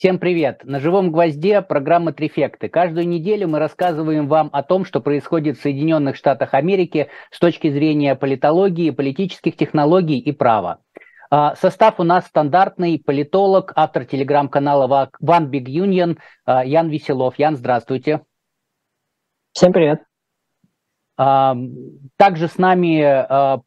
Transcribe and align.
Всем 0.00 0.18
привет! 0.18 0.62
На 0.64 0.80
живом 0.80 1.12
гвозде 1.12 1.60
программа 1.60 2.14
Трифекты. 2.14 2.70
Каждую 2.70 3.06
неделю 3.06 3.48
мы 3.48 3.58
рассказываем 3.58 4.28
вам 4.28 4.48
о 4.50 4.62
том, 4.62 4.86
что 4.86 5.02
происходит 5.02 5.58
в 5.58 5.60
Соединенных 5.60 6.16
Штатах 6.16 6.54
Америки 6.54 7.10
с 7.30 7.38
точки 7.38 7.70
зрения 7.70 8.14
политологии, 8.14 8.92
политических 8.92 9.58
технологий 9.58 10.18
и 10.18 10.32
права. 10.32 10.78
А, 11.30 11.54
состав 11.54 12.00
у 12.00 12.04
нас 12.04 12.24
стандартный. 12.24 12.98
Политолог, 12.98 13.74
автор 13.76 14.06
телеграм-канала 14.06 15.10
One 15.22 15.50
Big 15.50 15.66
Union 15.66 16.16
Ян 16.46 16.88
Веселов. 16.88 17.38
Ян, 17.38 17.58
здравствуйте. 17.58 18.22
Всем 19.52 19.70
привет. 19.74 20.09
Также 21.20 22.48
с 22.48 22.56
нами 22.56 23.02
а, 23.02 23.60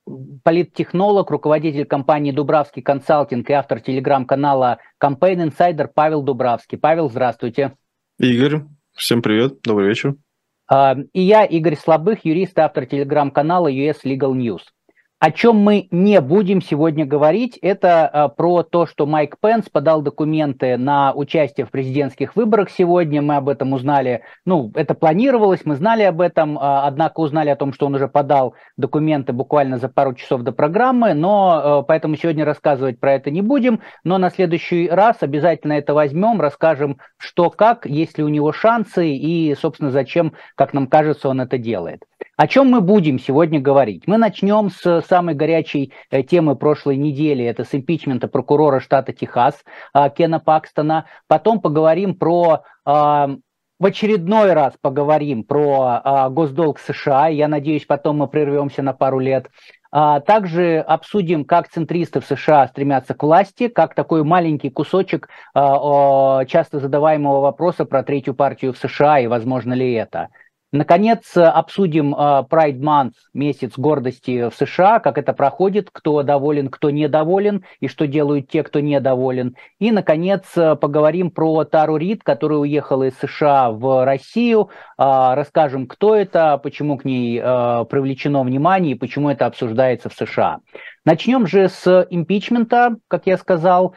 политтехнолог, 0.43 1.29
руководитель 1.29 1.85
компании 1.85 2.31
Дубравский 2.31 2.81
консалтинг 2.81 3.47
и 3.47 3.53
автор 3.53 3.79
телеграм-канала 3.79 4.79
Campaign 4.99 5.49
Insider 5.51 5.87
Павел 5.93 6.23
Дубравский. 6.23 6.79
Павел, 6.79 7.11
здравствуйте. 7.11 7.75
Игорь, 8.17 8.61
всем 8.93 9.21
привет, 9.21 9.61
добрый 9.61 9.89
вечер. 9.89 10.15
И 11.13 11.21
я, 11.21 11.45
Игорь 11.45 11.75
Слабых, 11.75 12.25
юрист, 12.25 12.57
автор 12.57 12.87
телеграм-канала 12.87 13.71
US 13.71 13.97
Legal 14.03 14.33
News. 14.33 14.61
О 15.23 15.31
чем 15.31 15.55
мы 15.55 15.87
не 15.89 16.19
будем 16.19 16.61
сегодня 16.61 17.05
говорить, 17.05 17.57
это 17.61 18.05
а, 18.09 18.27
про 18.27 18.61
то, 18.61 18.85
что 18.85 19.05
Майк 19.05 19.37
Пенс 19.39 19.69
подал 19.69 20.01
документы 20.01 20.75
на 20.75 21.13
участие 21.13 21.65
в 21.65 21.71
президентских 21.71 22.35
выборах 22.35 22.69
сегодня. 22.69 23.21
Мы 23.21 23.37
об 23.37 23.47
этом 23.47 23.71
узнали, 23.71 24.23
ну, 24.45 24.69
это 24.75 24.93
планировалось, 24.95 25.61
мы 25.63 25.77
знали 25.77 26.03
об 26.03 26.19
этом, 26.19 26.59
а, 26.59 26.85
однако 26.85 27.21
узнали 27.21 27.47
о 27.47 27.55
том, 27.55 27.71
что 27.71 27.85
он 27.85 27.95
уже 27.95 28.09
подал 28.09 28.55
документы 28.75 29.31
буквально 29.31 29.77
за 29.77 29.87
пару 29.87 30.13
часов 30.13 30.41
до 30.41 30.51
программы, 30.51 31.13
но 31.13 31.51
а, 31.53 31.81
поэтому 31.83 32.17
сегодня 32.17 32.43
рассказывать 32.43 32.99
про 32.99 33.13
это 33.13 33.31
не 33.31 33.41
будем, 33.41 33.79
но 34.03 34.17
на 34.17 34.29
следующий 34.29 34.89
раз 34.89 35.19
обязательно 35.21 35.71
это 35.71 35.93
возьмем, 35.93 36.41
расскажем, 36.41 36.97
что 37.15 37.49
как, 37.49 37.85
есть 37.85 38.17
ли 38.17 38.25
у 38.25 38.27
него 38.27 38.51
шансы 38.51 39.11
и, 39.11 39.55
собственно, 39.55 39.89
зачем, 39.89 40.33
как 40.55 40.73
нам 40.73 40.85
кажется, 40.87 41.29
он 41.29 41.39
это 41.39 41.57
делает. 41.57 42.03
О 42.35 42.47
чем 42.47 42.71
мы 42.71 42.81
будем 42.81 43.19
сегодня 43.19 43.61
говорить? 43.61 44.07
Мы 44.07 44.17
начнем 44.17 44.71
с 44.71 45.01
самой 45.07 45.35
горячей 45.35 45.93
э, 46.09 46.23
темы 46.23 46.55
прошлой 46.55 46.97
недели, 46.97 47.45
это 47.45 47.63
с 47.63 47.75
импичмента 47.75 48.27
прокурора 48.27 48.79
штата 48.79 49.13
Техас 49.13 49.63
а, 49.93 50.09
Кена 50.09 50.39
Пакстона. 50.39 51.05
Потом 51.27 51.61
поговорим 51.61 52.15
про 52.15 52.63
а, 52.85 53.29
в 53.77 53.85
очередной 53.85 54.53
раз 54.53 54.73
поговорим 54.81 55.43
про 55.43 56.01
а, 56.03 56.29
госдолг 56.29 56.79
США. 56.79 57.27
Я 57.27 57.47
надеюсь, 57.47 57.85
потом 57.85 58.17
мы 58.17 58.27
прервемся 58.27 58.81
на 58.81 58.93
пару 58.93 59.19
лет. 59.19 59.49
Также 59.91 60.79
обсудим, 60.79 61.45
как 61.45 61.69
центристы 61.69 62.19
в 62.19 62.25
США 62.25 62.65
стремятся 62.67 63.13
к 63.13 63.21
власти, 63.21 63.67
как 63.67 63.93
такой 63.93 64.23
маленький 64.23 64.71
кусочек 64.71 65.29
часто 65.53 66.79
задаваемого 66.79 67.41
вопроса 67.41 67.85
про 67.85 68.01
третью 68.01 68.33
партию 68.33 68.73
в 68.73 68.79
США 68.79 69.19
и 69.19 69.27
возможно 69.27 69.73
ли 69.73 69.93
это. 69.93 70.29
Наконец, 70.73 71.37
обсудим 71.37 72.15
а, 72.17 72.47
Pride 72.49 72.79
Month, 72.79 73.13
месяц 73.31 73.73
гордости 73.77 74.49
в 74.49 74.55
США, 74.55 74.99
как 74.99 75.19
это 75.19 75.31
проходит, 75.31 75.89
кто 75.91 76.23
доволен, 76.23 76.69
кто 76.69 76.89
недоволен, 76.89 77.63
и 77.79 77.87
что 77.87 78.07
делают 78.07 78.49
те, 78.49 78.63
кто 78.63 78.79
недоволен. 78.79 79.55
И, 79.77 79.91
наконец, 79.91 80.45
поговорим 80.55 81.29
про 81.29 81.63
Тару 81.63 81.97
Рид, 81.97 82.23
которая 82.23 82.57
уехала 82.57 83.03
из 83.03 83.13
США 83.19 83.69
в 83.69 84.03
Россию. 84.03 84.71
Расскажем, 84.97 85.85
кто 85.85 86.15
это, 86.15 86.57
почему 86.57 86.97
к 86.97 87.05
ней 87.05 87.39
привлечено 87.39 88.41
внимание 88.41 88.93
и 88.93 88.97
почему 88.97 89.29
это 89.29 89.45
обсуждается 89.45 90.09
в 90.09 90.13
США. 90.13 90.57
Начнем 91.05 91.45
же 91.45 91.69
с 91.69 92.07
импичмента, 92.09 92.95
как 93.07 93.27
я 93.27 93.37
сказал. 93.37 93.93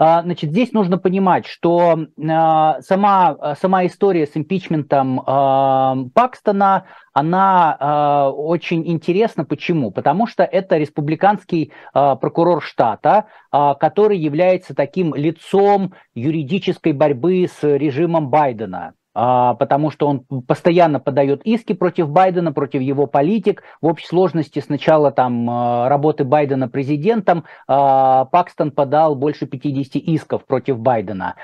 А, 0.00 0.22
значит, 0.22 0.50
здесь 0.50 0.72
нужно 0.72 0.96
понимать, 0.96 1.44
что 1.44 2.06
а, 2.30 2.80
сама, 2.82 3.56
сама 3.60 3.84
история 3.84 4.28
с 4.28 4.36
импичментом 4.36 5.20
а, 5.26 5.96
Пакстона, 6.14 6.84
она 7.12 8.30
очень 8.32 8.86
интересна. 8.86 9.44
Почему? 9.44 9.90
Потому 9.90 10.28
что 10.28 10.44
это 10.44 10.76
республиканский 10.76 11.72
прокурор 11.92 12.62
штата, 12.62 13.24
который 13.50 14.18
является 14.18 14.72
таким 14.72 15.16
лицом 15.16 15.94
юридической 16.14 16.92
борьбы 16.92 17.48
с 17.48 17.60
режимом 17.64 18.28
Байдена. 18.28 18.94
А, 19.20 19.54
потому 19.54 19.90
что 19.90 20.06
он 20.06 20.20
постоянно 20.46 21.00
подает 21.00 21.42
иски 21.42 21.72
против 21.72 22.08
Байдена, 22.08 22.52
против 22.52 22.82
его 22.82 23.08
политик. 23.08 23.64
В 23.80 23.86
общей 23.86 24.06
сложности 24.06 24.60
сначала 24.60 25.10
там 25.10 25.50
а, 25.50 25.88
работы 25.88 26.22
Байдена 26.22 26.68
президентом 26.68 27.42
а, 27.66 28.26
Пакстон 28.26 28.70
подал 28.70 29.16
больше 29.16 29.46
50 29.46 29.96
исков 29.96 30.44
против 30.44 30.78
Байдена. 30.78 31.34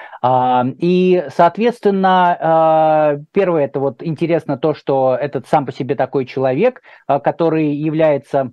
И, 0.79 1.25
соответственно, 1.35 3.25
первое, 3.33 3.65
это 3.65 3.81
вот 3.81 4.03
интересно 4.03 4.57
то, 4.57 4.75
что 4.75 5.17
этот 5.21 5.49
сам 5.49 5.67
по 5.67 5.73
себе 5.73 5.97
такой 5.97 6.27
человек, 6.27 6.81
который 7.07 7.75
является 7.75 8.53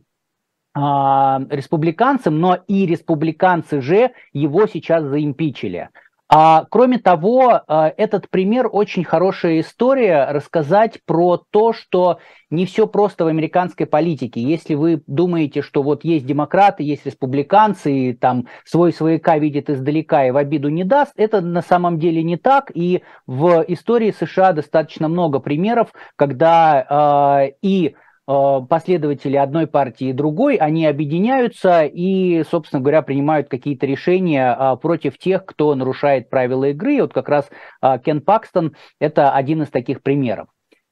республиканцем, 0.76 2.40
но 2.40 2.58
и 2.68 2.86
республиканцы 2.86 3.82
же 3.82 4.12
его 4.34 4.68
сейчас 4.68 5.04
заимпичили. 5.04 5.90
А 6.34 6.64
кроме 6.70 6.98
того, 6.98 7.60
э, 7.68 7.92
этот 7.98 8.30
пример 8.30 8.70
очень 8.72 9.04
хорошая 9.04 9.60
история 9.60 10.28
рассказать 10.32 11.02
про 11.06 11.44
то, 11.52 11.74
что 11.74 12.20
не 12.50 12.66
все 12.66 12.88
просто 12.88 13.26
в 13.26 13.28
американской 13.28 13.86
политике. 13.86 14.42
Если 14.42 14.76
вы 14.76 15.04
думаете, 15.08 15.62
что 15.62 15.84
вот 15.84 16.06
есть 16.06 16.26
демократы, 16.26 16.84
есть 16.84 17.06
республиканцы, 17.06 17.92
и 17.92 18.14
там 18.14 18.48
свой 18.64 18.94
свояка 18.94 19.38
видит 19.40 19.70
издалека 19.70 20.26
и 20.26 20.32
в 20.32 20.38
обиду 20.38 20.70
не 20.70 20.86
даст, 20.86 21.12
это 21.18 21.42
на 21.42 21.62
самом 21.62 22.00
деле 22.00 22.24
не 22.24 22.38
так. 22.38 22.72
И 22.74 23.04
в 23.28 23.66
истории 23.68 24.16
США 24.18 24.54
достаточно 24.54 25.10
много 25.10 25.40
примеров, 25.40 25.92
когда 26.16 27.44
э, 27.44 27.56
и 27.62 27.96
последователи 28.26 29.36
одной 29.36 29.68
партии 29.68 30.10
и 30.10 30.14
другой, 30.14 30.56
они 30.56 30.86
объединяются 30.86 31.84
и, 31.84 32.44
собственно 32.50 32.82
говоря, 32.82 33.02
принимают 33.02 33.50
какие-то 33.50 33.86
решения 33.86 34.56
э, 34.58 34.78
против 34.78 35.18
тех, 35.18 35.46
кто 35.46 35.74
нарушает 35.76 36.30
правила 36.30 36.66
игры. 36.66 36.96
И 36.96 37.02
вот 37.02 37.14
как 37.14 37.30
раз 37.30 37.50
э, 37.82 38.00
Кен 38.04 38.22
Пакстон– 38.22 38.76
это 39.00 39.32
один 39.32 39.64
из 39.64 39.70
таких 39.70 40.02
примеров. 40.02 40.48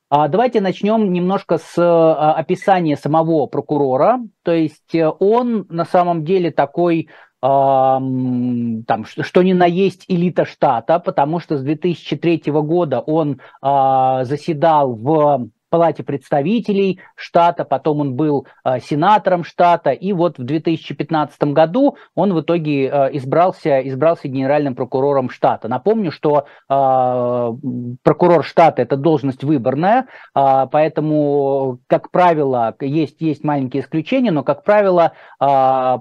А 0.10 0.28
давайте 0.28 0.60
начнем 0.60 1.14
немножко 1.14 1.60
с 1.60 1.78
описания 1.78 2.98
самого 2.98 3.46
прокурора. 3.46 4.20
То 4.44 4.52
есть 4.52 4.96
он 5.20 5.68
на 5.70 5.86
самом 5.86 6.26
деле 6.26 6.50
такой 6.50 7.10
там, 7.42 9.06
что 9.06 9.44
ни 9.44 9.54
на 9.54 9.66
есть 9.66 10.04
элита 10.10 10.46
штата, 10.46 11.00
потому 11.00 11.40
что 11.40 11.58
с 11.58 11.62
2003 11.62 12.42
года 12.48 13.00
он 13.00 13.40
заседал 13.62 14.96
в 14.96 15.50
Палате 15.70 16.04
представителей 16.04 17.00
штата, 17.16 17.64
потом 17.64 18.02
он 18.02 18.16
был 18.16 18.48
э, 18.66 18.80
сенатором 18.80 19.44
штата, 19.44 19.92
и 19.92 20.14
вот 20.14 20.40
в 20.40 20.44
2015 20.44 21.44
году 21.54 21.96
он 22.16 22.34
в 22.34 22.42
итоге 22.42 22.88
э, 22.88 23.10
избрался, 23.18 23.80
избрался 23.88 24.28
генеральным 24.28 24.74
прокурором 24.74 25.30
штата. 25.30 25.68
Напомню, 25.68 26.12
что 26.12 26.48
э, 26.70 27.98
прокурор 28.04 28.44
штата– 28.44 28.82
это 28.84 28.98
должность 28.98 29.44
выборная, 29.44 30.08
э, 30.36 30.68
поэтому, 30.72 31.80
как 31.88 32.10
правило, 32.10 32.76
есть, 32.80 33.22
есть 33.22 33.44
маленькие 33.44 33.84
исключения, 33.84 34.32
но, 34.32 34.44
как 34.44 34.64
правило, 34.64 35.14
э, 35.40 35.46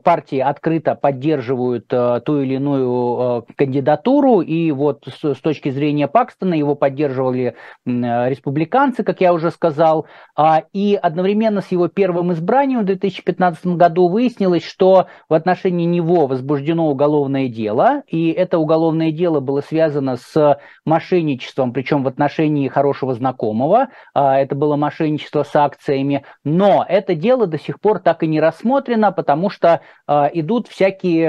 партии 0.02 0.38
открыто 0.38 0.94
поддерживают 0.94 1.92
э, 1.92 2.20
ту 2.24 2.40
или 2.40 2.54
иную 2.54 3.44
э, 3.48 3.52
кандидатуру, 3.54 4.40
и 4.40 4.72
вот 4.72 5.06
с, 5.06 5.34
с 5.34 5.40
точки 5.40 5.68
зрения 5.70 6.08
Пакстона 6.08 6.54
его 6.54 6.74
поддерживали 6.74 7.54
э, 7.84 8.28
республиканцы, 8.30 9.04
как 9.04 9.20
я 9.20 9.34
уже 9.34 9.50
сказал, 9.50 9.57
а, 10.36 10.62
и 10.72 10.98
одновременно 11.00 11.60
с 11.60 11.72
его 11.72 11.88
первым 11.88 12.32
избранием 12.32 12.80
в 12.80 12.84
2015 12.84 13.66
году 13.76 14.08
выяснилось, 14.08 14.64
что 14.64 15.06
в 15.28 15.34
отношении 15.34 15.84
него 15.84 16.26
возбуждено 16.26 16.88
уголовное 16.88 17.48
дело, 17.48 18.02
и 18.06 18.30
это 18.30 18.58
уголовное 18.58 19.10
дело 19.10 19.40
было 19.40 19.60
связано 19.60 20.16
с 20.16 20.58
мошенничеством, 20.84 21.72
причем 21.72 22.04
в 22.04 22.08
отношении 22.08 22.68
хорошего 22.68 23.14
знакомого, 23.14 23.88
а, 24.14 24.38
это 24.38 24.54
было 24.54 24.76
мошенничество 24.76 25.42
с 25.42 25.54
акциями, 25.56 26.24
но 26.44 26.84
это 26.88 27.14
дело 27.14 27.46
до 27.46 27.58
сих 27.58 27.80
пор 27.80 27.98
так 27.98 28.22
и 28.22 28.26
не 28.26 28.40
рассмотрено, 28.40 29.12
потому 29.12 29.50
что 29.50 29.80
а, 30.06 30.30
идут 30.32 30.68
всякие, 30.68 31.28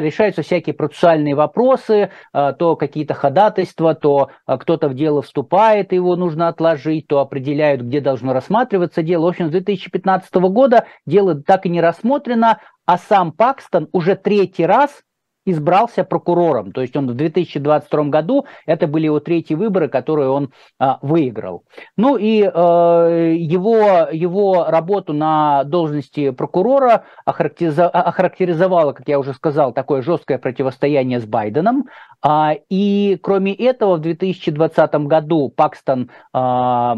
решаются 0.00 0.42
всякие 0.42 0.74
процессуальные 0.74 1.34
вопросы, 1.34 2.10
то 2.32 2.76
какие-то 2.76 3.14
ходатайства, 3.14 3.94
то 3.94 4.30
кто-то 4.46 4.88
в 4.88 4.94
дело 4.94 5.22
вступает, 5.22 5.92
его 5.92 6.16
нужно 6.16 6.48
отложить, 6.48 7.06
то 7.06 7.20
определяют, 7.28 7.82
где 7.82 8.00
должно 8.00 8.32
рассматриваться 8.32 9.02
дело. 9.02 9.24
В 9.24 9.28
общем, 9.28 9.48
с 9.48 9.50
2015 9.50 10.34
года 10.34 10.86
дело 11.06 11.34
так 11.34 11.66
и 11.66 11.68
не 11.68 11.80
рассмотрено, 11.80 12.58
а 12.86 12.98
сам 12.98 13.32
Пакстон 13.32 13.88
уже 13.92 14.16
третий 14.16 14.64
раз 14.64 15.02
избрался 15.50 16.04
прокурором. 16.04 16.72
То 16.72 16.80
есть 16.82 16.96
он 16.96 17.08
в 17.08 17.14
2022 17.14 18.04
году, 18.04 18.46
это 18.66 18.86
были 18.86 19.06
его 19.06 19.20
третьи 19.20 19.54
выборы, 19.54 19.88
которые 19.88 20.30
он 20.30 20.50
а, 20.78 20.98
выиграл. 21.02 21.64
Ну 21.96 22.16
и 22.16 22.42
э, 22.42 23.34
его, 23.36 24.08
его 24.12 24.66
работу 24.68 25.12
на 25.12 25.64
должности 25.64 26.30
прокурора 26.30 27.04
охарактеризовало, 27.24 28.92
как 28.92 29.08
я 29.08 29.18
уже 29.18 29.34
сказал, 29.34 29.72
такое 29.72 30.02
жесткое 30.02 30.38
противостояние 30.38 31.20
с 31.20 31.24
Байденом. 31.24 31.86
А, 32.20 32.54
и 32.68 33.16
кроме 33.22 33.54
этого, 33.54 33.96
в 33.96 34.00
2020 34.00 34.94
году 35.06 35.52
Пакстон 35.54 36.10
а, 36.32 36.96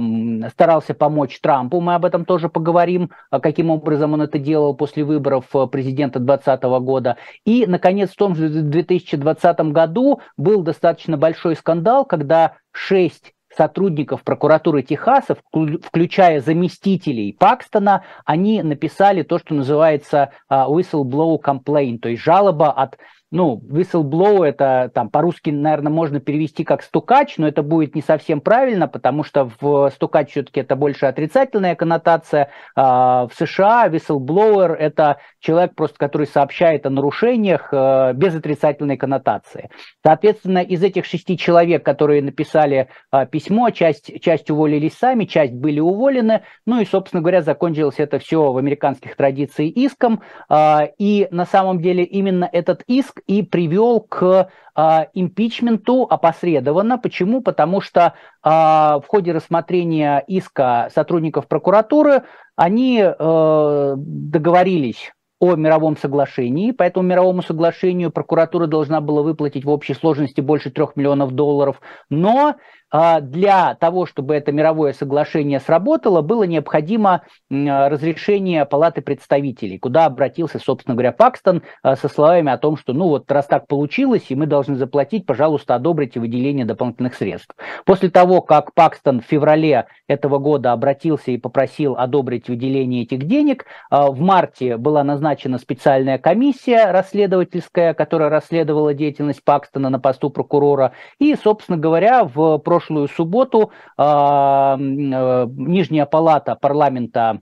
старался 0.50 0.94
помочь 0.94 1.40
Трампу, 1.40 1.80
мы 1.80 1.94
об 1.94 2.06
этом 2.06 2.24
тоже 2.24 2.48
поговорим, 2.48 3.10
а, 3.30 3.38
каким 3.40 3.70
образом 3.70 4.14
он 4.14 4.22
это 4.22 4.38
делал 4.38 4.74
после 4.74 5.04
выборов 5.04 5.44
президента 5.70 6.18
2020 6.18 6.62
года. 6.82 7.16
И, 7.44 7.66
наконец, 7.66 8.10
в 8.10 8.16
том 8.16 8.34
же 8.34 8.39
2020 8.48 9.60
году 9.72 10.20
был 10.36 10.62
достаточно 10.62 11.16
большой 11.16 11.56
скандал, 11.56 12.04
когда 12.04 12.54
шесть 12.72 13.32
сотрудников 13.56 14.22
прокуратуры 14.22 14.82
Техаса, 14.82 15.36
включая 15.52 16.40
заместителей 16.40 17.32
Пакстона, 17.32 18.04
они 18.24 18.62
написали 18.62 19.22
то, 19.22 19.38
что 19.38 19.54
называется 19.54 20.30
whistleblower 20.48 21.40
complaint, 21.42 21.98
то 21.98 22.08
есть 22.08 22.22
жалоба 22.22 22.70
от 22.70 22.96
ну, 23.30 23.62
whistleblower 23.68 24.46
это 24.46 24.90
там 24.92 25.08
по-русски, 25.08 25.50
наверное, 25.50 25.92
можно 25.92 26.18
перевести 26.18 26.64
как 26.64 26.82
стукач, 26.82 27.38
но 27.38 27.46
это 27.46 27.62
будет 27.62 27.94
не 27.94 28.02
совсем 28.02 28.40
правильно, 28.40 28.88
потому 28.88 29.22
что 29.22 29.50
в 29.60 29.90
стукач 29.90 30.30
все-таки 30.30 30.60
это 30.60 30.74
больше 30.74 31.06
отрицательная 31.06 31.76
коннотация. 31.76 32.50
А 32.74 33.28
в 33.28 33.34
США 33.34 33.88
whistleblower 33.88 34.74
это 34.74 35.18
человек 35.38 35.76
просто, 35.76 35.98
который 35.98 36.26
сообщает 36.26 36.86
о 36.86 36.90
нарушениях 36.90 37.68
э, 37.72 38.12
без 38.14 38.34
отрицательной 38.34 38.96
коннотации. 38.96 39.70
Соответственно, 40.04 40.58
из 40.58 40.82
этих 40.82 41.04
шести 41.04 41.38
человек, 41.38 41.84
которые 41.84 42.22
написали 42.22 42.88
э, 43.12 43.26
письмо, 43.26 43.70
часть, 43.70 44.20
часть 44.20 44.50
уволились 44.50 44.94
сами, 44.94 45.24
часть 45.24 45.52
были 45.52 45.78
уволены, 45.78 46.42
ну 46.66 46.80
и, 46.80 46.84
собственно 46.84 47.20
говоря, 47.20 47.42
закончилось 47.42 47.96
это 47.98 48.18
все 48.18 48.52
в 48.52 48.56
американских 48.56 49.14
традициях 49.14 49.72
иском, 49.76 50.22
э, 50.48 50.78
и 50.98 51.28
на 51.30 51.46
самом 51.46 51.80
деле 51.80 52.02
именно 52.02 52.48
этот 52.50 52.82
иск 52.88 53.19
и 53.26 53.42
привел 53.42 54.00
к 54.00 54.50
э, 54.76 54.80
импичменту 55.14 56.06
опосредованно. 56.08 56.98
Почему? 56.98 57.40
Потому 57.40 57.80
что 57.80 58.14
э, 58.44 58.48
в 58.48 59.04
ходе 59.06 59.32
рассмотрения 59.32 60.22
иска 60.26 60.88
сотрудников 60.94 61.48
прокуратуры 61.48 62.22
они 62.56 63.02
э, 63.02 63.94
договорились 63.96 65.12
о 65.40 65.54
мировом 65.54 65.96
соглашении. 65.96 66.70
По 66.70 66.82
этому 66.82 67.08
мировому 67.08 67.42
соглашению 67.42 68.10
прокуратура 68.10 68.66
должна 68.66 69.00
была 69.00 69.22
выплатить 69.22 69.64
в 69.64 69.70
общей 69.70 69.94
сложности 69.94 70.42
больше 70.42 70.70
трех 70.70 70.96
миллионов 70.96 71.32
долларов. 71.32 71.80
Но 72.10 72.50
а, 72.50 72.56
для 72.92 73.74
того, 73.76 74.06
чтобы 74.06 74.34
это 74.34 74.52
мировое 74.52 74.92
соглашение 74.92 75.60
сработало, 75.60 76.22
было 76.22 76.44
необходимо 76.44 77.22
разрешение 77.50 78.64
Палаты 78.64 79.02
представителей, 79.02 79.78
куда 79.78 80.06
обратился, 80.06 80.58
собственно 80.58 80.94
говоря, 80.94 81.12
Пакстон 81.12 81.62
а, 81.82 81.96
со 81.96 82.08
словами 82.08 82.50
о 82.52 82.58
том, 82.58 82.76
что 82.76 82.92
ну 82.92 83.08
вот 83.08 83.30
раз 83.30 83.46
так 83.46 83.66
получилось, 83.66 84.26
и 84.28 84.34
мы 84.34 84.46
должны 84.46 84.76
заплатить, 84.76 85.26
пожалуйста, 85.26 85.74
одобрите 85.74 86.20
выделение 86.20 86.64
дополнительных 86.64 87.14
средств. 87.14 87.54
После 87.84 88.10
того, 88.10 88.40
как 88.40 88.74
Пакстон 88.74 89.20
в 89.20 89.24
феврале 89.24 89.86
этого 90.06 90.38
года 90.38 90.72
обратился 90.72 91.30
и 91.30 91.38
попросил 91.38 91.96
одобрить 91.96 92.48
выделение 92.48 93.02
этих 93.02 93.26
денег, 93.26 93.66
а, 93.90 94.10
в 94.10 94.20
марте 94.20 94.76
была 94.76 95.04
назначена 95.04 95.58
специальная 95.58 96.18
комиссия 96.18 96.90
расследовательская, 96.90 97.94
которая 97.94 98.30
расследовала 98.30 98.94
деятельность 98.94 99.44
Пакстона 99.44 99.90
на 99.90 99.98
посту 99.98 100.30
прокурора, 100.30 100.92
и, 101.18 101.34
собственно 101.34 101.78
говоря, 101.78 102.24
в 102.24 102.58
прошлом 102.58 102.79
прошлую 102.80 103.08
субботу 103.08 103.72
а, 103.98 104.76
э, 104.78 105.46
Нижняя 105.50 106.06
палата 106.06 106.56
парламента 106.56 107.40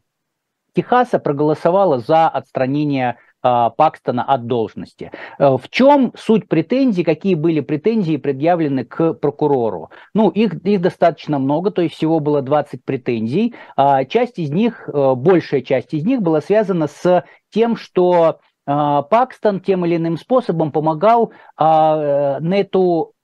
Техаса 0.75 1.19
проголосовала 1.19 1.99
за 1.99 2.29
отстранение 2.29 3.17
а, 3.41 3.71
Пакстона 3.71 4.25
от 4.25 4.47
должности. 4.47 5.13
Э, 5.39 5.57
в 5.57 5.69
чем 5.71 6.13
суть 6.17 6.49
претензий, 6.49 7.05
какие 7.05 7.37
были 7.37 7.61
претензии 7.61 8.17
предъявлены 8.17 8.85
к 8.85 9.15
прокурору? 9.15 9.91
Ну, 10.13 10.29
их, 10.29 10.55
их 10.65 10.81
достаточно 10.81 11.39
много, 11.39 11.71
то 11.71 11.83
есть 11.83 11.95
всего 11.95 12.19
было 12.19 12.43
20 12.43 12.85
претензий. 12.85 13.55
А, 13.77 14.05
часть 14.05 14.39
из 14.41 14.51
них, 14.51 14.89
э, 14.93 15.15
большая 15.15 15.63
часть 15.63 15.95
из 15.95 16.05
них 16.05 16.21
была 16.21 16.41
связана 16.41 16.89
с 16.89 17.25
тем, 17.51 17.77
что 17.77 18.41
Пакстон 18.67 19.61
тем 19.61 19.87
или 19.87 19.97
иным 19.97 20.19
способом 20.19 20.73
помогал 20.73 21.33
Нету 21.59 23.15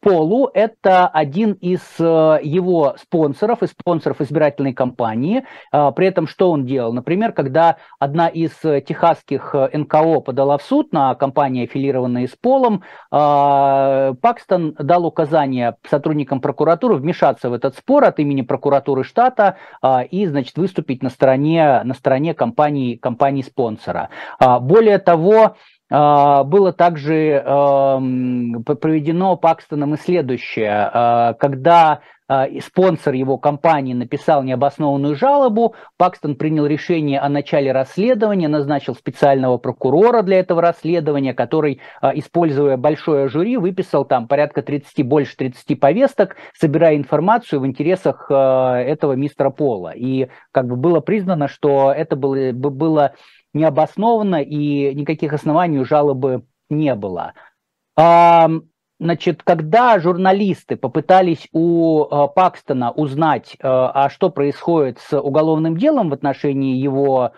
Полу– 0.00 0.50
это 0.54 1.06
один 1.06 1.52
из 1.52 1.80
э, 2.00 2.40
его 2.42 2.96
спонсоров, 2.98 3.62
из 3.62 3.70
спонсоров 3.70 4.20
избирательной 4.20 4.72
кампании. 4.72 5.44
Э, 5.72 5.92
при 5.94 6.08
этом 6.08 6.26
что 6.26 6.50
он 6.50 6.66
делал? 6.66 6.92
Например, 6.92 7.32
когда 7.32 7.76
одна 8.00 8.26
из 8.26 8.50
техасских 8.60 9.54
НКО 9.54 10.20
подала 10.20 10.58
в 10.58 10.62
суд 10.62 10.92
на 10.92 11.14
компании, 11.14 11.64
аффилированные 11.64 12.26
с 12.26 12.34
Полом, 12.34 12.82
Пакстон 13.10 14.74
дал 14.78 15.06
указание 15.06 15.76
сотрудникам 15.88 16.40
прокуратуры 16.40 16.96
вмешаться 16.96 17.48
в 17.48 17.52
этот 17.52 17.76
спор 17.76 18.04
от 18.04 18.18
имени 18.18 18.42
прокуратуры 18.42 19.04
штата 19.04 19.58
и, 20.10 20.26
значит, 20.26 20.56
выступить 20.56 21.02
на 21.02 21.10
стороне, 21.10 21.82
на 21.84 21.94
стороне 21.94 22.34
компании, 22.34 22.96
компании 22.96 23.42
спонсора. 23.42 24.08
Более 24.40 24.98
того, 24.98 25.56
было 25.92 26.72
также 26.72 27.42
проведено 27.44 29.36
Пакстоном 29.36 29.94
и 29.94 29.96
следующее. 29.98 30.90
А, 30.92 31.34
когда 31.34 32.00
а, 32.28 32.46
спонсор 32.60 33.14
его 33.14 33.36
компании 33.36 33.92
написал 33.92 34.42
необоснованную 34.42 35.16
жалобу, 35.16 35.74
Пакстон 35.98 36.36
принял 36.36 36.64
решение 36.64 37.20
о 37.20 37.28
начале 37.28 37.72
расследования, 37.72 38.48
назначил 38.48 38.94
специального 38.94 39.58
прокурора 39.58 40.22
для 40.22 40.38
этого 40.40 40.62
расследования, 40.62 41.34
который, 41.34 41.80
используя 42.14 42.76
большое 42.76 43.28
жюри, 43.28 43.58
выписал 43.58 44.04
там 44.04 44.28
порядка 44.28 44.62
30, 44.62 45.06
больше 45.06 45.36
30 45.36 45.78
повесток, 45.78 46.36
собирая 46.54 46.96
информацию 46.96 47.60
в 47.60 47.66
интересах 47.66 48.30
этого 48.30 49.12
мистера 49.12 49.50
Пола. 49.50 49.90
И 49.90 50.28
как 50.52 50.66
бы 50.66 50.76
было 50.76 51.00
признано, 51.00 51.48
что 51.48 51.92
это 51.92 52.16
было, 52.16 52.52
было 52.52 53.12
необоснованно 53.54 54.42
и 54.42 54.94
никаких 54.94 55.32
оснований 55.32 55.78
у 55.78 55.84
жалобы 55.84 56.44
не 56.70 56.94
было. 56.94 57.34
Значит, 59.02 59.42
когда 59.42 59.98
журналисты 59.98 60.76
попытались 60.76 61.48
у 61.52 62.04
а, 62.04 62.28
Пакстона 62.28 62.92
узнать, 62.92 63.56
а, 63.60 64.04
а 64.04 64.10
что 64.10 64.30
происходит 64.30 65.00
с 65.00 65.20
уголовным 65.20 65.76
делом 65.76 66.08
в 66.08 66.12
отношении 66.12 66.76
его 66.76 67.32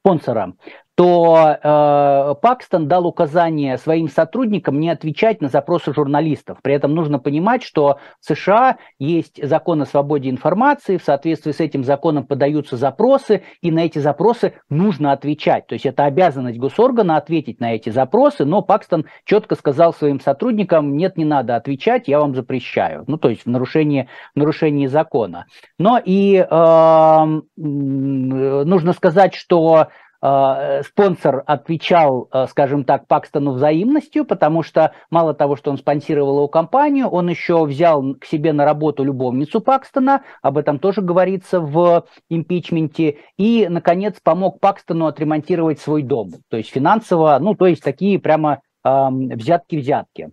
спонсора, 0.00 0.54
то 1.02 1.58
э, 1.60 2.34
Пакстон 2.40 2.86
дал 2.86 3.08
указание 3.08 3.76
своим 3.76 4.08
сотрудникам 4.08 4.78
не 4.78 4.88
отвечать 4.88 5.40
на 5.40 5.48
запросы 5.48 5.92
журналистов. 5.92 6.58
При 6.62 6.74
этом 6.74 6.94
нужно 6.94 7.18
понимать, 7.18 7.64
что 7.64 7.98
в 8.20 8.24
США 8.24 8.76
есть 9.00 9.44
закон 9.44 9.82
о 9.82 9.86
свободе 9.86 10.30
информации, 10.30 10.98
в 10.98 11.02
соответствии 11.02 11.50
с 11.50 11.58
этим 11.58 11.82
законом 11.82 12.24
подаются 12.24 12.76
запросы, 12.76 13.42
и 13.62 13.72
на 13.72 13.80
эти 13.80 13.98
запросы 13.98 14.52
нужно 14.70 15.10
отвечать. 15.10 15.66
То 15.66 15.72
есть 15.72 15.86
это 15.86 16.04
обязанность 16.04 16.60
госоргана 16.60 17.16
ответить 17.16 17.58
на 17.58 17.74
эти 17.74 17.90
запросы, 17.90 18.44
но 18.44 18.62
Пакстон 18.62 19.06
четко 19.24 19.56
сказал 19.56 19.92
своим 19.92 20.20
сотрудникам, 20.20 20.96
нет, 20.96 21.16
не 21.16 21.24
надо 21.24 21.56
отвечать, 21.56 22.06
я 22.06 22.20
вам 22.20 22.36
запрещаю. 22.36 23.02
Ну, 23.08 23.16
то 23.16 23.28
есть 23.28 23.44
в 23.44 23.48
нарушении, 23.50 24.08
в 24.36 24.38
нарушении 24.38 24.86
закона. 24.86 25.46
Но 25.80 26.00
и 26.04 26.36
э, 26.36 27.40
нужно 27.56 28.92
сказать, 28.92 29.34
что 29.34 29.88
спонсор 30.22 31.42
отвечал, 31.46 32.28
э, 32.32 32.46
скажем 32.48 32.84
так, 32.84 33.08
Пакстону 33.08 33.52
взаимностью, 33.52 34.24
потому 34.24 34.62
что 34.62 34.92
мало 35.10 35.34
того, 35.34 35.56
что 35.56 35.70
он 35.70 35.78
спонсировал 35.78 36.36
его 36.36 36.48
компанию, 36.48 37.08
он 37.08 37.28
еще 37.28 37.64
взял 37.64 38.14
к 38.14 38.24
себе 38.24 38.52
на 38.52 38.64
работу 38.64 39.02
любовницу 39.02 39.60
Пакстона, 39.60 40.22
об 40.40 40.58
этом 40.58 40.78
тоже 40.78 41.00
говорится 41.00 41.60
в 41.60 42.06
импичменте, 42.28 43.18
и, 43.36 43.66
наконец, 43.68 44.16
помог 44.22 44.60
Пакстону 44.60 45.06
отремонтировать 45.06 45.80
свой 45.80 46.02
дом, 46.02 46.30
то 46.48 46.56
есть 46.56 46.70
финансово, 46.70 47.38
ну, 47.40 47.54
то 47.54 47.66
есть 47.66 47.82
такие 47.82 48.18
прямо 48.18 48.60
взятки-взятки. 48.84 50.30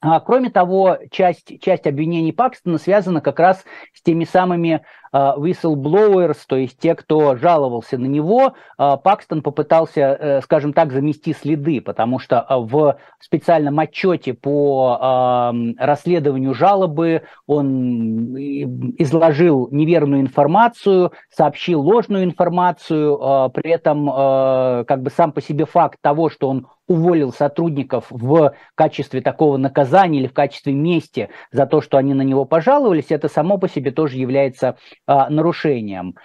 А, 0.00 0.20
кроме 0.20 0.48
того, 0.50 0.98
часть, 1.10 1.60
часть 1.60 1.86
обвинений 1.86 2.32
Пакстона 2.32 2.78
связана 2.78 3.20
как 3.20 3.40
раз 3.40 3.64
с 3.92 4.00
теми 4.00 4.24
самыми 4.24 4.84
whistleblowers, 5.12 6.38
то 6.46 6.56
есть 6.56 6.78
те, 6.78 6.94
кто 6.94 7.36
жаловался 7.36 7.98
на 7.98 8.06
него, 8.06 8.54
Пакстон 8.76 9.42
попытался, 9.42 10.40
скажем 10.42 10.72
так, 10.72 10.92
замести 10.92 11.32
следы, 11.32 11.80
потому 11.80 12.18
что 12.18 12.44
в 12.48 12.96
специальном 13.20 13.78
отчете 13.78 14.34
по 14.34 15.52
расследованию 15.78 16.54
жалобы 16.54 17.22
он 17.46 18.36
изложил 18.36 19.68
неверную 19.70 20.20
информацию, 20.20 21.12
сообщил 21.30 21.80
ложную 21.80 22.24
информацию, 22.24 23.16
при 23.54 23.70
этом 23.70 24.84
как 24.86 25.02
бы 25.02 25.10
сам 25.10 25.32
по 25.32 25.40
себе 25.40 25.64
факт 25.64 25.98
того, 26.00 26.28
что 26.30 26.48
он 26.48 26.66
уволил 26.86 27.32
сотрудников 27.34 28.06
в 28.08 28.54
качестве 28.74 29.20
такого 29.20 29.58
наказания 29.58 30.20
или 30.20 30.26
в 30.26 30.32
качестве 30.32 30.72
мести 30.72 31.28
за 31.52 31.66
то, 31.66 31.82
что 31.82 31.98
они 31.98 32.14
на 32.14 32.22
него 32.22 32.46
пожаловались, 32.46 33.10
это 33.10 33.28
само 33.28 33.58
по 33.58 33.68
себе 33.68 33.90
тоже 33.90 34.16
является 34.16 34.76
а, 35.08 35.30
нарушением. 35.30 36.16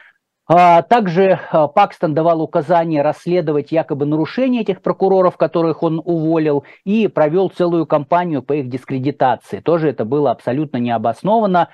А, 0.46 0.82
также 0.82 1.40
а, 1.52 1.70
Пакстон 1.70 2.14
давал 2.14 2.42
указание 2.42 3.02
расследовать 3.02 3.72
якобы 3.72 4.06
нарушения 4.06 4.60
этих 4.60 4.82
прокуроров, 4.82 5.38
которых 5.38 5.84
он 5.84 6.02
уволил, 6.04 6.66
и 6.84 7.08
провел 7.08 7.48
целую 7.48 7.86
кампанию 7.86 8.44
по 8.44 8.52
их 8.52 8.68
дискредитации. 8.68 9.62
Тоже 9.62 9.88
это 9.88 10.04
было 10.04 10.32
абсолютно 10.32 10.78
необоснованно, 10.78 11.70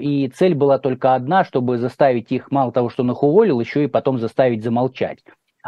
и 0.00 0.32
цель 0.34 0.54
была 0.54 0.78
только 0.78 1.14
одна, 1.14 1.44
чтобы 1.44 1.76
заставить 1.76 2.32
их, 2.32 2.50
мало 2.50 2.72
того, 2.72 2.88
что 2.88 3.02
он 3.02 3.10
их 3.10 3.22
уволил, 3.22 3.60
еще 3.60 3.84
и 3.84 3.88
потом 3.88 4.18
заставить 4.18 4.64
замолчать. 4.64 5.18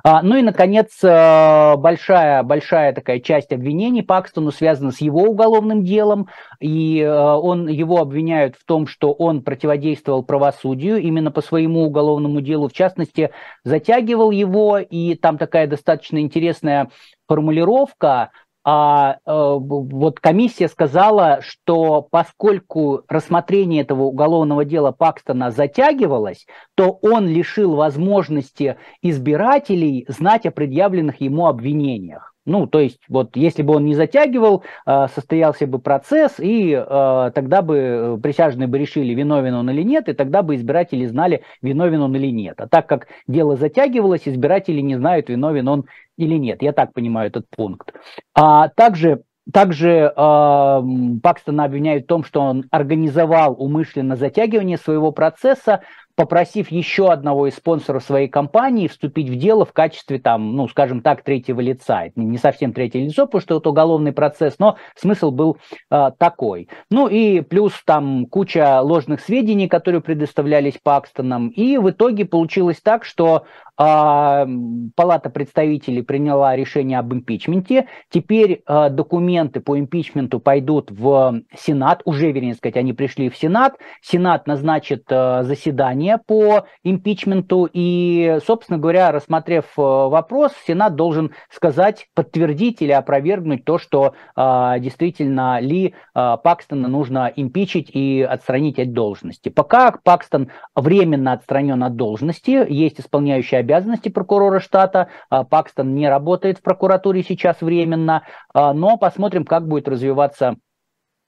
А, 0.05 0.23
ну 0.23 0.37
и, 0.37 0.43
наконец, 0.43 1.03
э, 1.03 1.77
большая, 1.79 2.43
большая 2.43 2.93
такая 2.93 3.19
часть 3.19 3.51
обвинений 3.51 4.03
Пакстону 4.03 4.51
связана 4.51 4.93
с 4.93 5.01
его 5.01 5.23
уголовным 5.23 5.85
делом, 5.85 6.29
и 6.61 7.01
э, 7.01 7.11
он, 7.11 7.67
его 7.69 7.99
обвиняют 7.99 8.57
в 8.57 8.67
том, 8.67 8.87
что 8.87 9.13
он 9.13 9.43
противодействовал 9.43 10.23
правосудию 10.23 10.99
именно 10.99 11.31
по 11.31 11.41
своему 11.41 11.85
уголовному 11.85 12.43
делу, 12.43 12.69
в 12.69 12.75
частности, 12.75 13.31
затягивал 13.65 14.31
его, 14.31 14.79
и 14.79 15.15
там 15.15 15.39
такая 15.39 15.67
достаточно 15.67 16.19
интересная 16.19 16.91
формулировка, 17.27 18.31
а, 18.69 19.19
э, 19.25 19.31
вот 19.31 20.19
комиссия 20.19 20.67
сказала, 20.67 21.39
что 21.41 22.03
поскольку 22.03 23.03
рассмотрение 23.07 23.83
этого 23.83 24.03
уголовного 24.03 24.65
дела 24.65 24.91
Пакстона 24.91 25.53
затягивалось, 25.53 26.47
то 26.75 26.99
он 27.01 27.29
лишил 27.29 27.77
возможности 27.77 28.77
избирателей 29.03 30.05
знать 30.09 30.47
о 30.47 30.51
предъявленных 30.51 31.21
ему 31.21 31.47
обвинениях. 31.47 32.36
Ну, 32.47 32.69
то 32.69 32.79
есть, 32.79 33.01
вот 33.09 33.37
если 33.37 33.63
бы 33.63 33.75
он 33.75 33.85
не 33.85 33.95
затягивал, 33.95 34.63
э, 34.87 35.07
состоялся 35.13 35.67
бы 35.67 35.81
процесс, 35.81 36.39
и 36.39 36.73
э, 36.73 37.31
тогда 37.35 37.61
бы 37.61 38.19
присяжные 38.23 38.69
бы 38.69 38.79
решили, 38.79 39.15
виновен 39.15 39.55
он 39.55 39.69
или 39.69 39.83
нет, 39.83 40.09
и 40.09 40.13
тогда 40.13 40.43
бы 40.43 40.55
избиратели 40.55 41.07
знали, 41.07 41.43
виновен 41.61 42.03
он 42.03 42.15
или 42.15 42.29
нет. 42.29 42.61
А 42.61 42.69
так 42.69 42.87
как 42.87 43.09
дело 43.27 43.57
затягивалось, 43.57 44.29
избиратели 44.29 44.81
не 44.81 44.97
знают, 44.97 45.29
виновен 45.29 45.67
он 45.67 45.85
или 46.17 46.37
нет. 46.37 46.63
Я 46.63 46.73
так 46.73 46.93
понимаю 46.93 47.29
этот 47.29 47.47
пункт. 47.51 47.93
А 48.35 48.69
также 48.69 49.23
также 49.53 50.13
э, 50.17 50.83
Пакстона 51.23 51.65
обвиняют 51.65 52.05
в 52.05 52.09
том, 52.09 52.25
что 52.25 52.41
он 52.41 52.65
организовал 52.71 53.55
умышленно 53.57 54.17
затягивание 54.17 54.77
своего 54.77 55.13
процесса, 55.13 55.83
попросив 56.17 56.71
еще 56.73 57.13
одного 57.13 57.47
из 57.47 57.55
спонсоров 57.55 58.03
своей 58.03 58.27
компании 58.27 58.89
вступить 58.89 59.29
в 59.29 59.37
дело 59.37 59.65
в 59.65 59.73
качестве, 59.73 60.19
там, 60.19 60.57
ну, 60.57 60.67
скажем 60.67 61.03
так, 61.03 61.23
третьего 61.23 61.61
лица. 61.61 62.07
Это 62.07 62.19
не 62.19 62.39
совсем 62.39 62.73
третье 62.73 63.01
лицо, 63.01 63.27
потому 63.27 63.43
что 63.43 63.59
это 63.59 63.69
уголовный 63.69 64.13
процесс, 64.13 64.59
но 64.59 64.77
смысл 64.97 65.31
был 65.31 65.59
э, 65.91 66.11
такой. 66.19 66.69
Ну 66.91 67.07
и 67.07 67.43
плюс 67.43 67.75
там 67.85 68.27
куча 68.27 68.81
ложных 68.81 69.21
сведений, 69.21 69.69
которые 69.69 70.01
предоставлялись 70.01 70.79
Пакстоном. 70.83 71.49
И 71.49 71.77
в 71.77 71.91
итоге 71.91 72.25
получилось 72.25 72.81
так, 72.83 73.05
что 73.05 73.45
Палата 73.77 75.29
представителей 75.31 76.01
приняла 76.01 76.57
решение 76.57 76.99
об 76.99 77.13
импичменте. 77.13 77.87
Теперь 78.09 78.63
а, 78.65 78.89
документы 78.89 79.61
по 79.61 79.79
импичменту 79.79 80.41
пойдут 80.41 80.91
в 80.91 81.43
Сенат. 81.55 82.01
Уже, 82.07 82.33
вернее 82.33 82.55
сказать, 82.55 82.77
они 82.79 82.95
пришли 82.95 83.29
в 83.29 83.37
Сенат. 83.37 83.75
Сенат 84.01 84.47
назначит 84.47 85.05
а, 85.11 85.43
заседание 85.43 86.19
по 86.27 86.67
импичменту. 86.85 87.69
И, 87.71 88.39
собственно 88.47 88.79
говоря, 88.79 89.13
рассмотрев 89.13 89.65
вопрос, 89.77 90.53
Сенат 90.67 90.95
должен 90.95 91.33
сказать, 91.51 92.09
подтвердить 92.15 92.81
или 92.81 92.93
опровергнуть 92.93 93.65
то, 93.65 93.79
что 93.79 94.15
действительно 94.37 95.61
ли 95.61 95.95
Пакстона 96.15 96.89
нужно 96.89 97.33
импичить 97.35 97.91
и 97.93 98.23
отстранить 98.23 98.79
от 98.79 98.93
должности. 98.93 99.49
Пока 99.49 99.93
Пакстон 100.03 100.51
временно 100.75 101.33
отстранен 101.33 101.83
от 101.83 101.97
должности, 101.97 102.65
есть 102.71 103.01
исполняющий 103.01 103.57
обязанности 103.67 104.09
прокурора 104.09 104.61
штата. 104.61 105.09
А, 105.29 105.45
Пакстон 105.45 105.95
не 105.95 106.09
работает 106.09 106.59
в 106.59 106.63
прокуратуре 106.63 107.23
сейчас 107.23 107.61
временно, 107.61 108.23
а, 108.55 108.73
но 108.73 108.97
посмотрим, 108.97 109.45
как 109.45 109.67
будет 109.67 109.89
развиваться 109.89 110.57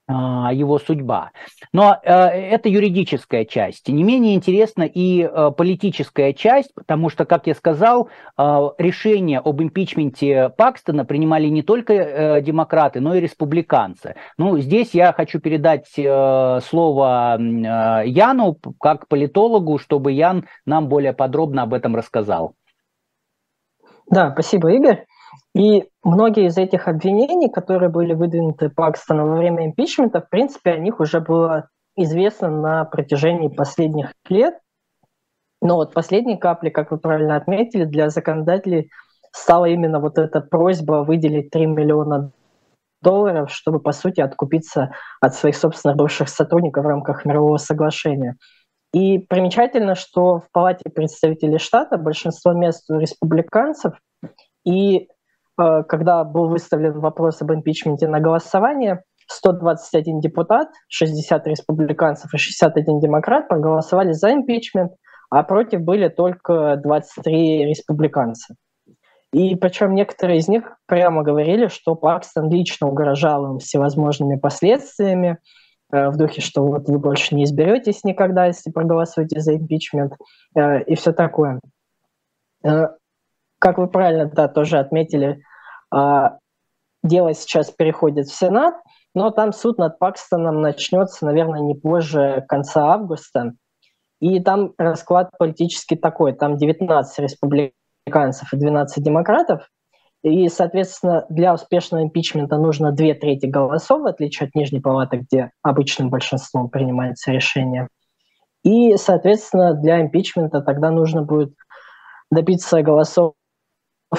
его 0.09 0.79
судьба. 0.79 1.33
Но 1.73 1.97
э, 2.03 2.13
это 2.13 2.69
юридическая 2.69 3.45
часть. 3.45 3.89
Не 3.89 4.03
менее 4.03 4.35
интересна 4.35 4.83
и 4.83 5.23
э, 5.23 5.51
политическая 5.57 6.33
часть, 6.33 6.75
потому 6.75 7.11
что, 7.11 7.27
как 7.27 7.47
я 7.47 7.55
сказал, 7.55 8.09
э, 8.37 8.69
решение 8.79 9.41
об 9.41 9.61
импичменте 9.63 10.49
Пакстона 10.57 11.05
принимали 11.05 11.49
не 11.49 11.63
только 11.63 12.41
демократы, 12.41 13.01
но 13.01 13.15
и 13.15 13.21
республиканцы. 13.21 14.15
Ну, 14.39 14.59
здесь 14.59 14.95
я 14.95 15.13
хочу 15.13 15.41
передать 15.41 15.87
слово 15.89 17.39
Яну 18.05 18.59
как 18.81 19.09
политологу, 19.09 19.79
чтобы 19.79 20.13
Ян 20.13 20.47
нам 20.65 20.89
более 20.89 21.13
подробно 21.13 21.63
об 21.63 21.75
этом 21.75 21.97
рассказал. 21.97 22.55
Да, 24.11 24.33
спасибо, 24.33 24.73
Игорь. 24.73 25.05
И 25.55 25.89
многие 26.05 26.47
из 26.47 26.59
этих 26.59 26.89
обвинений, 26.89 27.49
которые 27.49 27.89
были 27.89 28.15
выдвинуты 28.15 28.69
Пакстоном 28.69 29.31
во 29.31 29.37
время 29.37 29.67
импичмента, 29.67 30.21
в 30.21 30.29
принципе, 30.29 30.73
о 30.73 30.79
них 30.79 31.01
уже 31.01 31.21
было 31.21 31.69
известно 31.97 32.49
на 32.49 32.85
протяжении 32.85 33.49
последних 33.49 34.13
лет. 34.29 34.55
Но 35.61 35.77
вот 35.77 35.93
последней 35.93 36.37
каплей, 36.37 36.71
как 36.71 36.93
вы 36.93 36.99
правильно 36.99 37.37
отметили, 37.37 37.85
для 37.85 38.11
законодателей 38.11 38.91
стала 39.33 39.67
именно 39.67 39.99
вот 39.99 40.19
эта 40.19 40.41
просьба 40.41 41.05
выделить 41.05 41.51
3 41.51 41.67
миллиона 41.67 42.33
долларов, 43.03 43.51
чтобы, 43.51 43.81
по 43.81 43.93
сути, 43.93 44.21
откупиться 44.21 44.93
от 45.21 45.35
своих 45.35 45.57
собственных 45.57 45.97
бывших 45.97 46.29
сотрудников 46.29 46.85
в 46.85 46.89
рамках 46.89 47.25
мирового 47.25 47.57
соглашения. 47.57 48.37
И 48.93 49.19
примечательно, 49.19 49.95
что 49.95 50.39
в 50.39 50.51
Палате 50.53 50.89
представителей 50.91 51.59
штата 51.59 51.99
большинство 51.99 52.53
мест 52.53 52.89
у 52.91 52.99
республиканцев, 52.99 53.95
и 54.65 55.09
когда 55.59 56.25
был 56.25 56.49
выставлен 56.49 57.01
вопрос 57.01 57.43
об 57.43 57.53
импичменте 57.53 58.07
на 58.09 58.21
голосование, 58.21 59.03
121 59.29 60.21
депутат, 60.21 60.69
60 60.89 61.47
республиканцев 61.47 62.33
и 62.33 62.39
61 62.39 63.01
демократ 63.01 63.49
проголосовали 63.49 64.13
за 64.13 64.33
импичмент, 64.33 64.93
а 65.31 65.43
против 65.43 65.83
были 65.83 66.09
только 66.09 66.77
23 66.77 67.67
республиканца. 67.67 68.55
И 69.33 69.55
причем 69.57 69.95
некоторые 69.95 70.39
из 70.39 70.49
них 70.49 70.77
прямо 70.87 71.23
говорили, 71.23 71.69
что 71.69 71.95
Пакстон 71.95 72.51
лично 72.51 72.89
угрожал 72.89 73.53
им 73.53 73.59
всевозможными 73.59 74.37
последствиями, 74.37 75.37
э, 75.93 76.09
в 76.09 76.17
духе, 76.17 76.41
что 76.41 76.67
вот 76.67 76.89
вы 76.89 76.99
больше 76.99 77.35
не 77.35 77.45
изберетесь 77.45 78.05
никогда, 78.05 78.47
если 78.47 78.71
проголосуете 78.71 79.41
за 79.41 79.55
импичмент, 79.57 80.15
э, 80.57 80.83
и 80.85 80.95
все 80.95 81.13
такое. 81.13 81.61
Как 83.59 83.79
вы 83.79 83.89
правильно 83.89 84.27
да, 84.27 84.49
тоже 84.49 84.79
отметили, 84.79 85.43
а, 85.91 86.39
дело 87.03 87.35
сейчас 87.35 87.71
переходит 87.71 88.27
в 88.27 88.35
Сенат, 88.35 88.75
но 89.15 89.31
там 89.31 89.53
суд 89.53 89.79
над 89.79 89.99
Пакстоном 89.99 90.61
начнется, 90.61 91.25
наверное, 91.27 91.61
не 91.61 91.75
позже 91.75 92.45
конца 92.49 92.87
августа. 92.87 93.55
И 94.21 94.41
там 94.41 94.73
расклад 94.79 95.31
политический 95.39 95.97
такой. 95.97 96.33
Там 96.33 96.57
19 96.57 97.19
республиканцев 97.21 98.53
и 98.53 98.57
12 98.57 99.03
демократов. 99.03 99.69
И, 100.23 100.49
соответственно, 100.49 101.25
для 101.29 101.55
успешного 101.55 102.03
импичмента 102.03 102.59
нужно 102.59 102.91
две 102.91 103.15
трети 103.15 103.47
голосов, 103.47 104.03
в 104.03 104.07
отличие 104.07 104.49
от 104.49 104.55
Нижней 104.57 104.81
Палаты, 104.81 105.19
где 105.19 105.53
обычным 105.63 106.11
большинством 106.11 106.69
принимается 106.69 107.31
решение. 107.31 107.89
И, 108.65 108.97
соответственно, 108.97 109.75
для 109.75 110.01
импичмента 110.01 110.61
тогда 110.61 110.91
нужно 110.91 111.23
будет 111.23 111.55
добиться 112.31 112.83
голосов 112.83 113.35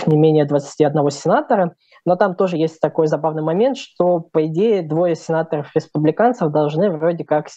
не 0.05 0.17
менее 0.17 0.45
21 0.45 1.09
сенатора. 1.09 1.75
Но 2.05 2.15
там 2.15 2.35
тоже 2.35 2.57
есть 2.57 2.79
такой 2.79 3.07
забавный 3.07 3.43
момент, 3.43 3.77
что, 3.77 4.19
по 4.19 4.45
идее, 4.45 4.81
двое 4.81 5.15
сенаторов-республиканцев 5.15 6.51
должны 6.51 6.89
вроде 6.89 7.25
как 7.25 7.47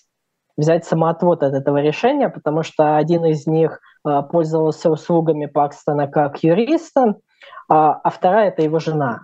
взять 0.56 0.84
самоотвод 0.84 1.42
от 1.42 1.54
этого 1.54 1.78
решения, 1.78 2.28
потому 2.28 2.62
что 2.62 2.96
один 2.96 3.24
из 3.24 3.46
них 3.46 3.80
э, 4.06 4.22
пользовался 4.30 4.90
услугами 4.90 5.46
Пакстона 5.46 6.08
как 6.08 6.42
юриста, 6.42 7.16
а, 7.68 7.92
а 7.92 8.10
вторая– 8.10 8.48
это 8.48 8.62
его 8.62 8.78
жена. 8.78 9.22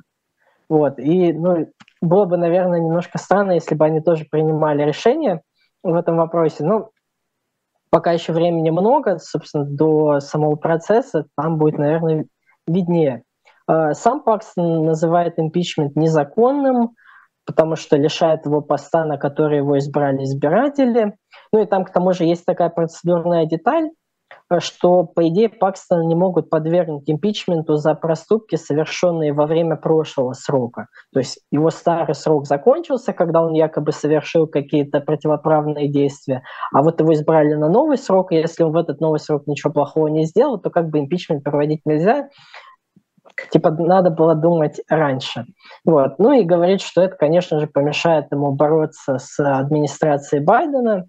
Вот. 0.69 0.99
И 0.99 1.33
ну, 1.33 1.69
было 2.01 2.25
бы, 2.25 2.37
наверное, 2.37 2.81
немножко 2.81 3.19
странно, 3.19 3.53
если 3.53 3.75
бы 3.75 3.85
они 3.85 4.01
тоже 4.01 4.27
принимали 4.31 4.83
решение 4.83 5.43
в 5.83 5.95
этом 5.95 6.17
вопросе. 6.17 6.65
Ну, 6.65 6.91
пока 7.91 8.13
еще 8.13 8.33
времени 8.33 8.71
много, 8.71 9.19
собственно, 9.19 9.65
до 9.65 10.21
самого 10.21 10.57
процесса, 10.57 11.27
там 11.37 11.59
будет, 11.59 11.79
наверное, 11.79 12.27
виднее. 12.69 13.23
А, 13.67 13.95
сам 13.95 14.23
Пакстон 14.23 14.85
называет 14.85 15.39
импичмент 15.39 15.97
незаконным, 15.97 16.91
потому 17.45 17.77
что 17.77 17.97
лишает 17.97 18.47
его 18.47 18.61
поста, 18.61 19.05
на 19.05 19.19
который 19.19 19.59
его 19.59 19.79
избрали 19.79 20.25
избиратели. 20.25 21.15
Ну 21.53 21.63
и 21.63 21.67
там, 21.67 21.85
к 21.85 21.91
тому 21.91 22.13
же, 22.13 22.25
есть 22.25 22.45
такая 22.45 22.69
процедурная 22.69 23.47
деталь, 23.47 23.91
что, 24.59 25.05
по 25.05 25.29
идее, 25.29 25.49
Пакстона 25.49 26.03
не 26.03 26.15
могут 26.15 26.51
подвергнуть 26.51 27.09
импичменту 27.09 27.77
за 27.77 27.95
проступки, 27.95 28.57
совершенные 28.57 29.33
во 29.33 29.47
время 29.47 29.77
прошлого 29.77 30.33
срока. 30.33 30.87
То 31.13 31.21
есть 31.21 31.41
его 31.51 31.71
старый 31.71 32.15
срок 32.15 32.47
закончился, 32.47 33.13
когда 33.13 33.43
он 33.43 33.53
якобы 33.53 33.93
совершил 33.93 34.47
какие-то 34.47 35.01
противоправные 35.01 35.89
действия, 35.89 36.43
а 36.73 36.83
вот 36.83 37.01
его 37.01 37.13
избрали 37.13 37.55
на 37.55 37.69
новый 37.69 37.99
срок, 37.99 38.33
и 38.33 38.37
если 38.37 38.63
он 38.63 38.73
в 38.73 38.77
этот 38.77 39.01
новый 39.01 39.21
срок 39.21 39.47
ничего 39.47 39.73
плохого 39.73 40.09
не 40.09 40.25
сделал, 40.25 40.59
то 40.59 40.71
как 40.71 40.89
бы 40.89 40.99
импичмент 40.99 41.45
проводить 41.45 41.83
нельзя, 41.85 42.29
типа 43.51 43.71
надо 43.71 44.11
было 44.11 44.35
думать 44.35 44.81
раньше. 44.89 45.45
Вот. 45.85 46.19
Ну 46.19 46.33
и 46.33 46.45
говорит, 46.45 46.81
что 46.81 47.03
это, 47.03 47.17
конечно 47.17 47.61
же, 47.61 47.67
помешает 47.67 48.27
ему 48.31 48.53
бороться 48.53 49.19
с 49.19 49.39
администрацией 49.39 50.43
Байдена. 50.43 51.07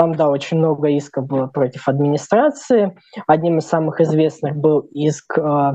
Там, 0.00 0.14
да, 0.14 0.30
очень 0.30 0.56
много 0.56 0.88
исков 0.88 1.26
было 1.26 1.46
против 1.46 1.86
администрации. 1.86 2.96
Одним 3.26 3.58
из 3.58 3.66
самых 3.66 4.00
известных 4.00 4.56
был 4.56 4.78
иск 4.92 5.36
э, 5.36 5.72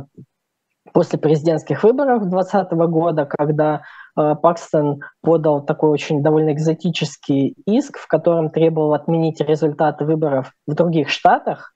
после 0.94 1.20
президентских 1.20 1.84
выборов 1.84 2.28
2020 2.28 2.72
года, 2.90 3.26
когда 3.28 3.84
э, 4.18 4.34
Пакстон 4.42 5.02
подал 5.22 5.64
такой 5.64 5.92
очень 5.92 6.24
довольно 6.24 6.54
экзотический 6.54 7.56
иск, 7.68 8.00
в 8.00 8.08
котором 8.08 8.50
требовал 8.50 8.96
отменить 8.96 9.42
результаты 9.42 10.06
выборов 10.06 10.54
в 10.66 10.74
других 10.74 11.10
штатах, 11.10 11.75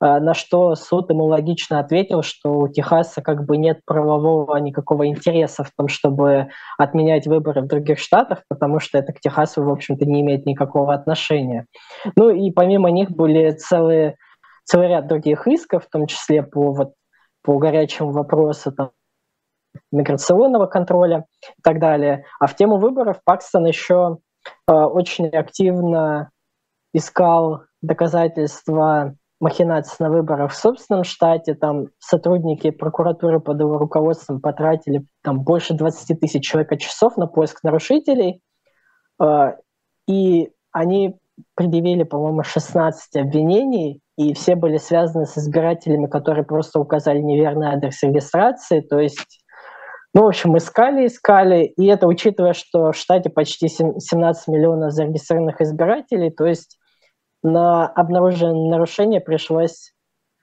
на 0.00 0.34
что 0.34 0.74
суд 0.76 1.10
ему 1.10 1.24
логично 1.24 1.80
ответил, 1.80 2.22
что 2.22 2.58
у 2.58 2.68
Техаса 2.68 3.20
как 3.20 3.44
бы 3.44 3.56
нет 3.56 3.80
правового 3.84 4.56
никакого 4.56 5.08
интереса 5.08 5.64
в 5.64 5.70
том, 5.76 5.88
чтобы 5.88 6.48
отменять 6.78 7.26
выборы 7.26 7.62
в 7.62 7.66
других 7.66 7.98
штатах, 7.98 8.42
потому 8.48 8.78
что 8.78 8.98
это 8.98 9.12
к 9.12 9.20
Техасу, 9.20 9.62
в 9.64 9.70
общем-то, 9.70 10.04
не 10.06 10.20
имеет 10.20 10.46
никакого 10.46 10.94
отношения. 10.94 11.66
Ну 12.16 12.30
и 12.30 12.50
помимо 12.50 12.90
них 12.90 13.10
были 13.10 13.50
целые, 13.50 14.16
целый 14.64 14.88
ряд 14.88 15.08
других 15.08 15.46
исков, 15.48 15.84
в 15.84 15.90
том 15.90 16.06
числе 16.06 16.42
по, 16.44 16.72
вот, 16.72 16.92
по 17.42 17.58
горячему 17.58 18.12
вопросу 18.12 18.70
там, 18.70 18.90
миграционного 19.90 20.66
контроля 20.66 21.24
и 21.42 21.62
так 21.62 21.80
далее. 21.80 22.24
А 22.40 22.46
в 22.46 22.54
тему 22.54 22.78
выборов 22.78 23.20
Пакстон 23.24 23.66
еще 23.66 24.18
э, 24.68 24.72
очень 24.72 25.28
активно 25.28 26.30
искал 26.92 27.64
доказательства 27.82 29.14
махинаций 29.40 29.96
на 30.00 30.10
выборах 30.10 30.52
в 30.52 30.56
собственном 30.56 31.04
штате. 31.04 31.54
Там 31.54 31.86
сотрудники 31.98 32.70
прокуратуры 32.70 33.40
под 33.40 33.60
его 33.60 33.78
руководством 33.78 34.40
потратили 34.40 35.06
там, 35.22 35.40
больше 35.40 35.74
20 35.74 36.18
тысяч 36.20 36.44
человека 36.44 36.76
часов 36.76 37.16
на 37.16 37.26
поиск 37.26 37.62
нарушителей. 37.62 38.40
А, 39.20 39.56
и 40.06 40.50
они 40.72 41.16
предъявили, 41.54 42.02
по-моему, 42.02 42.42
16 42.42 43.16
обвинений, 43.16 44.00
и 44.16 44.34
все 44.34 44.56
были 44.56 44.78
связаны 44.78 45.26
с 45.26 45.38
избирателями, 45.38 46.06
которые 46.06 46.44
просто 46.44 46.80
указали 46.80 47.20
неверный 47.20 47.68
адрес 47.68 48.02
регистрации. 48.02 48.80
То 48.80 48.98
есть, 48.98 49.44
ну, 50.14 50.24
в 50.24 50.26
общем, 50.26 50.56
искали, 50.56 51.06
искали, 51.06 51.64
и 51.64 51.86
это 51.86 52.08
учитывая, 52.08 52.54
что 52.54 52.90
в 52.90 52.96
штате 52.96 53.30
почти 53.30 53.68
17 53.68 54.48
миллионов 54.48 54.92
зарегистрированных 54.92 55.60
избирателей, 55.60 56.30
то 56.30 56.46
есть 56.46 56.78
на 57.42 57.86
обнаруженное 57.86 58.70
нарушение 58.70 59.20
пришлось 59.20 59.92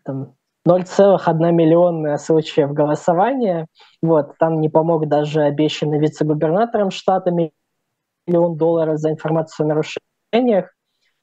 там, 0.04 0.36
0,1 0.68 1.52
миллионная 1.52 2.18
случаев 2.18 2.72
голосования. 2.74 3.68
Вот, 4.02 4.38
там 4.40 4.62
не 4.62 4.70
помог 4.70 5.08
даже 5.08 5.42
обещанный 5.42 6.00
вице-губернатором 6.00 6.92
штата 6.92 7.32
миллион 7.32 8.58
долларов 8.58 8.98
за 8.98 9.12
информацию 9.12 9.66
о 9.66 9.68
нарушениях. 9.68 10.72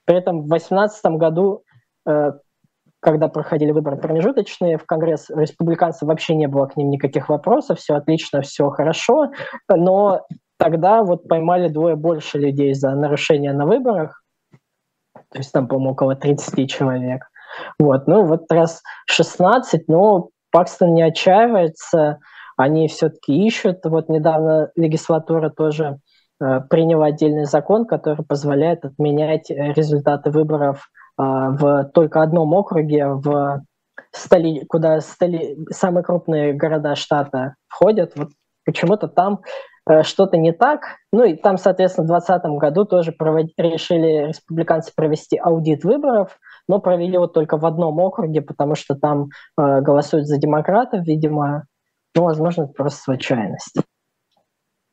При 0.04 0.16
этом 0.16 0.42
в 0.42 0.48
2018 0.48 1.04
году, 1.16 1.64
э, 2.06 2.32
когда 3.00 3.28
проходили 3.28 3.72
выборы 3.72 3.96
промежуточные, 3.96 4.78
в 4.78 4.86
Конгресс 4.86 5.28
республиканцев 5.30 6.08
вообще 6.08 6.36
не 6.36 6.46
было 6.46 6.66
к 6.66 6.76
ним 6.76 6.90
никаких 6.90 7.28
вопросов, 7.28 7.78
все 7.78 7.94
отлично, 7.94 8.42
все 8.42 8.68
хорошо, 8.70 9.32
но 9.68 10.24
тогда 10.56 11.02
вот 11.02 11.26
поймали 11.26 11.68
двое 11.68 11.96
больше 11.96 12.38
людей 12.38 12.74
за 12.74 12.94
нарушения 12.94 13.52
на 13.52 13.66
выборах, 13.66 14.21
то 15.32 15.38
есть 15.38 15.52
там, 15.52 15.66
по-моему, 15.66 15.92
около 15.92 16.14
30 16.14 16.70
человек. 16.70 17.24
Вот, 17.78 18.06
ну 18.06 18.24
вот 18.24 18.50
раз 18.50 18.82
16, 19.06 19.88
но 19.88 20.28
Пакстон 20.50 20.94
не 20.94 21.02
отчаивается, 21.02 22.18
они 22.56 22.88
все-таки 22.88 23.46
ищут. 23.46 23.78
Вот 23.84 24.08
недавно 24.08 24.70
легислатура 24.76 25.50
тоже 25.50 25.98
э, 26.40 26.60
приняла 26.68 27.06
отдельный 27.06 27.44
закон, 27.44 27.86
который 27.86 28.24
позволяет 28.24 28.84
отменять 28.84 29.50
результаты 29.50 30.30
выборов 30.30 30.88
э, 31.18 31.22
в 31.22 31.90
только 31.94 32.22
одном 32.22 32.52
округе, 32.54 33.09
в 33.09 33.62
столи, 34.12 34.64
куда 34.66 35.00
столи, 35.00 35.57
самые 35.70 36.04
крупные 36.04 36.52
города 36.52 36.94
штата 36.94 37.54
входят. 37.68 38.12
Вот 38.16 38.28
почему-то 38.64 39.09
там 39.09 39.40
Э, 39.40 39.71
что-то 40.03 40.37
не 40.37 40.53
так. 40.53 40.97
Ну 41.12 41.25
и 41.25 41.35
там, 41.35 41.59
соответственно, 41.59 42.05
в 42.05 42.11
2020 42.11 42.61
году 42.61 42.85
тоже 42.85 43.12
провод... 43.12 43.47
решили 43.57 44.29
республиканцы 44.29 44.92
провести 44.95 45.37
аудит 45.37 45.85
выборов, 45.85 46.38
но 46.68 46.79
провели 46.81 47.14
его 47.14 47.27
только 47.27 47.57
в 47.59 47.66
одном 47.66 47.99
округе, 47.99 48.42
потому 48.42 48.75
что 48.75 48.95
там 48.95 49.29
э, 49.59 49.81
голосуют 49.81 50.27
за 50.27 50.38
демократов, 50.38 51.05
видимо. 51.05 51.64
Ну, 52.14 52.25
возможно, 52.25 52.64
это 52.64 52.73
просто 52.73 53.03
случайность. 53.03 53.77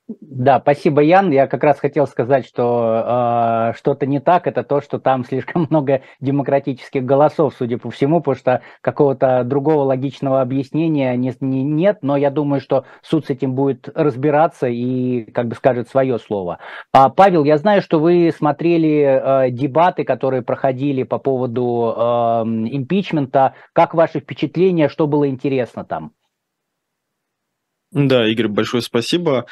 Да, 0.09 0.59
спасибо, 0.59 1.01
Ян. 1.01 1.29
Я 1.29 1.45
как 1.45 1.63
раз 1.63 1.79
хотел 1.79 2.07
сказать, 2.07 2.43
что 2.47 3.69
э, 3.71 3.77
что-то 3.77 4.07
не 4.07 4.19
так. 4.19 4.47
Это 4.47 4.63
то, 4.63 4.81
что 4.81 4.97
там 4.97 5.23
слишком 5.23 5.67
много 5.69 6.01
демократических 6.19 7.05
голосов, 7.05 7.53
судя 7.55 7.77
по 7.77 7.91
всему, 7.91 8.19
потому 8.19 8.35
что 8.35 8.61
какого-то 8.81 9.43
другого 9.43 9.83
логичного 9.83 10.41
объяснения 10.41 11.15
не, 11.15 11.31
не, 11.41 11.63
нет. 11.63 11.99
Но 12.01 12.17
я 12.17 12.31
думаю, 12.31 12.59
что 12.59 12.85
суд 13.03 13.27
с 13.27 13.29
этим 13.29 13.53
будет 13.53 13.87
разбираться 13.93 14.65
и 14.67 15.29
как 15.31 15.47
бы 15.47 15.53
скажет 15.53 15.89
свое 15.89 16.17
слово. 16.17 16.57
А, 16.91 17.09
Павел, 17.09 17.43
я 17.43 17.57
знаю, 17.57 17.83
что 17.83 17.99
вы 17.99 18.33
смотрели 18.35 19.47
э, 19.47 19.51
дебаты, 19.51 20.05
которые 20.05 20.41
проходили 20.41 21.03
по 21.03 21.19
поводу 21.19 21.93
э, 21.95 22.01
импичмента. 22.71 23.53
Как 23.73 23.93
ваши 23.93 24.21
впечатления? 24.21 24.89
Что 24.89 25.05
было 25.05 25.29
интересно 25.29 25.85
там? 25.85 26.13
Да, 27.91 28.27
Игорь, 28.27 28.47
большое 28.47 28.81
спасибо. 28.83 29.45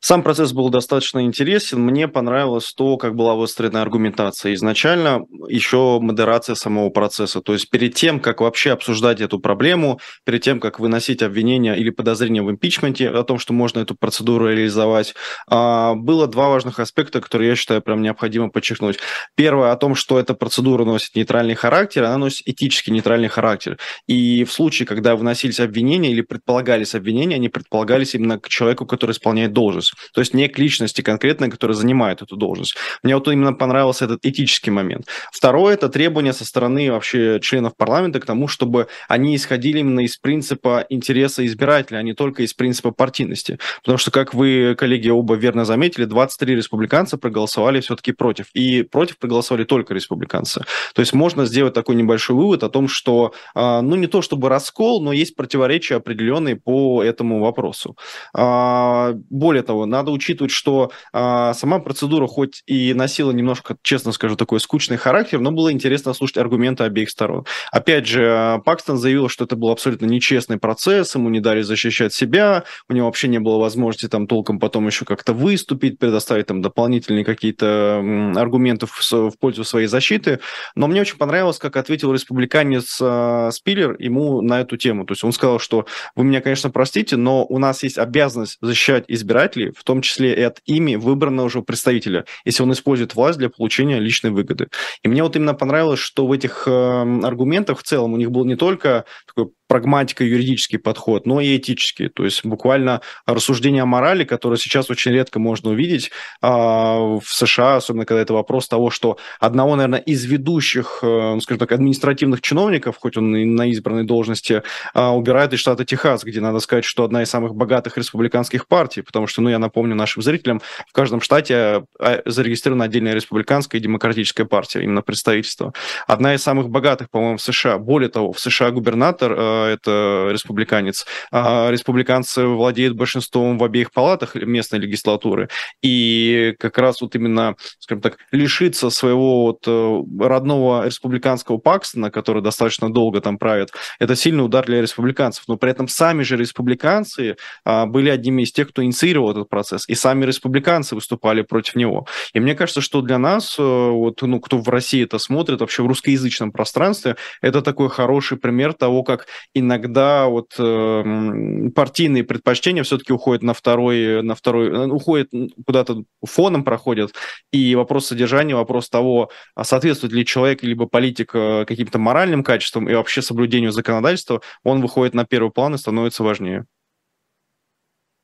Сам 0.00 0.22
процесс 0.22 0.52
был 0.52 0.68
достаточно 0.68 1.24
интересен. 1.24 1.80
Мне 1.80 2.06
понравилось 2.06 2.72
то, 2.72 2.96
как 2.98 3.16
была 3.16 3.34
выстроена 3.34 3.82
аргументация. 3.82 4.54
Изначально 4.54 5.22
еще 5.48 5.98
модерация 6.00 6.54
самого 6.54 6.90
процесса. 6.90 7.40
То 7.40 7.52
есть 7.52 7.68
перед 7.68 7.94
тем, 7.94 8.20
как 8.20 8.40
вообще 8.40 8.70
обсуждать 8.70 9.20
эту 9.20 9.40
проблему, 9.40 9.98
перед 10.24 10.42
тем, 10.42 10.60
как 10.60 10.78
выносить 10.78 11.20
обвинения 11.20 11.74
или 11.74 11.90
подозрения 11.90 12.42
в 12.42 12.50
импичменте 12.50 13.08
о 13.08 13.24
том, 13.24 13.40
что 13.40 13.52
можно 13.52 13.80
эту 13.80 13.96
процедуру 13.96 14.46
реализовать, 14.46 15.14
а, 15.48 15.94
было 15.94 16.28
два 16.28 16.48
важных 16.48 16.78
аспекта, 16.78 17.20
которые 17.20 17.50
я 17.50 17.56
считаю 17.56 17.82
прям 17.82 18.00
необходимо 18.00 18.50
подчеркнуть. 18.50 19.00
Первое 19.34 19.72
о 19.72 19.76
том, 19.76 19.96
что 19.96 20.20
эта 20.20 20.34
процедура 20.34 20.84
носит 20.84 21.16
нейтральный 21.16 21.56
характер, 21.56 22.04
она 22.04 22.18
носит 22.18 22.46
этически 22.46 22.90
нейтральный 22.90 23.28
характер. 23.28 23.78
И 24.06 24.44
в 24.44 24.52
случае, 24.52 24.86
когда 24.86 25.16
выносились 25.16 25.58
обвинения 25.58 26.12
или 26.12 26.20
предполагались 26.20 26.94
обвинения, 26.94 27.34
они 27.34 27.48
предполагались 27.48 28.14
именно 28.14 28.38
к 28.38 28.48
человеку, 28.48 28.86
который 28.86 29.10
исполняет 29.10 29.52
должность 29.52 29.87
должность. 29.88 30.12
То 30.12 30.20
есть 30.20 30.34
не 30.34 30.48
к 30.48 30.58
личности 30.58 31.02
конкретной, 31.02 31.50
которая 31.50 31.74
занимает 31.74 32.22
эту 32.22 32.36
должность. 32.36 32.76
Мне 33.02 33.14
вот 33.14 33.28
именно 33.28 33.52
понравился 33.52 34.04
этот 34.04 34.24
этический 34.24 34.70
момент. 34.70 35.06
Второе– 35.32 35.74
это 35.74 35.88
требование 35.88 36.32
со 36.32 36.44
стороны 36.44 36.90
вообще 36.90 37.40
членов 37.40 37.76
парламента 37.76 38.20
к 38.20 38.26
тому, 38.26 38.48
чтобы 38.48 38.88
они 39.08 39.36
исходили 39.36 39.78
именно 39.80 40.00
из 40.00 40.16
принципа 40.16 40.86
интереса 40.88 41.44
избирателя, 41.46 41.98
а 41.98 42.02
не 42.02 42.14
только 42.14 42.42
из 42.42 42.54
принципа 42.54 42.90
партийности. 42.90 43.58
Потому 43.82 43.98
что, 43.98 44.10
как 44.10 44.34
вы, 44.34 44.74
коллеги, 44.76 45.08
оба 45.08 45.34
верно 45.34 45.64
заметили, 45.64 46.04
23 46.04 46.56
республиканца 46.56 47.18
проголосовали 47.18 47.80
все-таки 47.80 48.12
против. 48.12 48.46
И 48.54 48.82
против 48.82 49.18
проголосовали 49.18 49.64
только 49.64 49.94
республиканцы. 49.94 50.64
То 50.94 51.00
есть 51.00 51.12
можно 51.12 51.46
сделать 51.46 51.74
такой 51.74 51.94
небольшой 51.94 52.36
вывод 52.36 52.62
о 52.62 52.68
том, 52.68 52.88
что, 52.88 53.32
а, 53.54 53.82
ну, 53.82 53.96
не 53.96 54.06
то 54.06 54.22
чтобы 54.22 54.48
раскол, 54.48 55.02
но 55.02 55.12
есть 55.12 55.36
противоречия 55.36 55.96
определенные 55.96 56.56
по 56.56 57.02
этому 57.02 57.40
вопросу. 57.40 57.96
А, 58.34 59.12
более 59.30 59.62
того, 59.62 59.77
этого 59.78 59.84
надо 59.86 60.10
учитывать, 60.10 60.50
что 60.50 60.90
а, 61.12 61.54
сама 61.54 61.78
процедура 61.78 62.26
хоть 62.26 62.62
и 62.66 62.94
носила 62.94 63.30
немножко, 63.30 63.76
честно 63.82 64.12
скажу, 64.12 64.36
такой 64.36 64.60
скучный 64.60 64.96
характер, 64.96 65.40
но 65.40 65.52
было 65.52 65.72
интересно 65.72 66.14
слушать 66.14 66.38
аргументы 66.38 66.84
обеих 66.84 67.10
сторон. 67.10 67.44
Опять 67.72 68.06
же, 68.06 68.60
Пакстон 68.64 68.96
заявил, 68.96 69.28
что 69.28 69.44
это 69.44 69.56
был 69.56 69.70
абсолютно 69.70 70.06
нечестный 70.06 70.58
процесс, 70.58 71.14
ему 71.14 71.28
не 71.28 71.40
дали 71.40 71.62
защищать 71.62 72.12
себя, 72.12 72.64
у 72.88 72.92
него 72.92 73.06
вообще 73.06 73.28
не 73.28 73.38
было 73.38 73.58
возможности 73.58 74.08
там 74.08 74.26
толком 74.26 74.58
потом 74.58 74.86
еще 74.86 75.04
как-то 75.04 75.32
выступить, 75.32 75.98
предоставить 75.98 76.46
там 76.46 76.62
дополнительные 76.62 77.24
какие-то 77.24 78.02
аргументы 78.36 78.86
в, 78.86 79.12
в 79.12 79.38
пользу 79.38 79.64
своей 79.64 79.86
защиты. 79.86 80.40
Но 80.74 80.88
мне 80.88 81.00
очень 81.00 81.16
понравилось, 81.16 81.58
как 81.58 81.76
ответил 81.76 82.12
республиканец 82.12 82.98
э, 83.00 83.50
Спиллер 83.52 83.96
ему 83.98 84.42
на 84.42 84.60
эту 84.60 84.76
тему. 84.76 85.04
То 85.04 85.12
есть 85.12 85.24
он 85.24 85.32
сказал, 85.32 85.58
что 85.58 85.86
вы 86.14 86.24
меня, 86.24 86.40
конечно, 86.40 86.70
простите, 86.70 87.16
но 87.16 87.44
у 87.44 87.58
нас 87.58 87.82
есть 87.82 87.98
обязанность 87.98 88.58
защищать 88.60 89.04
избирателей, 89.08 89.67
в 89.76 89.84
том 89.84 90.02
числе 90.02 90.34
и 90.34 90.42
от 90.42 90.60
ими 90.64 90.96
выбранного 90.96 91.46
уже 91.46 91.62
представителя, 91.62 92.24
если 92.44 92.62
он 92.62 92.72
использует 92.72 93.14
власть 93.14 93.38
для 93.38 93.50
получения 93.50 93.98
личной 93.98 94.30
выгоды. 94.30 94.68
И 95.02 95.08
мне 95.08 95.22
вот 95.22 95.36
именно 95.36 95.54
понравилось, 95.54 96.00
что 96.00 96.26
в 96.26 96.32
этих 96.32 96.64
э, 96.66 96.70
аргументах 96.70 97.78
в 97.78 97.82
целом 97.82 98.12
у 98.12 98.16
них 98.16 98.30
был 98.30 98.44
не 98.44 98.56
только 98.56 99.04
такой 99.26 99.52
прагматико-юридический 99.68 100.78
подход, 100.78 101.26
но 101.26 101.40
и 101.40 101.56
этический. 101.56 102.08
То 102.08 102.24
есть 102.24 102.44
буквально 102.44 103.02
рассуждение 103.26 103.82
о 103.82 103.86
морали, 103.86 104.24
которое 104.24 104.56
сейчас 104.56 104.90
очень 104.90 105.12
редко 105.12 105.38
можно 105.38 105.70
увидеть 105.70 106.10
а, 106.40 106.98
в 106.98 107.24
США, 107.24 107.76
особенно 107.76 108.06
когда 108.06 108.22
это 108.22 108.32
вопрос 108.34 108.68
того, 108.68 108.90
что 108.90 109.18
одного, 109.38 109.76
наверное, 109.76 110.00
из 110.00 110.24
ведущих, 110.24 111.00
э, 111.02 111.06
ну, 111.06 111.40
скажем 111.40 111.58
так, 111.58 111.72
административных 111.72 112.40
чиновников, 112.40 112.96
хоть 112.98 113.16
он 113.16 113.36
и 113.36 113.44
на 113.44 113.70
избранной 113.70 114.04
должности, 114.04 114.62
а, 114.94 115.14
убирают 115.14 115.52
из 115.52 115.60
штата 115.60 115.84
Техас, 115.84 116.24
где, 116.24 116.40
надо 116.40 116.60
сказать, 116.60 116.84
что 116.84 117.04
одна 117.04 117.22
из 117.22 117.30
самых 117.30 117.54
богатых 117.54 117.98
республиканских 117.98 118.66
партий, 118.66 119.02
потому 119.02 119.26
что, 119.26 119.42
ну, 119.42 119.50
я 119.50 119.58
напомню 119.58 119.94
нашим 119.94 120.22
зрителям, 120.22 120.60
в 120.88 120.92
каждом 120.92 121.20
штате 121.20 121.84
а, 121.98 122.22
зарегистрирована 122.24 122.84
отдельная 122.84 123.14
республиканская 123.14 123.80
и 123.80 123.84
демократическая 123.84 124.44
партия, 124.44 124.82
именно 124.82 125.02
представительство. 125.02 125.72
Одна 126.06 126.34
из 126.34 126.42
самых 126.42 126.68
богатых, 126.70 127.10
по-моему, 127.10 127.36
в 127.36 127.42
США. 127.42 127.78
Более 127.78 128.08
того, 128.08 128.32
в 128.32 128.40
США 128.40 128.70
губернатор 128.70 129.32
э, 129.32 129.57
это 129.66 130.28
республиканец. 130.30 131.06
А 131.30 131.70
республиканцы 131.70 132.46
владеют 132.46 132.94
большинством 132.96 133.58
в 133.58 133.64
обеих 133.64 133.92
палатах 133.92 134.34
местной 134.34 134.78
легислатуры. 134.78 135.48
И 135.82 136.54
как 136.58 136.78
раз 136.78 137.00
вот 137.00 137.14
именно, 137.14 137.56
скажем 137.78 138.02
так, 138.02 138.18
лишиться 138.32 138.90
своего 138.90 139.42
вот 139.42 139.64
э, 139.66 140.02
родного 140.20 140.86
республиканского 140.86 141.58
Пакстона, 141.58 142.10
который 142.10 142.42
достаточно 142.42 142.92
долго 142.92 143.20
там 143.20 143.38
правит, 143.38 143.72
это 143.98 144.16
сильный 144.16 144.44
удар 144.44 144.64
для 144.64 144.82
республиканцев. 144.82 145.44
Но 145.48 145.56
при 145.56 145.70
этом 145.70 145.88
сами 145.88 146.22
же 146.22 146.36
республиканцы 146.36 147.36
а, 147.64 147.86
были 147.86 148.10
одними 148.10 148.42
из 148.42 148.52
тех, 148.52 148.68
кто 148.68 148.82
инициировал 148.82 149.30
этот 149.30 149.48
процесс. 149.48 149.88
И 149.88 149.94
сами 149.94 150.24
республиканцы 150.24 150.94
выступали 150.94 151.42
против 151.42 151.76
него. 151.76 152.06
И 152.32 152.40
мне 152.40 152.54
кажется, 152.54 152.80
что 152.80 153.00
для 153.00 153.18
нас, 153.18 153.56
э, 153.58 153.62
вот, 153.62 154.22
ну, 154.22 154.40
кто 154.40 154.58
в 154.58 154.68
России 154.68 155.04
это 155.04 155.18
смотрит, 155.18 155.60
вообще 155.60 155.82
в 155.82 155.86
русскоязычном 155.86 156.52
пространстве, 156.52 157.16
это 157.40 157.62
такой 157.62 157.88
хороший 157.88 158.38
пример 158.38 158.72
того, 158.72 159.02
как 159.02 159.26
иногда 159.54 160.28
вот 160.28 160.54
э, 160.58 161.70
партийные 161.74 162.24
предпочтения 162.24 162.82
все-таки 162.82 163.12
уходят 163.12 163.42
на 163.42 163.54
второй, 163.54 164.22
на 164.22 164.34
второй, 164.34 164.68
э, 164.68 164.86
уходят 164.86 165.30
куда-то 165.66 166.04
фоном 166.24 166.64
проходят, 166.64 167.12
и 167.52 167.74
вопрос 167.74 168.06
содержания, 168.06 168.54
вопрос 168.54 168.88
того, 168.88 169.30
а 169.54 169.64
соответствует 169.64 170.12
ли 170.12 170.24
человек 170.24 170.62
либо 170.62 170.86
политик 170.86 171.34
э, 171.34 171.64
каким-то 171.66 171.98
моральным 171.98 172.44
качествам 172.44 172.88
и 172.88 172.94
вообще 172.94 173.22
соблюдению 173.22 173.72
законодательства, 173.72 174.40
он 174.64 174.80
выходит 174.80 175.14
на 175.14 175.24
первый 175.24 175.50
план 175.50 175.74
и 175.74 175.78
становится 175.78 176.22
важнее. 176.22 176.66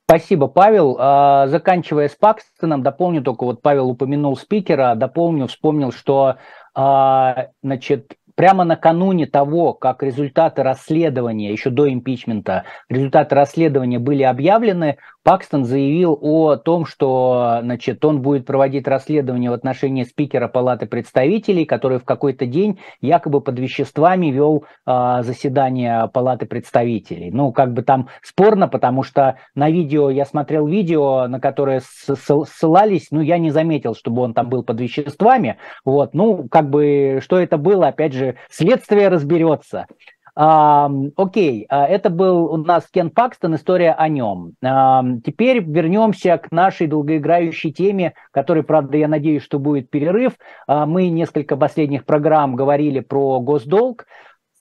Спасибо, 0.07 0.49
Павел. 0.49 0.97
А, 1.01 1.47
заканчивая 1.47 2.09
с 2.09 2.15
Пакстоном, 2.15 2.83
дополню 2.83 3.23
только, 3.23 3.45
вот 3.45 3.63
Павел 3.63 3.89
упомянул 3.89 4.37
спикера, 4.37 4.95
дополню, 4.95 5.47
вспомнил, 5.47 5.93
что 5.93 6.37
а, 6.75 7.49
значит, 7.63 8.17
прямо 8.35 8.65
накануне 8.65 9.27
того, 9.27 9.73
как 9.75 10.03
результаты 10.03 10.63
расследования, 10.63 11.53
еще 11.53 11.71
до 11.71 11.93
импичмента, 11.93 12.65
результаты 12.89 13.35
расследования 13.35 13.99
были 13.99 14.23
объявлены, 14.23 14.99
Пакстон 15.25 15.65
заявил 15.65 16.19
о 16.21 16.57
том, 16.57 16.85
что 16.85 17.61
значит, 17.63 18.05
он 18.05 18.21
будет 18.21 18.45
проводить 18.45 18.87
расследование 18.87 19.51
в 19.51 19.55
отношении 19.55 20.05
спикера 20.05 20.49
Палаты 20.49 20.85
представителей, 20.85 21.65
который 21.65 21.99
в 21.99 22.05
какой-то 22.05 22.45
день 22.45 22.79
якобы 23.01 23.41
под 23.41 23.59
веществами 23.59 24.27
вел 24.27 24.67
э, 24.87 25.23
заседание 25.23 26.11
Палаты 26.13 26.45
представителей. 26.45 27.31
Ну, 27.31 27.53
как 27.53 27.73
бы 27.73 27.83
там 27.83 28.09
спорно, 28.23 28.69
потому 28.69 29.03
что 29.03 29.39
на 29.55 29.71
видео, 29.71 30.11
я 30.11 30.27
смотрел 30.27 30.67
видео, 30.67 31.27
на 31.27 31.41
которое 31.41 31.81
ссылались, 31.81 33.07
ну, 33.11 33.23
я 33.23 33.39
не 33.39 33.51
заметил, 33.51 33.95
чтобы 33.95 34.21
он 34.21 34.35
там 34.35 34.51
был 34.51 34.63
под 34.63 34.79
веществами. 34.79 35.57
Вот, 35.87 36.13
ну, 36.13 36.47
как 36.51 36.69
бы, 36.69 37.21
что 37.23 37.39
это 37.39 37.57
было, 37.57 37.89
опять 37.89 38.13
же, 38.13 38.37
следствие 38.51 39.09
разберется. 39.09 39.87
А, 40.37 40.91
окей, 41.17 41.65
это 41.69 42.11
был 42.11 42.47
у 42.47 42.57
нас 42.57 42.89
Кен 42.91 43.11
Пакстон, 43.11 43.55
история 43.55 43.93
о 43.93 44.09
нем. 44.09 44.55
А, 44.65 45.05
теперь 45.25 45.63
вернемся 45.63 46.39
к 46.39 46.51
нашей 46.51 46.89
долгоиграющей 46.89 47.73
теме, 47.73 48.15
которой, 48.33 48.65
правда, 48.65 48.97
я 48.97 49.07
надеюсь, 49.07 49.45
что 49.45 49.61
будет 49.61 49.91
перерыв. 49.91 50.33
А, 50.67 50.87
мы 50.87 51.09
несколько 51.09 51.57
последних 51.57 52.05
программ 52.05 52.57
говорили 52.57 52.99
про 52.99 53.39
госдолг. 53.39 54.07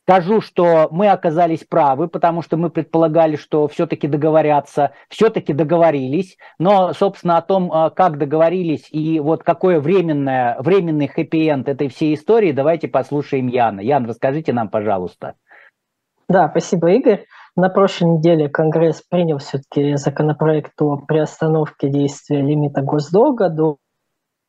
Скажу, 0.06 0.42
что 0.42 0.90
мы 0.92 1.08
оказались 1.08 1.64
правы, 1.64 2.10
потому 2.10 2.42
что 2.42 2.58
мы 2.58 2.70
предполагали, 2.70 3.38
что 3.38 3.70
все-таки 3.70 4.08
договорятся, 4.08 4.92
все-таки 5.08 5.54
договорились, 5.54 6.38
но, 6.60 6.92
собственно, 6.92 7.38
о 7.38 7.42
том, 7.42 7.72
как 7.96 8.18
договорились 8.18 8.90
и 8.92 9.22
вот 9.22 9.44
какое 9.44 9.80
временное, 9.80 10.58
временный 10.60 11.08
хэппи-энд 11.08 11.70
этой 11.70 11.88
всей 11.88 12.16
истории, 12.16 12.52
давайте 12.52 12.90
послушаем 12.90 13.48
Яна. 13.48 13.80
Ян, 13.80 14.06
расскажите 14.06 14.52
нам, 14.52 14.68
пожалуйста. 14.68 15.36
Да, 16.34 16.50
спасибо, 16.50 16.90
Игорь. 16.90 17.28
На 17.56 17.70
прошлой 17.70 18.18
неделе 18.18 18.50
Конгресс 18.50 19.04
принял 19.08 19.38
все-таки 19.38 19.98
законопроект 19.98 20.74
о 20.82 20.98
приостановке 20.98 21.90
действия 21.90 22.42
лимита 22.42 22.82
госдолга 22.82 23.50
до 23.50 23.78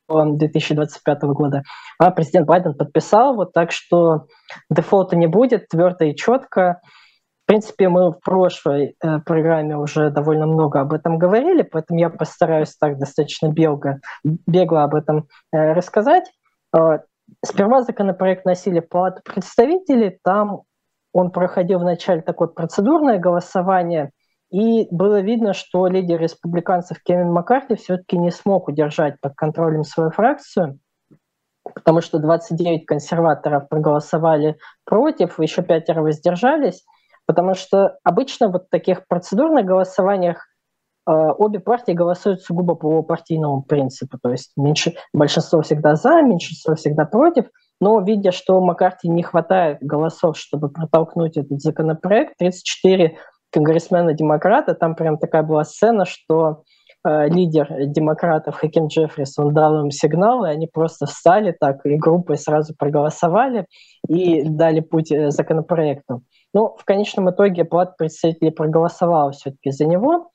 2025 0.08 1.22
года, 1.24 1.62
а 1.98 2.10
президент 2.10 2.46
Байден 2.46 2.72
подписал, 2.72 3.34
вот 3.34 3.52
так 3.52 3.70
что 3.70 4.28
дефолта 4.70 5.14
не 5.16 5.26
будет, 5.26 5.68
твердо 5.68 6.06
и 6.06 6.16
четко. 6.16 6.80
В 7.42 7.48
принципе, 7.48 7.90
мы 7.90 8.12
в 8.12 8.20
прошлой 8.20 8.96
э, 9.02 9.18
программе 9.18 9.76
уже 9.76 10.08
довольно 10.08 10.46
много 10.46 10.80
об 10.80 10.94
этом 10.94 11.18
говорили, 11.18 11.60
поэтому 11.60 12.00
я 12.00 12.08
постараюсь 12.08 12.74
так 12.78 12.98
достаточно 12.98 13.48
бегло, 13.48 13.98
бегло 14.24 14.84
об 14.84 14.94
этом 14.94 15.28
э, 15.52 15.74
рассказать. 15.74 16.32
Э, 16.74 17.00
сперва 17.44 17.82
законопроект 17.82 18.46
носили 18.46 18.80
в 18.80 18.88
Палату 18.88 19.20
представителей, 19.22 20.18
там 20.24 20.62
он 21.14 21.30
проходил 21.30 21.78
вначале 21.78 22.20
такое 22.20 22.48
процедурное 22.48 23.18
голосование, 23.18 24.10
и 24.50 24.88
было 24.90 25.20
видно, 25.20 25.54
что 25.54 25.86
лидер 25.86 26.20
республиканцев 26.20 26.98
Кевин 27.02 27.32
Маккарти 27.32 27.76
все-таки 27.76 28.18
не 28.18 28.30
смог 28.30 28.68
удержать 28.68 29.20
под 29.20 29.34
контролем 29.34 29.84
свою 29.84 30.10
фракцию, 30.10 30.80
потому 31.72 32.00
что 32.00 32.18
29 32.18 32.84
консерваторов 32.84 33.68
проголосовали 33.68 34.58
против, 34.84 35.38
еще 35.38 35.62
пятеро 35.62 36.02
воздержались, 36.02 36.84
потому 37.26 37.54
что 37.54 37.96
обычно 38.02 38.48
вот 38.48 38.64
в 38.66 38.70
таких 38.70 39.06
процедурных 39.06 39.64
голосованиях 39.64 40.48
э, 41.06 41.12
обе 41.12 41.60
партии 41.60 41.92
голосуют 41.92 42.42
сугубо 42.42 42.74
по 42.74 43.02
партийному 43.04 43.62
принципу, 43.62 44.18
то 44.20 44.30
есть 44.30 44.52
меньше, 44.56 44.94
большинство 45.12 45.62
всегда 45.62 45.94
за, 45.94 46.22
меньшинство 46.22 46.74
всегда 46.74 47.04
против– 47.04 47.46
но 47.84 48.00
видя, 48.00 48.32
что 48.32 48.62
Маккарти 48.62 49.10
не 49.10 49.22
хватает 49.22 49.76
голосов, 49.82 50.38
чтобы 50.38 50.70
протолкнуть 50.70 51.36
этот 51.36 51.60
законопроект, 51.60 52.32
34 52.38 53.18
конгрессмена-демократа, 53.52 54.74
там 54.74 54.94
прям 54.94 55.18
такая 55.18 55.42
была 55.42 55.64
сцена, 55.64 56.06
что 56.06 56.62
э, 57.06 57.28
лидер 57.28 57.68
демократов 57.88 58.56
Хаким 58.56 58.86
Джеффрис, 58.86 59.38
он 59.38 59.52
дал 59.52 59.84
им 59.84 59.90
сигнал, 59.90 60.46
и 60.46 60.48
они 60.48 60.66
просто 60.66 61.04
встали 61.04 61.54
так, 61.60 61.84
и 61.84 61.96
группой 61.96 62.38
сразу 62.38 62.74
проголосовали 62.74 63.66
и 64.08 64.48
дали 64.48 64.80
путь 64.80 65.12
э, 65.12 65.30
законопроекту. 65.30 66.22
Но 66.54 66.74
в 66.78 66.86
конечном 66.86 67.28
итоге 67.28 67.66
плат 67.66 67.98
представителей 67.98 68.50
проголосовала 68.50 69.32
все-таки 69.32 69.72
за 69.72 69.84
него. 69.84 70.30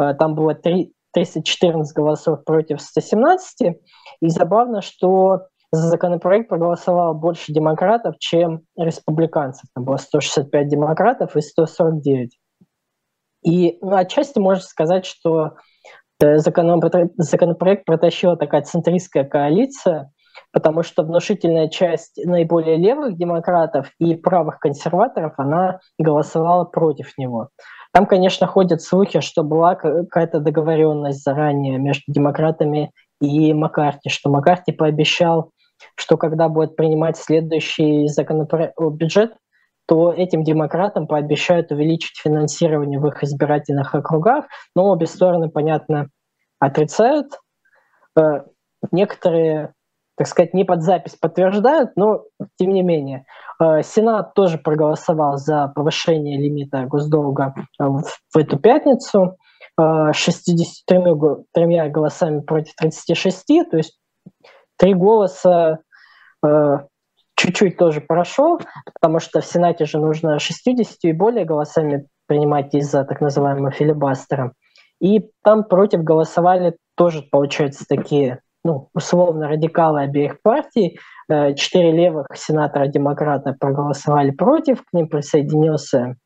Э, 0.00 0.14
там 0.14 0.34
было 0.34 0.54
3, 0.54 0.90
314 1.12 1.94
голосов 1.94 2.44
против 2.44 2.80
117. 2.80 3.76
И 4.22 4.28
забавно, 4.30 4.80
что 4.80 5.48
за 5.74 5.88
законопроект 5.88 6.48
проголосовало 6.48 7.12
больше 7.12 7.52
демократов, 7.52 8.16
чем 8.18 8.62
республиканцев. 8.76 9.68
Там 9.74 9.84
было 9.84 9.96
165 9.96 10.68
демократов 10.68 11.36
и 11.36 11.40
149. 11.40 12.38
И 13.44 13.78
ну, 13.82 13.94
отчасти 13.94 14.38
можно 14.38 14.62
сказать, 14.62 15.04
что 15.04 15.54
э, 16.22 16.38
законопроект 16.38 17.84
протащила 17.84 18.36
такая 18.36 18.62
центристская 18.62 19.24
коалиция, 19.24 20.10
потому 20.52 20.82
что 20.82 21.02
внушительная 21.02 21.68
часть 21.68 22.24
наиболее 22.24 22.76
левых 22.76 23.16
демократов 23.16 23.90
и 23.98 24.14
правых 24.14 24.58
консерваторов, 24.58 25.34
она 25.36 25.80
голосовала 25.98 26.64
против 26.64 27.18
него. 27.18 27.48
Там, 27.92 28.06
конечно, 28.06 28.46
ходят 28.46 28.82
слухи, 28.82 29.20
что 29.20 29.44
была 29.44 29.76
какая-то 29.76 30.40
договоренность 30.40 31.22
заранее 31.22 31.78
между 31.78 32.04
демократами 32.08 32.90
и 33.20 33.52
Маккарти, 33.52 34.08
что 34.08 34.30
Маккарти 34.30 34.72
пообещал, 34.72 35.50
что 35.96 36.16
когда 36.16 36.48
будет 36.48 36.76
принимать 36.76 37.16
следующий 37.16 38.08
законопроект, 38.08 38.74
бюджет, 38.78 39.34
то 39.86 40.12
этим 40.12 40.44
демократам 40.44 41.06
пообещают 41.06 41.70
увеличить 41.70 42.18
финансирование 42.18 42.98
в 42.98 43.06
их 43.06 43.22
избирательных 43.22 43.94
округах, 43.94 44.46
но 44.74 44.86
обе 44.90 45.06
стороны, 45.06 45.50
понятно, 45.50 46.08
отрицают. 46.58 47.32
Э, 48.18 48.44
некоторые, 48.92 49.74
так 50.16 50.26
сказать, 50.26 50.54
не 50.54 50.64
под 50.64 50.82
запись 50.82 51.16
подтверждают, 51.16 51.90
но 51.96 52.24
тем 52.58 52.72
не 52.72 52.82
менее. 52.82 53.26
Э, 53.60 53.82
Сенат 53.82 54.34
тоже 54.34 54.58
проголосовал 54.58 55.36
за 55.36 55.68
повышение 55.74 56.40
лимита 56.40 56.84
госдолга 56.84 57.54
э, 57.78 57.84
в 57.84 58.36
эту 58.36 58.58
пятницу 58.58 59.36
63 59.76 60.98
голосами 61.90 62.38
против 62.42 62.76
36, 62.76 63.46
то 63.68 63.76
есть 63.76 63.98
три 64.76 64.94
голоса 64.94 65.78
чуть-чуть 67.36 67.76
тоже 67.76 68.00
прошел, 68.00 68.60
потому 68.92 69.20
что 69.20 69.40
в 69.40 69.46
Сенате 69.46 69.84
же 69.84 69.98
нужно 69.98 70.38
60 70.38 70.96
и 71.02 71.12
более 71.12 71.44
голосами 71.44 72.06
принимать 72.26 72.74
из-за 72.74 73.04
так 73.04 73.20
называемого 73.20 73.70
филибастера. 73.70 74.52
И 75.00 75.30
там 75.42 75.64
против 75.64 76.02
голосовали 76.02 76.76
тоже, 76.96 77.22
получается, 77.22 77.84
такие, 77.88 78.40
ну, 78.64 78.88
условно, 78.94 79.48
радикалы 79.48 80.02
обеих 80.02 80.40
партий. 80.42 80.98
Э, 81.28 81.54
четыре 81.54 81.92
левых 81.92 82.28
сенатора-демократа 82.34 83.54
проголосовали 83.58 84.30
против, 84.30 84.82
к 84.82 84.92
ним 84.92 85.08
присоединился 85.08 86.16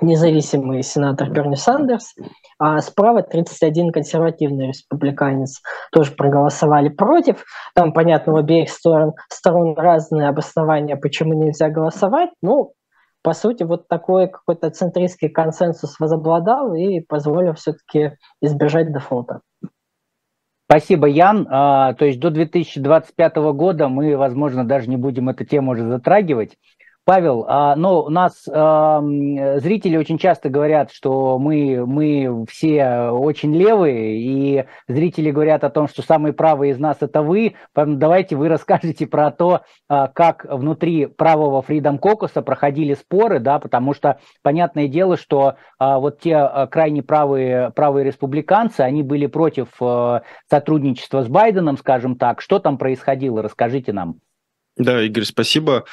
независимый 0.00 0.82
сенатор 0.82 1.30
Берни 1.30 1.56
Сандерс, 1.56 2.14
а 2.58 2.80
справа 2.80 3.22
31 3.22 3.92
консервативный 3.92 4.68
республиканец 4.68 5.62
тоже 5.92 6.12
проголосовали 6.12 6.88
против. 6.88 7.44
Там, 7.74 7.92
понятно, 7.92 8.34
у 8.34 8.36
обеих 8.36 8.70
сторон, 8.70 9.14
сторон 9.28 9.76
разные 9.76 10.28
обоснования, 10.28 10.96
почему 10.96 11.34
нельзя 11.34 11.68
голосовать. 11.68 12.30
Ну, 12.42 12.72
по 13.22 13.32
сути, 13.32 13.62
вот 13.62 13.88
такой 13.88 14.28
какой-то 14.28 14.70
центристский 14.70 15.30
консенсус 15.30 15.98
возобладал 15.98 16.74
и 16.74 17.00
позволил 17.00 17.54
все-таки 17.54 18.16
избежать 18.42 18.92
дефолта. 18.92 19.40
Спасибо, 20.66 21.06
Ян. 21.06 21.46
А, 21.50 21.94
то 21.94 22.04
есть 22.04 22.18
до 22.20 22.30
2025 22.30 23.36
года 23.54 23.88
мы, 23.88 24.16
возможно, 24.16 24.66
даже 24.66 24.88
не 24.90 24.96
будем 24.96 25.28
эту 25.28 25.44
тему 25.44 25.72
уже 25.72 25.86
затрагивать. 25.86 26.56
Павел, 27.04 27.44
а, 27.48 27.76
ну, 27.76 28.00
у 28.00 28.08
нас 28.08 28.48
а, 28.50 29.02
зрители 29.58 29.98
очень 29.98 30.16
часто 30.16 30.48
говорят, 30.48 30.90
что 30.90 31.38
мы, 31.38 31.84
мы 31.84 32.46
все 32.48 33.10
очень 33.10 33.54
левые, 33.54 34.18
и 34.20 34.64
зрители 34.88 35.30
говорят 35.30 35.64
о 35.64 35.70
том, 35.70 35.86
что 35.86 36.00
самые 36.00 36.32
правые 36.32 36.72
из 36.72 36.78
нас 36.78 36.98
это 37.00 37.20
вы. 37.20 37.56
Поэтому 37.74 37.98
давайте 37.98 38.36
вы 38.36 38.48
расскажете 38.54 39.06
про 39.06 39.30
то, 39.30 39.62
а, 39.86 40.08
как 40.08 40.46
внутри 40.48 41.04
правого 41.04 41.62
Freedom 41.66 41.98
Caucus 41.98 42.40
проходили 42.42 42.94
споры, 42.94 43.38
да, 43.38 43.58
потому 43.58 43.92
что 43.92 44.18
понятное 44.42 44.88
дело, 44.88 45.18
что 45.18 45.56
вот 45.78 46.20
те 46.20 46.66
крайне 46.70 47.02
правые, 47.02 47.70
правые 47.70 48.04
республиканцы, 48.04 48.80
они 48.80 49.02
были 49.02 49.26
против 49.26 49.68
сотрудничества 50.48 51.22
с 51.22 51.28
Байденом, 51.28 51.76
скажем 51.76 52.16
так. 52.16 52.40
Что 52.40 52.58
там 52.58 52.78
происходило? 52.78 53.42
Расскажите 53.42 53.92
нам. 53.92 54.20
Да, 54.76 55.02
Игорь, 55.02 55.24
спасибо. 55.24 55.84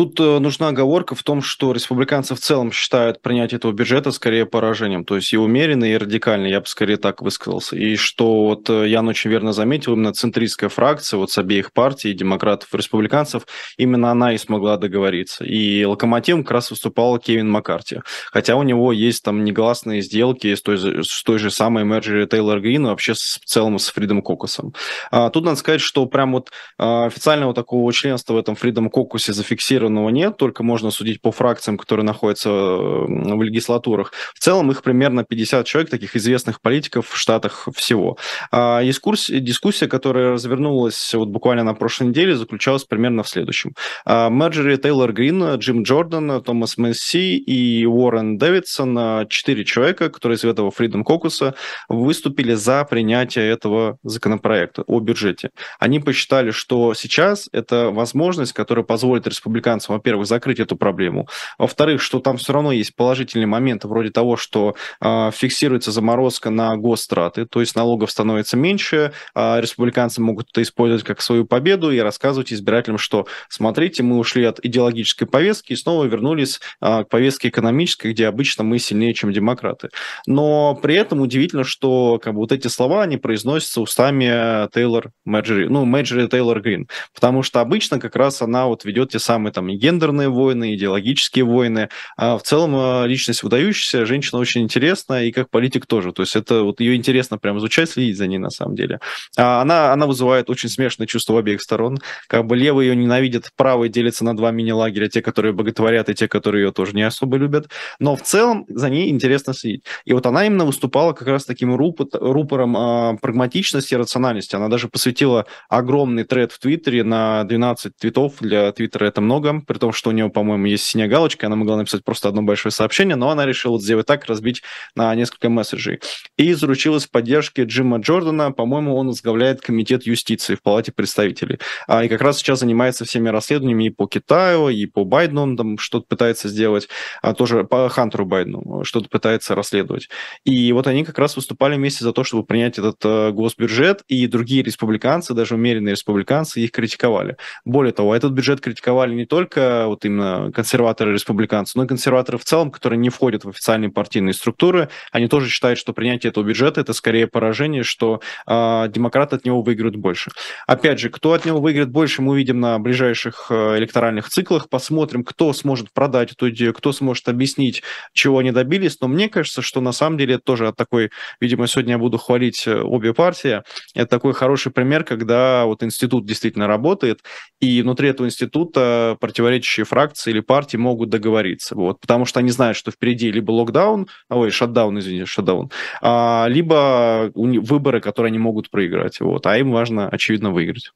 Тут 0.00 0.18
э, 0.18 0.38
нужна 0.38 0.68
оговорка 0.68 1.14
в 1.14 1.22
том, 1.22 1.42
что 1.42 1.72
республиканцы 1.72 2.34
в 2.34 2.40
целом 2.40 2.72
считают 2.72 3.20
принятие 3.20 3.58
этого 3.58 3.72
бюджета 3.72 4.12
скорее 4.12 4.46
поражением, 4.46 5.04
то 5.04 5.14
есть 5.16 5.30
и 5.34 5.36
умеренный, 5.36 5.92
и 5.92 5.96
радикальный, 5.98 6.48
я 6.48 6.60
бы 6.60 6.66
скорее 6.66 6.96
так 6.96 7.20
высказался. 7.20 7.76
И 7.76 7.96
что 7.96 8.46
вот 8.46 8.70
э, 8.70 8.88
Ян 8.88 9.06
очень 9.08 9.28
верно 9.28 9.52
заметил, 9.52 9.92
именно 9.92 10.14
центристская 10.14 10.70
фракция 10.70 11.18
вот 11.18 11.30
с 11.30 11.36
обеих 11.36 11.74
партий, 11.74 12.14
демократов 12.14 12.72
и 12.72 12.78
республиканцев, 12.78 13.42
именно 13.76 14.10
она 14.10 14.32
и 14.32 14.38
смогла 14.38 14.78
договориться. 14.78 15.44
И 15.44 15.84
локомотивом 15.84 16.44
как 16.44 16.52
раз 16.52 16.70
выступал 16.70 17.18
Кевин 17.18 17.50
Маккарти. 17.50 17.98
Хотя 18.32 18.56
у 18.56 18.62
него 18.62 18.92
есть 18.92 19.22
там 19.22 19.44
негласные 19.44 20.00
сделки 20.00 20.54
с 20.54 20.62
той, 20.62 20.78
с 20.78 21.22
той 21.22 21.38
же 21.38 21.50
самой 21.50 21.84
Мерджери 21.84 22.24
Тейлор 22.24 22.62
Грин, 22.62 22.86
вообще 22.86 23.14
с, 23.14 23.38
в 23.38 23.44
целом 23.44 23.78
с 23.78 23.90
Фридом 23.90 24.22
Кокусом. 24.22 24.72
А, 25.10 25.28
тут 25.28 25.44
надо 25.44 25.58
сказать, 25.58 25.82
что 25.82 26.06
прям 26.06 26.32
вот 26.32 26.48
а, 26.78 27.04
официального 27.04 27.52
такого 27.52 27.92
членства 27.92 28.32
в 28.32 28.38
этом 28.38 28.56
Фридом 28.56 28.88
Кокусе 28.88 29.34
зафиксировано 29.34 29.89
квалифицированного 29.90 30.08
нет, 30.10 30.36
только 30.36 30.62
можно 30.62 30.90
судить 30.90 31.20
по 31.20 31.32
фракциям, 31.32 31.76
которые 31.76 32.04
находятся 32.04 32.50
в 32.50 33.42
легислатурах. 33.42 34.12
В 34.34 34.38
целом 34.38 34.70
их 34.70 34.82
примерно 34.82 35.24
50 35.24 35.66
человек, 35.66 35.90
таких 35.90 36.16
известных 36.16 36.60
политиков 36.60 37.08
в 37.08 37.16
Штатах 37.16 37.68
всего. 37.74 38.16
А 38.50 38.82
дискуссия, 38.82 39.88
которая 39.88 40.32
развернулась 40.32 41.14
вот 41.14 41.28
буквально 41.28 41.64
на 41.64 41.74
прошлой 41.74 42.08
неделе, 42.08 42.36
заключалась 42.36 42.84
примерно 42.84 43.22
в 43.22 43.28
следующем. 43.28 43.74
А, 44.04 44.28
Мерджери 44.28 44.76
Тейлор 44.76 45.12
Грин, 45.12 45.56
Джим 45.56 45.82
Джордан, 45.82 46.42
Томас 46.42 46.78
Месси 46.78 47.36
и 47.36 47.86
Уоррен 47.86 48.38
Дэвидсон, 48.38 49.26
четыре 49.28 49.64
человека, 49.64 50.10
которые 50.10 50.36
из 50.36 50.44
этого 50.44 50.70
Freedom 50.70 51.02
Caucus, 51.04 51.54
выступили 51.88 52.54
за 52.54 52.84
принятие 52.84 53.48
этого 53.48 53.98
законопроекта 54.02 54.82
о 54.86 55.00
бюджете. 55.00 55.50
Они 55.78 56.00
посчитали, 56.00 56.50
что 56.50 56.94
сейчас 56.94 57.48
это 57.52 57.90
возможность, 57.90 58.52
которая 58.52 58.84
позволит 58.84 59.26
республиканцам 59.26 59.69
американцам, 59.70 59.94
во-первых, 59.94 60.26
закрыть 60.26 60.60
эту 60.60 60.76
проблему, 60.76 61.28
во-вторых, 61.58 62.02
что 62.02 62.20
там 62.20 62.36
все 62.36 62.52
равно 62.52 62.72
есть 62.72 62.94
положительные 62.94 63.46
моменты 63.46 63.88
вроде 63.88 64.10
того, 64.10 64.36
что 64.36 64.74
э, 65.00 65.30
фиксируется 65.32 65.92
заморозка 65.92 66.50
на 66.50 66.76
гостраты, 66.76 67.46
то 67.46 67.60
есть 67.60 67.76
налогов 67.76 68.10
становится 68.10 68.56
меньше, 68.56 69.12
э, 69.34 69.60
республиканцы 69.60 70.20
могут 70.20 70.48
это 70.50 70.62
использовать 70.62 71.04
как 71.04 71.20
свою 71.20 71.44
победу 71.44 71.90
и 71.90 71.98
рассказывать 71.98 72.52
избирателям, 72.52 72.98
что 72.98 73.26
смотрите, 73.48 74.02
мы 74.02 74.18
ушли 74.18 74.44
от 74.44 74.64
идеологической 74.64 75.26
повестки 75.26 75.72
и 75.72 75.76
снова 75.76 76.04
вернулись 76.04 76.60
э, 76.80 77.04
к 77.04 77.08
повестке 77.08 77.48
экономической, 77.48 78.12
где 78.12 78.26
обычно 78.26 78.64
мы 78.64 78.78
сильнее, 78.78 79.14
чем 79.14 79.32
демократы. 79.32 79.88
Но 80.26 80.74
при 80.74 80.96
этом 80.96 81.20
удивительно, 81.20 81.64
что 81.64 82.18
как 82.22 82.34
бы, 82.34 82.40
вот 82.40 82.52
эти 82.52 82.68
слова, 82.68 83.02
они 83.02 83.16
произносятся 83.16 83.80
устами 83.80 84.68
Тейлор 84.72 85.10
Мэджери, 85.24 85.68
ну, 85.68 85.84
Мэджери 85.84 86.26
Тейлор 86.26 86.60
Грин, 86.60 86.88
потому 87.14 87.42
что 87.42 87.60
обычно 87.60 88.00
как 88.00 88.16
раз 88.16 88.42
она 88.42 88.66
вот 88.66 88.84
ведет 88.84 89.10
те 89.10 89.18
самые 89.18 89.52
там 89.52 89.59
там 89.60 89.68
и 89.68 89.76
гендерные 89.76 90.30
войны, 90.30 90.74
идеологические 90.74 91.44
войны. 91.44 91.90
А 92.16 92.38
в 92.38 92.42
целом 92.42 92.72
а, 92.74 93.04
личность 93.04 93.42
выдающаяся, 93.42 94.06
женщина 94.06 94.40
очень 94.40 94.62
интересная, 94.62 95.24
и 95.24 95.32
как 95.32 95.50
политик 95.50 95.84
тоже. 95.84 96.12
То 96.12 96.22
есть 96.22 96.34
это 96.34 96.62
вот 96.62 96.80
ее 96.80 96.96
интересно 96.96 97.36
прям 97.36 97.58
изучать, 97.58 97.90
следить 97.90 98.16
за 98.16 98.26
ней 98.26 98.38
на 98.38 98.48
самом 98.48 98.74
деле. 98.74 99.00
А 99.36 99.60
она, 99.60 99.92
она 99.92 100.06
вызывает 100.06 100.48
очень 100.48 100.70
смешанные 100.70 101.06
чувства 101.08 101.34
в 101.34 101.36
обеих 101.36 101.60
сторон. 101.60 101.98
Как 102.26 102.46
бы 102.46 102.56
левые 102.56 102.88
ее 102.88 102.96
ненавидят, 102.96 103.50
правые 103.54 103.90
делятся 103.90 104.24
на 104.24 104.34
два 104.34 104.50
мини-лагеря, 104.50 105.08
те, 105.08 105.20
которые 105.20 105.52
боготворят, 105.52 106.08
и 106.08 106.14
те, 106.14 106.26
которые 106.26 106.64
ее 106.64 106.72
тоже 106.72 106.94
не 106.94 107.02
особо 107.02 107.36
любят. 107.36 107.68
Но 107.98 108.16
в 108.16 108.22
целом 108.22 108.64
за 108.68 108.88
ней 108.88 109.10
интересно 109.10 109.52
следить. 109.52 109.84
И 110.06 110.14
вот 110.14 110.24
она 110.24 110.46
именно 110.46 110.64
выступала 110.64 111.12
как 111.12 111.28
раз 111.28 111.44
таким 111.44 111.76
рупором 111.76 112.76
а, 112.78 113.16
прагматичности 113.20 113.92
и 113.92 113.98
рациональности. 113.98 114.56
Она 114.56 114.68
даже 114.68 114.88
посвятила 114.88 115.44
огромный 115.68 116.24
тред 116.24 116.50
в 116.52 116.58
Твиттере 116.58 117.04
на 117.04 117.44
12 117.44 117.94
твитов. 117.98 118.36
Для 118.40 118.72
Твиттера 118.72 119.04
это 119.04 119.20
много 119.20 119.49
другом, 119.50 119.62
при 119.62 119.78
том, 119.78 119.92
что 119.92 120.10
у 120.10 120.12
него, 120.12 120.30
по-моему, 120.30 120.66
есть 120.66 120.84
синяя 120.84 121.08
галочка, 121.08 121.46
она 121.46 121.56
могла 121.56 121.76
написать 121.76 122.04
просто 122.04 122.28
одно 122.28 122.42
большое 122.42 122.72
сообщение, 122.72 123.16
но 123.16 123.30
она 123.30 123.46
решила 123.46 123.80
сделать 123.80 124.06
так, 124.06 124.26
разбить 124.26 124.62
на 124.94 125.14
несколько 125.14 125.48
месседжей. 125.48 126.00
И 126.36 126.52
заручилась 126.54 127.06
поддержки 127.06 127.62
Джима 127.62 127.98
Джордана, 127.98 128.52
по-моему, 128.52 128.96
он 128.96 129.08
возглавляет 129.08 129.60
комитет 129.60 130.06
юстиции 130.06 130.54
в 130.54 130.62
Палате 130.62 130.92
представителей. 130.92 131.58
А, 131.86 132.04
и 132.04 132.08
как 132.08 132.20
раз 132.22 132.38
сейчас 132.38 132.60
занимается 132.60 133.04
всеми 133.04 133.28
расследованиями 133.28 133.84
и 133.84 133.90
по 133.90 134.06
Китаю, 134.06 134.68
и 134.68 134.86
по 134.86 135.04
Байдену 135.04 135.42
он 135.42 135.56
там 135.56 135.78
что-то 135.78 136.06
пытается 136.08 136.48
сделать, 136.48 136.88
а 137.22 137.34
тоже 137.34 137.64
по 137.64 137.88
Хантеру 137.88 138.26
Байдену 138.26 138.84
что-то 138.84 139.08
пытается 139.08 139.54
расследовать. 139.54 140.08
И 140.44 140.72
вот 140.72 140.86
они 140.86 141.04
как 141.04 141.18
раз 141.18 141.36
выступали 141.36 141.76
вместе 141.76 142.04
за 142.04 142.12
то, 142.12 142.24
чтобы 142.24 142.44
принять 142.44 142.78
этот 142.78 142.96
э, 143.04 143.30
госбюджет, 143.30 144.02
и 144.08 144.26
другие 144.26 144.62
республиканцы, 144.62 145.34
даже 145.34 145.54
умеренные 145.54 145.92
республиканцы, 145.92 146.60
их 146.60 146.70
критиковали. 146.72 147.36
Более 147.64 147.92
того, 147.92 148.14
этот 148.14 148.32
бюджет 148.32 148.60
критиковали 148.60 149.14
не 149.14 149.26
только 149.26 149.39
вот 149.54 150.04
именно 150.04 150.50
консерваторы 150.52 151.12
республиканцы, 151.12 151.76
но 151.76 151.84
и 151.84 151.86
консерваторы 151.86 152.38
в 152.38 152.44
целом, 152.44 152.70
которые 152.70 152.98
не 152.98 153.08
входят 153.08 153.44
в 153.44 153.48
официальные 153.48 153.90
партийные 153.90 154.34
структуры, 154.34 154.88
они 155.12 155.28
тоже 155.28 155.48
считают, 155.48 155.78
что 155.78 155.92
принятие 155.92 156.30
этого 156.30 156.44
бюджета 156.44 156.80
это 156.80 156.92
скорее 156.92 157.26
поражение, 157.26 157.82
что 157.82 158.20
э, 158.46 158.88
демократы 158.88 159.36
от 159.36 159.44
него 159.44 159.62
выиграют 159.62 159.96
больше. 159.96 160.30
Опять 160.66 160.98
же, 160.98 161.10
кто 161.10 161.32
от 161.32 161.44
него 161.44 161.60
выиграет 161.60 161.90
больше, 161.90 162.22
мы 162.22 162.32
увидим 162.32 162.60
на 162.60 162.78
ближайших 162.78 163.46
э, 163.50 163.78
электоральных 163.78 164.28
циклах, 164.28 164.68
посмотрим, 164.68 165.24
кто 165.24 165.52
сможет 165.52 165.92
продать 165.92 166.32
эту 166.32 166.50
идею, 166.50 166.74
кто 166.74 166.92
сможет 166.92 167.28
объяснить, 167.28 167.82
чего 168.12 168.38
они 168.38 168.52
добились, 168.52 168.98
но 169.00 169.08
мне 169.08 169.28
кажется, 169.28 169.62
что 169.62 169.80
на 169.80 169.92
самом 169.92 170.18
деле 170.18 170.34
это 170.34 170.44
тоже 170.44 170.72
такой, 170.76 171.10
видимо, 171.40 171.66
сегодня 171.66 171.92
я 171.92 171.98
буду 171.98 172.18
хвалить 172.18 172.66
э, 172.66 172.80
обе 172.80 173.14
партии, 173.14 173.62
это 173.94 174.06
такой 174.06 174.32
хороший 174.32 174.72
пример, 174.72 175.04
когда 175.04 175.64
вот 175.64 175.82
институт 175.82 176.26
действительно 176.26 176.66
работает, 176.66 177.22
и 177.60 177.82
внутри 177.82 178.08
этого 178.08 178.26
института 178.26 179.16
противоречащие 179.30 179.86
фракции 179.86 180.30
или 180.30 180.40
партии 180.40 180.76
могут 180.76 181.08
договориться, 181.08 181.76
вот, 181.76 182.00
потому 182.00 182.24
что 182.24 182.40
они 182.40 182.50
знают, 182.50 182.76
что 182.76 182.90
впереди 182.90 183.30
либо 183.30 183.52
локдаун, 183.52 184.08
ой, 184.28 184.50
шатдаун, 184.50 184.98
извините, 184.98 185.26
шатдаун, 185.26 185.70
а, 186.02 186.46
либо 186.48 187.30
выборы, 187.34 188.00
которые 188.00 188.30
они 188.30 188.40
могут 188.40 188.70
проиграть, 188.70 189.20
вот, 189.20 189.46
а 189.46 189.56
им 189.56 189.70
важно, 189.70 190.08
очевидно, 190.08 190.50
выиграть. 190.50 190.90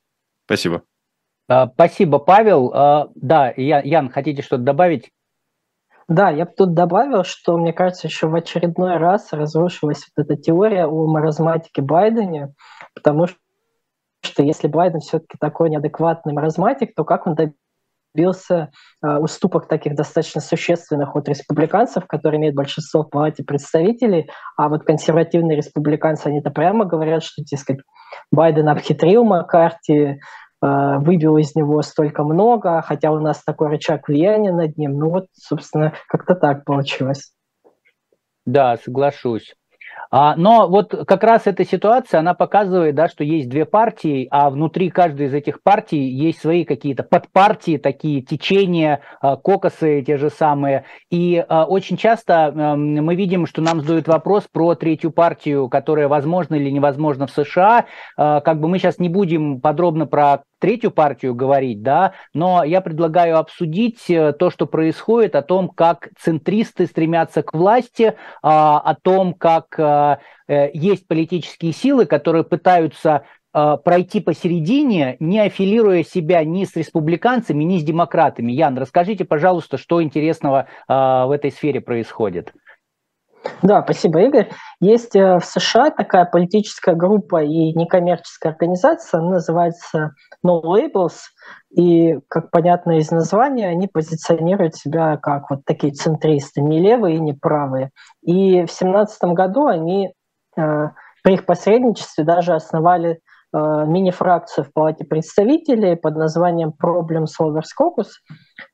Спасибо. 0.46 0.82
А, 1.48 1.68
спасибо, 1.68 2.18
Павел. 2.18 2.72
А, 2.74 3.08
да, 3.14 3.52
Ян, 3.56 4.10
хотите 4.10 4.42
что-то 4.42 4.64
добавить? 4.64 5.10
Да, 6.08 6.30
я 6.30 6.44
бы 6.44 6.52
тут 6.56 6.74
добавил, 6.74 7.22
что, 7.22 7.56
мне 7.56 7.72
кажется, 7.72 8.08
еще 8.08 8.26
в 8.26 8.34
очередной 8.34 8.96
раз 8.96 9.32
разрушилась 9.32 10.04
вот 10.16 10.24
эта 10.24 10.36
теория 10.36 10.86
о 10.86 11.06
маразматике 11.06 11.82
Байдене, 11.82 12.52
потому 12.94 13.28
что 13.28 14.42
если 14.42 14.66
Байден 14.66 15.00
все-таки 15.00 15.38
такой 15.38 15.70
неадекватный 15.70 16.32
маразматик, 16.32 16.94
то 16.96 17.04
как 17.04 17.26
он 17.28 17.36
добился 17.36 17.58
э, 18.16 19.16
уступок 19.18 19.68
таких 19.68 19.94
достаточно 19.94 20.40
существенных 20.40 21.14
от 21.16 21.28
республиканцев, 21.28 22.06
которые 22.06 22.40
имеют 22.40 22.56
большинство 22.56 23.02
в 23.02 23.10
палате 23.10 23.44
представителей, 23.44 24.30
а 24.56 24.68
вот 24.68 24.84
консервативные 24.84 25.56
республиканцы, 25.56 26.28
они-то 26.28 26.50
прямо 26.50 26.84
говорят, 26.84 27.22
что, 27.22 27.42
дескать, 27.42 27.78
Байден 28.30 28.68
обхитрил 28.68 29.24
Маккарти, 29.24 30.18
Э, 30.64 30.98
выбил 30.98 31.36
из 31.36 31.54
него 31.54 31.82
столько 31.82 32.24
много, 32.24 32.80
хотя 32.80 33.10
у 33.12 33.20
нас 33.20 33.42
такой 33.44 33.68
рычаг 33.68 34.08
влияния 34.08 34.52
над 34.52 34.78
ним. 34.78 34.98
Ну 34.98 35.10
вот, 35.10 35.26
собственно, 35.34 35.92
как-то 36.08 36.34
так 36.34 36.64
получилось. 36.64 37.32
Да, 38.46 38.76
соглашусь. 38.78 39.54
А, 40.16 40.36
но 40.36 40.68
вот 40.68 40.94
как 41.08 41.24
раз 41.24 41.48
эта 41.48 41.64
ситуация, 41.64 42.20
она 42.20 42.34
показывает, 42.34 42.94
да, 42.94 43.08
что 43.08 43.24
есть 43.24 43.48
две 43.48 43.64
партии, 43.64 44.28
а 44.30 44.48
внутри 44.48 44.88
каждой 44.88 45.26
из 45.26 45.34
этих 45.34 45.60
партий 45.60 46.08
есть 46.08 46.40
свои 46.40 46.64
какие-то 46.64 47.02
подпартии, 47.02 47.78
такие 47.78 48.22
течения, 48.22 49.00
а, 49.20 49.34
кокосы 49.34 50.04
те 50.06 50.16
же 50.16 50.30
самые. 50.30 50.84
И 51.10 51.44
а, 51.48 51.64
очень 51.64 51.96
часто 51.96 52.52
мы 52.54 53.16
видим, 53.16 53.44
что 53.44 53.60
нам 53.60 53.80
задают 53.80 54.06
вопрос 54.06 54.44
про 54.52 54.76
третью 54.76 55.10
партию, 55.10 55.68
которая 55.68 56.06
возможна 56.06 56.54
или 56.54 56.70
невозможна 56.70 57.26
в 57.26 57.32
США. 57.32 57.86
Как 58.16 58.60
бы 58.60 58.68
мы 58.68 58.78
сейчас 58.78 59.00
не 59.00 59.08
будем 59.08 59.60
подробно 59.60 60.06
про 60.06 60.44
третью 60.64 60.92
партию 60.92 61.34
говорить, 61.34 61.82
да, 61.82 62.14
но 62.32 62.64
я 62.64 62.80
предлагаю 62.80 63.36
обсудить 63.36 64.08
э, 64.08 64.32
то, 64.32 64.48
что 64.48 64.64
происходит, 64.64 65.36
о 65.36 65.42
том, 65.42 65.68
как 65.68 66.08
центристы 66.18 66.86
стремятся 66.86 67.42
к 67.42 67.52
власти, 67.52 68.14
о 68.40 68.94
том, 69.02 69.34
как 69.34 69.78
э, 69.78 70.16
э, 70.48 70.70
есть 70.72 71.06
политические 71.06 71.72
силы, 71.72 72.06
которые 72.06 72.44
пытаются 72.44 73.26
пройти 73.52 74.18
посередине, 74.18 75.16
не 75.20 75.38
аффилируя 75.38 76.02
себя 76.02 76.42
ни 76.42 76.64
с 76.64 76.74
республиканцами, 76.74 77.62
ни 77.62 77.78
с 77.78 77.84
демократами. 77.84 78.50
Ян, 78.50 78.76
расскажите, 78.76 79.24
пожалуйста, 79.24 79.78
что 79.78 80.02
интересного 80.02 80.66
в 80.88 81.30
этой 81.32 81.52
сфере 81.52 81.80
происходит. 81.80 82.52
Да, 83.62 83.82
спасибо, 83.82 84.20
Игорь. 84.20 84.50
Есть 84.80 85.14
в 85.14 85.40
США 85.40 85.90
такая 85.90 86.24
политическая 86.24 86.94
группа 86.94 87.42
и 87.42 87.72
некоммерческая 87.72 88.52
организация, 88.52 89.20
она 89.20 89.32
называется 89.32 90.12
No 90.44 90.62
Labels, 90.62 91.18
и, 91.70 92.18
как 92.28 92.50
понятно 92.50 92.98
из 92.98 93.10
названия, 93.10 93.68
они 93.68 93.86
позиционируют 93.86 94.76
себя 94.76 95.16
как 95.16 95.50
вот 95.50 95.64
такие 95.64 95.92
центристы, 95.92 96.60
не 96.60 96.80
левые 96.80 97.16
и 97.16 97.20
не 97.20 97.32
правые. 97.32 97.90
И 98.22 98.62
в 98.62 98.72
2017 98.72 99.24
году 99.34 99.66
они 99.66 100.12
э, 100.56 100.88
при 101.22 101.34
их 101.34 101.46
посредничестве 101.46 102.24
даже 102.24 102.54
основали 102.54 103.18
Э, 103.18 103.33
мини-фракцию 103.54 104.64
в 104.64 104.72
Палате 104.72 105.04
представителей 105.04 105.94
под 105.94 106.16
названием 106.16 106.70
Problem 106.70 107.26
Solvers 107.26 107.70
Caucus. 107.80 108.08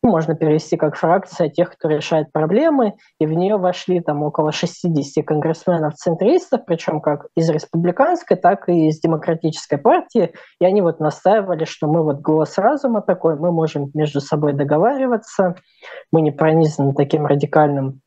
Ну, 0.03 0.11
можно 0.11 0.35
перевести 0.35 0.79
как 0.79 0.97
фракция 0.97 1.51
тех, 1.51 1.71
кто 1.71 1.88
решает 1.88 2.33
проблемы, 2.33 2.95
и 3.19 3.27
в 3.27 3.33
нее 3.33 3.59
вошли 3.59 4.01
там 4.01 4.23
около 4.23 4.53
60 4.53 5.25
конгрессменов-центристов, 5.25 6.62
причем 6.66 7.01
как 7.01 7.27
из 7.37 7.51
республиканской, 7.51 8.38
так 8.38 8.69
и 8.71 8.88
из 8.88 9.01
демократической 9.01 9.77
партии, 9.77 10.33
и 10.61 10.64
они 10.64 10.81
вот 10.81 10.99
настаивали, 10.99 11.64
что 11.66 11.87
мы 11.87 12.03
вот 12.03 12.21
голос 12.21 12.57
разума 12.57 13.03
такой, 13.03 13.37
мы 13.37 13.53
можем 13.53 13.90
между 13.93 14.21
собой 14.21 14.55
договариваться, 14.55 15.57
мы 16.11 16.23
не 16.23 16.31
пронизаны 16.31 16.95
таким 16.95 17.27
радикальным 17.27 18.01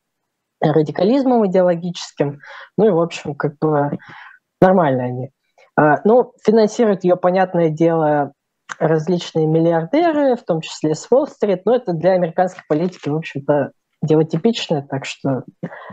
радикализмом 0.60 1.46
идеологическим, 1.46 2.40
ну 2.78 2.86
и, 2.86 2.90
в 2.90 2.98
общем, 2.98 3.34
как 3.34 3.58
бы 3.58 3.98
нормально 4.60 5.04
они. 5.04 5.30
А, 5.76 6.00
ну, 6.04 6.32
финансируют 6.44 7.04
ее, 7.04 7.16
понятное 7.16 7.70
дело, 7.70 8.32
различные 8.78 9.46
миллиардеры, 9.46 10.36
в 10.36 10.44
том 10.44 10.60
числе 10.60 10.94
с 10.94 11.06
Уолл-стрит, 11.10 11.64
но 11.64 11.76
это 11.76 11.92
для 11.92 12.12
американской 12.12 12.62
политики, 12.68 13.08
в 13.08 13.16
общем-то, 13.16 13.72
дело 14.02 14.24
типичное, 14.24 14.82
так 14.82 15.04
что, 15.04 15.44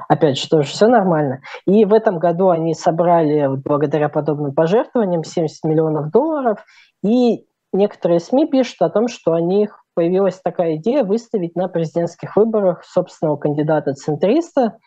опять 0.10 0.38
же, 0.38 0.48
тоже 0.50 0.70
все 0.70 0.88
нормально. 0.88 1.42
И 1.66 1.86
в 1.86 1.94
этом 1.94 2.20
году 2.20 2.50
они 2.50 2.74
собрали, 2.74 3.48
вот, 3.48 3.60
благодаря 3.60 4.10
подобным 4.10 4.54
пожертвованиям, 4.54 5.24
70 5.24 5.64
миллионов 5.64 6.12
долларов, 6.12 6.64
и 7.04 7.46
некоторые 7.74 8.20
СМИ 8.20 8.48
пишут 8.48 8.82
о 8.82 8.90
том, 8.90 9.08
что 9.08 9.34
у 9.34 9.40
них 9.40 9.84
появилась 9.94 10.40
такая 10.42 10.76
идея 10.76 11.04
выставить 11.04 11.56
на 11.56 11.68
президентских 11.68 12.36
выборах 12.36 12.84
собственного 12.84 13.38
кандидата-центриста, 13.38 14.78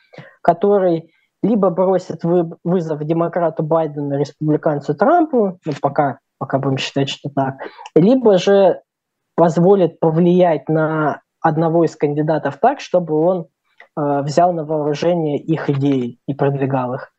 который 0.43 1.11
либо 1.45 1.69
бросит 1.69 2.23
вызов 2.65 3.05
демократу 3.05 3.63
Байдену, 3.63 4.19
республиканцу 4.19 4.95
Трампу, 4.95 5.59
ну, 5.65 5.73
пока, 5.83 6.19
пока 6.39 6.59
будем 6.59 6.79
считать, 6.79 7.11
что 7.11 7.29
так, 7.29 7.57
либо 7.95 8.39
же 8.39 8.81
позволит 9.37 10.01
повлиять 10.01 10.71
на 10.71 11.21
одного 11.43 11.85
из 11.85 11.97
кандидатов 11.97 12.57
так, 12.61 12.81
чтобы 12.81 13.15
он 13.15 13.47
э, 13.97 14.23
взял 14.23 14.55
на 14.55 14.65
вооружение 14.65 15.39
их 15.39 15.69
идеи 15.69 16.19
и 16.27 16.33
продвигал 16.33 16.95
их 16.95 17.14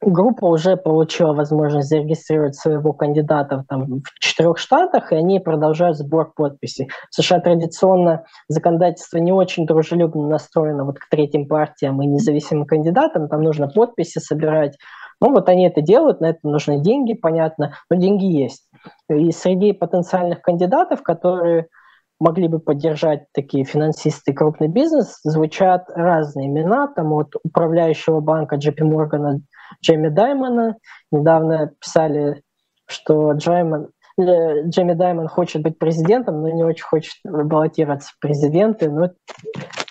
группа 0.00 0.46
уже 0.46 0.76
получила 0.76 1.32
возможность 1.32 1.88
зарегистрировать 1.88 2.56
своего 2.56 2.92
кандидата 2.92 3.64
там, 3.68 4.02
в 4.02 4.18
четырех 4.20 4.58
штатах, 4.58 5.12
и 5.12 5.16
они 5.16 5.40
продолжают 5.40 5.96
сбор 5.96 6.32
подписей. 6.34 6.88
В 7.10 7.14
США 7.14 7.40
традиционно 7.40 8.24
законодательство 8.48 9.18
не 9.18 9.32
очень 9.32 9.66
дружелюбно 9.66 10.28
настроено 10.28 10.84
вот 10.84 10.98
к 10.98 11.08
третьим 11.10 11.46
партиям 11.46 12.00
и 12.02 12.06
независимым 12.06 12.66
кандидатам, 12.66 13.28
там 13.28 13.42
нужно 13.42 13.68
подписи 13.68 14.18
собирать. 14.18 14.78
Ну 15.20 15.32
вот 15.32 15.48
они 15.50 15.66
это 15.66 15.82
делают, 15.82 16.20
на 16.20 16.30
это 16.30 16.40
нужны 16.44 16.80
деньги, 16.80 17.12
понятно, 17.12 17.74
но 17.90 17.96
деньги 17.96 18.24
есть. 18.24 18.68
И 19.10 19.30
среди 19.32 19.72
потенциальных 19.72 20.40
кандидатов, 20.40 21.02
которые 21.02 21.68
могли 22.20 22.48
бы 22.48 22.60
поддержать 22.60 23.24
такие 23.32 23.64
финансисты 23.64 24.32
крупный 24.32 24.68
бизнес, 24.68 25.18
звучат 25.24 25.86
разные 25.88 26.48
имена, 26.48 26.86
там 26.86 27.12
от 27.14 27.34
управляющего 27.42 28.20
банка 28.20 28.56
JP 28.56 28.78
Morgan 28.82 29.40
Джейми 29.82 30.08
Даймона. 30.08 30.76
Недавно 31.10 31.72
писали, 31.80 32.42
что 32.86 33.32
Джаймон, 33.32 33.88
э, 34.18 34.68
Джейми 34.68 34.92
Даймон 34.92 35.28
хочет 35.28 35.62
быть 35.62 35.78
президентом, 35.78 36.42
но 36.42 36.50
не 36.50 36.62
очень 36.62 36.84
хочет 36.84 37.14
баллотироваться 37.24 38.12
в 38.14 38.20
президенты. 38.20 38.90
Ну, 38.90 39.10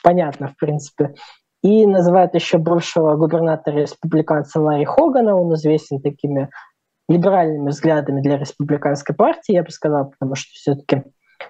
понятно, 0.03 0.49
в 0.49 0.55
принципе. 0.55 1.15
И 1.63 1.85
называют 1.85 2.35
еще 2.35 2.57
бывшего 2.57 3.15
губернатора 3.15 3.79
республиканца 3.79 4.61
Ларри 4.61 4.85
Хогана. 4.85 5.35
Он 5.35 5.53
известен 5.55 5.99
такими 5.99 6.49
либеральными 7.09 7.69
взглядами 7.69 8.21
для 8.21 8.37
республиканской 8.37 9.15
партии, 9.15 9.53
я 9.53 9.63
бы 9.63 9.71
сказал, 9.71 10.11
потому 10.11 10.35
что 10.35 10.51
все-таки 10.53 11.03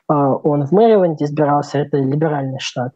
он 0.07 0.65
в 0.65 0.71
Мэриленде 0.71 1.25
избирался, 1.25 1.79
это 1.79 1.97
либеральный 1.97 2.59
штат. 2.59 2.93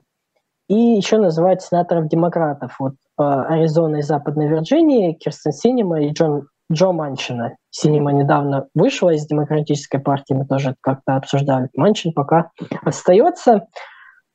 И 0.69 0.75
еще 0.75 1.17
называют 1.17 1.61
сенаторов-демократов. 1.61 2.75
Вот 2.79 2.93
э, 2.93 3.23
Аризоны 3.23 3.99
и 3.99 4.01
Западной 4.01 4.47
Вирджинии, 4.47 5.13
Кирстен 5.13 5.51
Синема 5.51 6.01
и 6.01 6.11
Джон, 6.11 6.47
Джо 6.71 6.91
Манчина. 6.91 7.57
Синема 7.69 8.13
недавно 8.13 8.67
вышла 8.73 9.11
из 9.11 9.25
демократической 9.27 9.99
партии, 9.99 10.33
мы 10.33 10.45
тоже 10.45 10.75
как-то 10.81 11.15
обсуждали. 11.15 11.69
Манчин 11.75 12.13
пока 12.13 12.51
остается. 12.83 13.67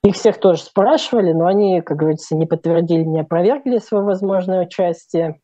Их 0.05 0.15
всех 0.15 0.39
тоже 0.39 0.63
спрашивали, 0.63 1.33
но 1.33 1.47
они, 1.47 1.81
как 1.81 1.97
говорится, 1.97 2.37
не 2.37 2.47
подтвердили, 2.47 3.03
не 3.03 3.21
опровергли 3.21 3.79
свое 3.79 4.05
возможное 4.05 4.65
участие. 4.65 5.41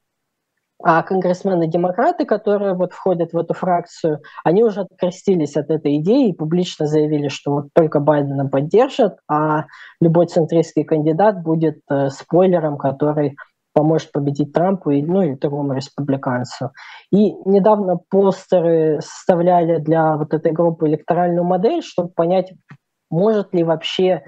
А 0.83 1.03
конгрессмены-демократы, 1.03 2.25
которые 2.27 2.75
вот 2.75 2.93
входят 2.93 3.33
в 3.33 3.39
эту 3.39 3.55
фракцию, 3.55 4.21
они 4.43 4.65
уже 4.65 4.83
открестились 4.83 5.57
от 5.57 5.71
этой 5.71 5.97
идеи 5.99 6.31
и 6.31 6.35
публично 6.35 6.87
заявили, 6.87 7.29
что 7.29 7.53
вот 7.53 7.69
только 7.75 8.01
Байдена 8.01 8.49
поддержат, 8.49 9.19
а 9.29 9.67
любой 10.01 10.27
центристский 10.27 10.85
кандидат 10.85 11.43
будет 11.43 11.79
э, 11.89 12.09
спойлером, 12.11 12.77
который 12.77 13.37
поможет 13.73 14.13
победить 14.13 14.53
Трампу 14.53 14.91
и, 14.91 15.03
ну, 15.03 15.23
и 15.23 15.37
другому 15.37 15.75
республиканцу. 15.75 16.71
И 17.11 17.33
недавно 17.45 17.97
постеры 18.09 19.01
составляли 19.01 19.79
для 19.79 20.17
вот 20.17 20.33
этой 20.33 20.53
группы 20.53 20.89
электоральную 20.89 21.45
модель, 21.45 21.83
чтобы 21.83 22.09
понять, 22.11 22.53
может 23.11 23.53
ли 23.53 23.65
вообще 23.65 24.23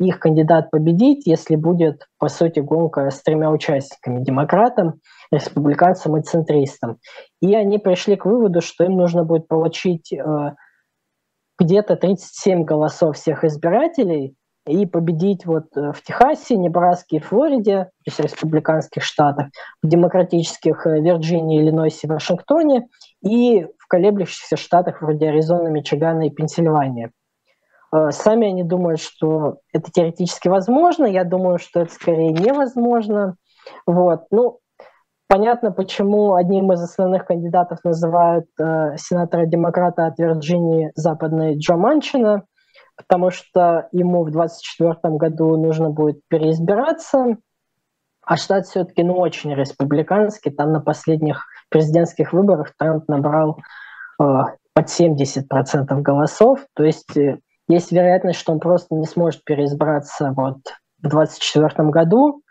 их 0.00 0.18
кандидат 0.18 0.70
победить, 0.70 1.26
если 1.26 1.54
будет, 1.54 2.08
по 2.18 2.28
сути, 2.28 2.58
гонка 2.60 3.08
с 3.10 3.22
тремя 3.22 3.50
участниками, 3.50 4.22
демократом, 4.22 5.00
республиканцем 5.30 6.16
и 6.16 6.22
центристом. 6.22 6.98
И 7.40 7.54
они 7.54 7.78
пришли 7.78 8.16
к 8.16 8.26
выводу, 8.26 8.60
что 8.60 8.84
им 8.84 8.96
нужно 8.96 9.24
будет 9.24 9.48
получить 9.48 10.12
э, 10.12 10.54
где-то 11.58 11.96
37 11.96 12.64
голосов 12.64 13.16
всех 13.16 13.44
избирателей 13.44 14.34
и 14.66 14.86
победить 14.86 15.46
вот 15.46 15.66
э, 15.76 15.92
в 15.92 16.02
Техасе, 16.02 16.56
Небраске 16.56 17.16
и 17.16 17.20
Флориде, 17.20 17.84
то 17.84 17.90
есть 18.06 18.20
республиканских 18.20 19.04
штатах, 19.04 19.48
в 19.82 19.88
демократических 19.88 20.86
э, 20.86 21.00
Вирджинии, 21.00 21.60
Иллинойсе, 21.60 22.08
Вашингтоне 22.08 22.88
и 23.22 23.66
в 23.78 23.86
колеблющихся 23.86 24.56
штатах 24.56 25.00
вроде 25.00 25.28
Аризоны, 25.28 25.70
Мичигана 25.70 26.26
и 26.26 26.30
Пенсильвании. 26.30 27.10
Э, 27.92 28.10
сами 28.10 28.48
они 28.48 28.62
думают, 28.62 29.00
что 29.00 29.58
это 29.72 29.90
теоретически 29.90 30.48
возможно. 30.48 31.06
Я 31.06 31.24
думаю, 31.24 31.58
что 31.58 31.80
это 31.80 31.92
скорее 31.92 32.30
невозможно. 32.30 33.36
Вот. 33.86 34.24
Ну, 34.30 34.58
понятно, 35.28 35.72
почему 35.72 36.34
одним 36.34 36.72
из 36.72 36.82
основных 36.82 37.26
кандидатов 37.26 37.78
называют 37.84 38.46
э, 38.58 38.96
сенатора-демократа 38.96 40.06
от 40.06 40.18
Вирджинии 40.18 40.92
Западной 40.94 41.56
Джо 41.56 41.76
Манчина, 41.76 42.44
потому 42.96 43.30
что 43.30 43.88
ему 43.92 44.24
в 44.24 44.30
2024 44.30 45.16
году 45.16 45.56
нужно 45.56 45.90
будет 45.90 46.20
переизбираться, 46.28 47.36
а 48.22 48.36
штат 48.36 48.66
все-таки 48.66 49.02
ну, 49.02 49.16
очень 49.16 49.52
республиканский. 49.54 50.52
Там 50.52 50.72
на 50.72 50.80
последних 50.80 51.46
президентских 51.68 52.32
выборах 52.32 52.72
Трамп 52.78 53.08
набрал 53.08 53.58
э, 54.20 54.24
под 54.74 54.86
70% 54.86 56.00
голосов. 56.02 56.60
То 56.74 56.84
есть 56.84 57.16
э, 57.16 57.38
есть 57.70 57.92
вероятность, 57.92 58.38
что 58.38 58.52
он 58.52 58.60
просто 58.60 58.94
не 58.94 59.06
сможет 59.06 59.44
переизбраться 59.44 60.32
вот 60.36 60.58
в 61.02 61.08
2024 61.08 61.88
году. 61.90 62.42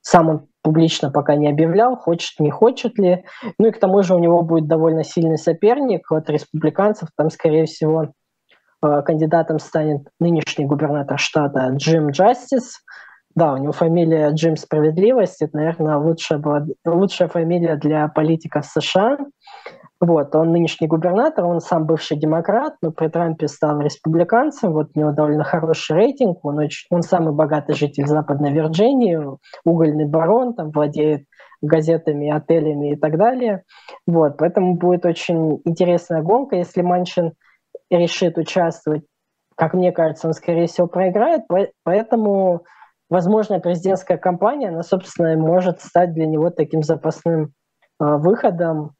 Сам 0.00 0.28
он 0.28 0.46
публично 0.62 1.10
пока 1.10 1.34
не 1.34 1.48
объявлял, 1.48 1.96
хочет, 1.96 2.38
не 2.38 2.50
хочет 2.50 2.98
ли. 2.98 3.24
Ну 3.58 3.68
и 3.68 3.70
к 3.70 3.80
тому 3.80 4.02
же 4.02 4.14
у 4.14 4.18
него 4.18 4.42
будет 4.42 4.68
довольно 4.68 5.04
сильный 5.04 5.38
соперник 5.38 6.10
от 6.12 6.30
республиканцев. 6.30 7.08
Там, 7.16 7.30
скорее 7.30 7.66
всего, 7.66 8.12
э, 8.82 9.02
кандидатом 9.02 9.58
станет 9.58 10.06
нынешний 10.20 10.66
губернатор 10.66 11.18
штата 11.18 11.68
Джим 11.74 12.10
Джастис. 12.10 12.80
Да, 13.34 13.54
у 13.54 13.56
него 13.58 13.72
фамилия 13.72 14.30
Джим 14.30 14.56
Справедливость. 14.56 15.42
Это, 15.42 15.56
наверное, 15.56 15.96
лучшая, 15.96 16.38
была, 16.38 16.66
лучшая 16.84 17.28
фамилия 17.28 17.76
для 17.76 18.08
политиков 18.08 18.66
США. 18.66 19.18
Вот, 20.00 20.34
он 20.34 20.52
нынешний 20.52 20.86
губернатор, 20.86 21.44
он 21.44 21.60
сам 21.60 21.84
бывший 21.84 22.16
демократ, 22.16 22.74
но 22.80 22.90
при 22.90 23.08
Трампе 23.08 23.48
стал 23.48 23.80
республиканцем, 23.80 24.72
вот 24.72 24.92
у 24.94 24.98
него 24.98 25.12
довольно 25.12 25.44
хороший 25.44 25.94
рейтинг, 25.94 26.42
он, 26.42 26.58
очень, 26.58 26.86
он 26.88 27.02
самый 27.02 27.34
богатый 27.34 27.74
житель 27.74 28.06
Западной 28.06 28.50
Вирджинии, 28.50 29.20
угольный 29.62 30.06
барон, 30.06 30.54
там 30.54 30.70
владеет 30.70 31.26
газетами, 31.60 32.30
отелями 32.30 32.92
и 32.92 32.96
так 32.96 33.18
далее. 33.18 33.64
Вот, 34.06 34.38
поэтому 34.38 34.74
будет 34.76 35.04
очень 35.04 35.60
интересная 35.66 36.22
гонка, 36.22 36.56
если 36.56 36.80
Манчин 36.80 37.34
решит 37.90 38.38
участвовать, 38.38 39.02
как 39.54 39.74
мне 39.74 39.92
кажется, 39.92 40.28
он, 40.28 40.32
скорее 40.32 40.66
всего, 40.66 40.86
проиграет, 40.86 41.42
поэтому 41.84 42.64
возможная 43.10 43.60
президентская 43.60 44.16
кампания, 44.16 44.68
она, 44.68 44.82
собственно, 44.82 45.36
может 45.36 45.82
стать 45.82 46.14
для 46.14 46.24
него 46.24 46.48
таким 46.48 46.82
запасным 46.82 47.42
э, 47.42 47.48
выходом, 47.98 48.92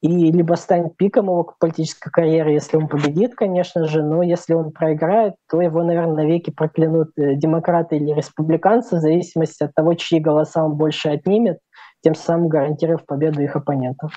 и 0.00 0.30
либо 0.30 0.54
станет 0.54 0.96
пиком 0.96 1.26
его 1.26 1.54
политической 1.58 2.10
карьеры, 2.10 2.52
если 2.52 2.76
он 2.76 2.88
победит, 2.88 3.34
конечно 3.34 3.84
же, 3.86 4.02
но 4.02 4.22
если 4.22 4.54
он 4.54 4.70
проиграет, 4.70 5.34
то 5.50 5.60
его, 5.60 5.82
наверное, 5.82 6.24
навеки 6.24 6.50
проклянут 6.50 7.10
э, 7.16 7.34
демократы 7.34 7.96
или 7.96 8.12
республиканцы, 8.12 8.96
в 8.96 9.00
зависимости 9.00 9.64
от 9.64 9.74
того, 9.74 9.94
чьи 9.94 10.20
голоса 10.20 10.64
он 10.64 10.76
больше 10.76 11.08
отнимет, 11.08 11.58
тем 12.02 12.14
самым 12.14 12.48
гарантировав 12.48 13.04
победу 13.06 13.42
их 13.42 13.56
оппонентов. 13.56 14.12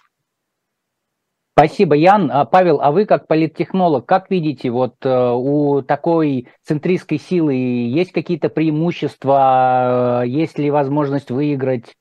Спасибо, 1.53 1.95
Ян. 1.95 2.31
А, 2.31 2.45
Павел, 2.45 2.79
а 2.81 2.91
вы 2.91 3.05
как 3.05 3.27
политтехнолог, 3.27 4.05
как 4.05 4.29
видите, 4.29 4.69
вот 4.69 4.95
э, 5.03 5.31
у 5.31 5.81
такой 5.81 6.47
центристской 6.63 7.17
силы 7.17 7.53
есть 7.53 8.11
какие-то 8.11 8.49
преимущества, 8.49 10.23
э, 10.23 10.27
есть 10.27 10.57
ли 10.57 10.71
возможность 10.71 11.29
выиграть? 11.29 11.95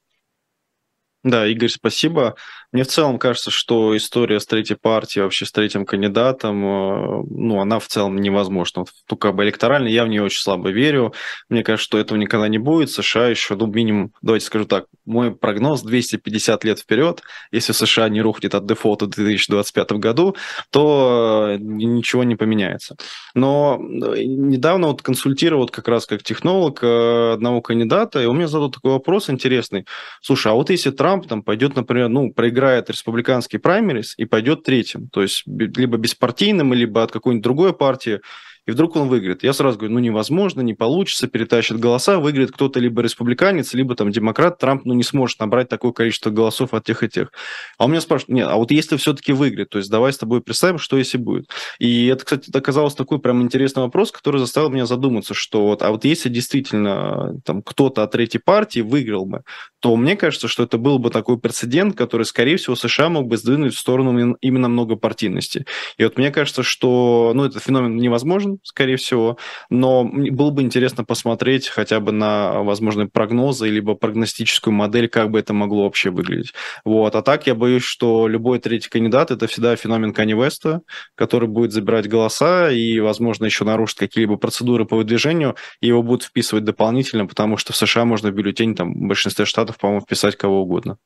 Да, 1.22 1.46
Игорь, 1.46 1.68
спасибо. 1.68 2.34
Мне 2.72 2.84
в 2.84 2.86
целом 2.86 3.18
кажется, 3.18 3.50
что 3.50 3.94
история 3.94 4.40
с 4.40 4.46
третьей 4.46 4.76
партией, 4.76 5.24
вообще 5.24 5.44
с 5.44 5.52
третьим 5.52 5.84
кандидатом, 5.84 6.64
э, 6.64 7.24
ну, 7.28 7.60
она 7.60 7.78
в 7.78 7.88
целом 7.88 8.16
невозможна. 8.16 8.84
Только 9.06 9.28
как 9.28 9.36
бы 9.36 9.44
электорально 9.44 9.88
я 9.88 10.04
в 10.04 10.08
нее 10.08 10.22
очень 10.22 10.40
слабо 10.40 10.70
верю. 10.70 11.12
Мне 11.50 11.62
кажется, 11.62 11.84
что 11.84 11.98
этого 11.98 12.16
никогда 12.16 12.48
не 12.48 12.56
будет. 12.56 12.90
США 12.90 13.28
еще, 13.28 13.54
ну, 13.54 13.66
минимум, 13.66 14.12
давайте 14.22 14.46
скажу 14.46 14.64
так, 14.64 14.86
мой 15.04 15.34
прогноз 15.34 15.82
250 15.82 16.64
лет 16.64 16.78
вперед. 16.78 17.22
Если 17.52 17.72
США 17.72 18.08
не 18.08 18.22
рухнет 18.22 18.54
от 18.54 18.64
дефолта 18.64 19.04
в 19.04 19.10
2025 19.10 19.92
году, 19.92 20.36
то 20.70 21.48
э, 21.50 21.56
ничего 21.58 22.24
не 22.24 22.36
поменяется. 22.36 22.96
Но 23.34 23.78
э, 23.78 24.22
недавно 24.22 24.86
вот 24.86 25.02
консультировал 25.02 25.68
как 25.68 25.88
раз 25.88 26.06
как 26.06 26.22
технолог 26.22 26.82
одного 26.82 27.60
кандидата, 27.60 28.22
и 28.22 28.26
он 28.26 28.36
мне 28.36 28.48
задал 28.48 28.70
такой 28.70 28.92
вопрос 28.92 29.28
интересный. 29.28 29.86
Слушай, 30.22 30.52
а 30.52 30.54
вот 30.54 30.70
если 30.70 30.90
Трамп 30.90 31.09
там 31.18 31.42
пойдет, 31.42 31.76
например, 31.76 32.08
ну, 32.08 32.32
проиграет 32.32 32.90
республиканский 32.90 33.58
праймерис 33.58 34.14
и 34.16 34.24
пойдет 34.24 34.62
третьим, 34.62 35.08
то 35.08 35.22
есть 35.22 35.42
либо 35.46 35.96
беспартийным, 35.96 36.72
либо 36.72 37.02
от 37.02 37.12
какой-нибудь 37.12 37.42
другой 37.42 37.72
партии, 37.72 38.20
и 38.66 38.70
вдруг 38.70 38.96
он 38.96 39.08
выиграет. 39.08 39.42
Я 39.42 39.52
сразу 39.52 39.78
говорю, 39.78 39.94
ну 39.94 40.00
невозможно, 40.00 40.60
не 40.60 40.74
получится, 40.74 41.28
перетащит 41.28 41.78
голоса, 41.78 42.18
выиграет 42.18 42.52
кто-то 42.52 42.80
либо 42.80 43.02
республиканец, 43.02 43.74
либо 43.74 43.94
там 43.94 44.10
демократ, 44.10 44.58
Трамп 44.58 44.84
ну, 44.84 44.94
не 44.94 45.02
сможет 45.02 45.40
набрать 45.40 45.68
такое 45.68 45.92
количество 45.92 46.30
голосов 46.30 46.74
от 46.74 46.84
тех 46.84 47.02
и 47.02 47.08
тех. 47.08 47.32
А 47.78 47.86
у 47.86 47.88
меня 47.88 48.00
спрашивают, 48.00 48.34
нет, 48.34 48.48
а 48.50 48.56
вот 48.56 48.70
если 48.70 48.96
все-таки 48.96 49.32
выиграет, 49.32 49.70
то 49.70 49.78
есть 49.78 49.90
давай 49.90 50.12
с 50.12 50.18
тобой 50.18 50.40
представим, 50.42 50.78
что 50.78 50.96
если 50.98 51.18
будет. 51.18 51.50
И 51.78 52.06
это, 52.06 52.24
кстати, 52.24 52.50
оказалось 52.56 52.94
такой 52.94 53.18
прям 53.18 53.42
интересный 53.42 53.82
вопрос, 53.82 54.12
который 54.12 54.38
заставил 54.38 54.70
меня 54.70 54.86
задуматься, 54.86 55.34
что 55.34 55.66
вот, 55.66 55.82
а 55.82 55.90
вот 55.90 56.04
если 56.04 56.28
действительно 56.28 57.40
там 57.44 57.62
кто-то 57.62 58.02
от 58.02 58.12
третьей 58.12 58.40
партии 58.44 58.80
выиграл 58.80 59.26
бы, 59.26 59.42
то 59.80 59.96
мне 59.96 60.16
кажется, 60.16 60.48
что 60.48 60.62
это 60.62 60.78
был 60.78 60.98
бы 60.98 61.10
такой 61.10 61.38
прецедент, 61.38 61.96
который, 61.96 62.24
скорее 62.24 62.56
всего, 62.56 62.76
США 62.76 63.08
мог 63.08 63.26
бы 63.26 63.36
сдвинуть 63.36 63.74
в 63.74 63.78
сторону 63.78 64.36
именно 64.40 64.68
многопартийности. 64.68 65.64
И 65.96 66.04
вот 66.04 66.18
мне 66.18 66.30
кажется, 66.30 66.62
что 66.62 67.32
ну, 67.34 67.44
этот 67.44 67.62
феномен 67.62 67.96
невозможен, 67.96 68.49
скорее 68.62 68.96
всего, 68.96 69.36
но 69.68 70.04
было 70.04 70.50
бы 70.50 70.62
интересно 70.62 71.04
посмотреть 71.04 71.68
хотя 71.68 72.00
бы 72.00 72.12
на 72.12 72.62
возможные 72.62 73.08
прогнозы, 73.08 73.68
либо 73.68 73.94
прогностическую 73.94 74.74
модель, 74.74 75.08
как 75.08 75.30
бы 75.30 75.38
это 75.38 75.52
могло 75.52 75.84
вообще 75.84 76.10
выглядеть. 76.10 76.52
Вот. 76.84 77.14
А 77.14 77.22
так 77.22 77.46
я 77.46 77.54
боюсь, 77.54 77.82
что 77.82 78.28
любой 78.28 78.58
третий 78.58 78.88
кандидат– 78.88 79.30
это 79.32 79.46
всегда 79.46 79.76
феномен 79.76 80.12
Кани 80.12 80.34
Веста, 80.34 80.82
который 81.14 81.48
будет 81.48 81.72
забирать 81.72 82.08
голоса 82.08 82.70
и, 82.70 83.00
возможно, 83.00 83.44
еще 83.44 83.64
нарушит 83.64 83.98
какие-либо 83.98 84.36
процедуры 84.36 84.84
по 84.84 84.96
выдвижению, 84.96 85.56
и 85.80 85.88
его 85.88 86.02
будут 86.02 86.24
вписывать 86.24 86.64
дополнительно, 86.64 87.26
потому 87.26 87.56
что 87.56 87.72
в 87.72 87.76
США 87.76 88.04
можно 88.04 88.30
в 88.30 88.34
бюллетень, 88.34 88.74
там, 88.74 88.94
в 88.94 89.08
большинстве 89.08 89.44
штатов, 89.44 89.78
по-моему, 89.78 90.02
вписать 90.02 90.36
кого 90.36 90.62
угодно. 90.62 90.98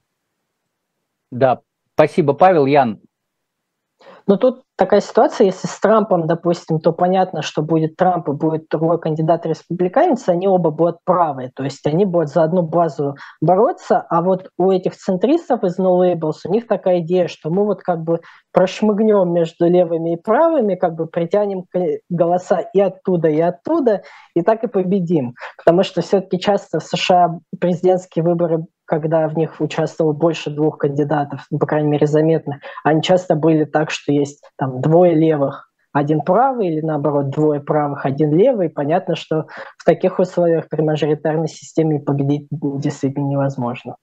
Да, 1.30 1.60
спасибо, 1.94 2.32
Павел. 2.32 2.66
Ян, 2.66 3.00
но 4.26 4.36
тут 4.36 4.62
такая 4.76 5.00
ситуация, 5.00 5.46
если 5.46 5.66
с 5.66 5.78
Трампом, 5.80 6.26
допустим, 6.26 6.80
то 6.80 6.92
понятно, 6.92 7.42
что 7.42 7.62
будет 7.62 7.96
Трамп 7.96 8.28
и 8.28 8.32
будет 8.32 8.66
другой 8.70 8.98
кандидат 8.98 9.46
республиканец, 9.46 10.28
они 10.28 10.48
оба 10.48 10.70
будут 10.70 10.98
правые, 11.04 11.50
то 11.54 11.62
есть 11.62 11.86
они 11.86 12.04
будут 12.04 12.30
за 12.30 12.42
одну 12.42 12.62
базу 12.62 13.16
бороться, 13.40 14.04
а 14.08 14.22
вот 14.22 14.48
у 14.58 14.70
этих 14.70 14.96
центристов 14.96 15.62
из 15.62 15.78
No 15.78 16.00
Labels 16.00 16.38
у 16.46 16.50
них 16.50 16.66
такая 16.66 17.00
идея, 17.00 17.28
что 17.28 17.50
мы 17.50 17.64
вот 17.64 17.82
как 17.82 18.02
бы 18.02 18.20
прошмыгнем 18.52 19.32
между 19.32 19.68
левыми 19.68 20.14
и 20.14 20.20
правыми, 20.20 20.74
как 20.74 20.94
бы 20.94 21.06
притянем 21.06 21.64
голоса 22.08 22.60
и 22.60 22.80
оттуда, 22.80 23.28
и 23.28 23.40
оттуда, 23.40 24.02
и 24.34 24.42
так 24.42 24.64
и 24.64 24.68
победим. 24.68 25.34
Потому 25.58 25.82
что 25.82 26.00
все-таки 26.02 26.38
часто 26.38 26.80
в 26.80 26.84
США 26.84 27.38
президентские 27.60 28.24
выборы 28.24 28.64
когда 28.86 29.28
в 29.28 29.36
них 29.36 29.60
участвовало 29.60 30.12
больше 30.12 30.50
двух 30.50 30.78
кандидатов, 30.78 31.46
ну, 31.50 31.58
по 31.58 31.66
крайней 31.66 31.88
мере, 31.88 32.06
заметных, 32.06 32.56
они 32.82 33.02
часто 33.02 33.34
были 33.34 33.64
так, 33.64 33.90
что 33.90 34.12
есть 34.12 34.42
там 34.56 34.80
двое 34.80 35.14
левых, 35.14 35.70
один 35.92 36.22
правый 36.22 36.68
или 36.68 36.80
наоборот 36.80 37.30
двое 37.30 37.60
правых, 37.60 38.04
один 38.04 38.36
левый. 38.36 38.68
Понятно, 38.68 39.14
что 39.14 39.46
в 39.78 39.84
таких 39.84 40.18
условиях 40.18 40.68
при 40.68 40.82
мажоритарной 40.82 41.48
системе 41.48 42.00
победить 42.00 42.48
действительно 42.50 43.28
невозможно. 43.28 43.96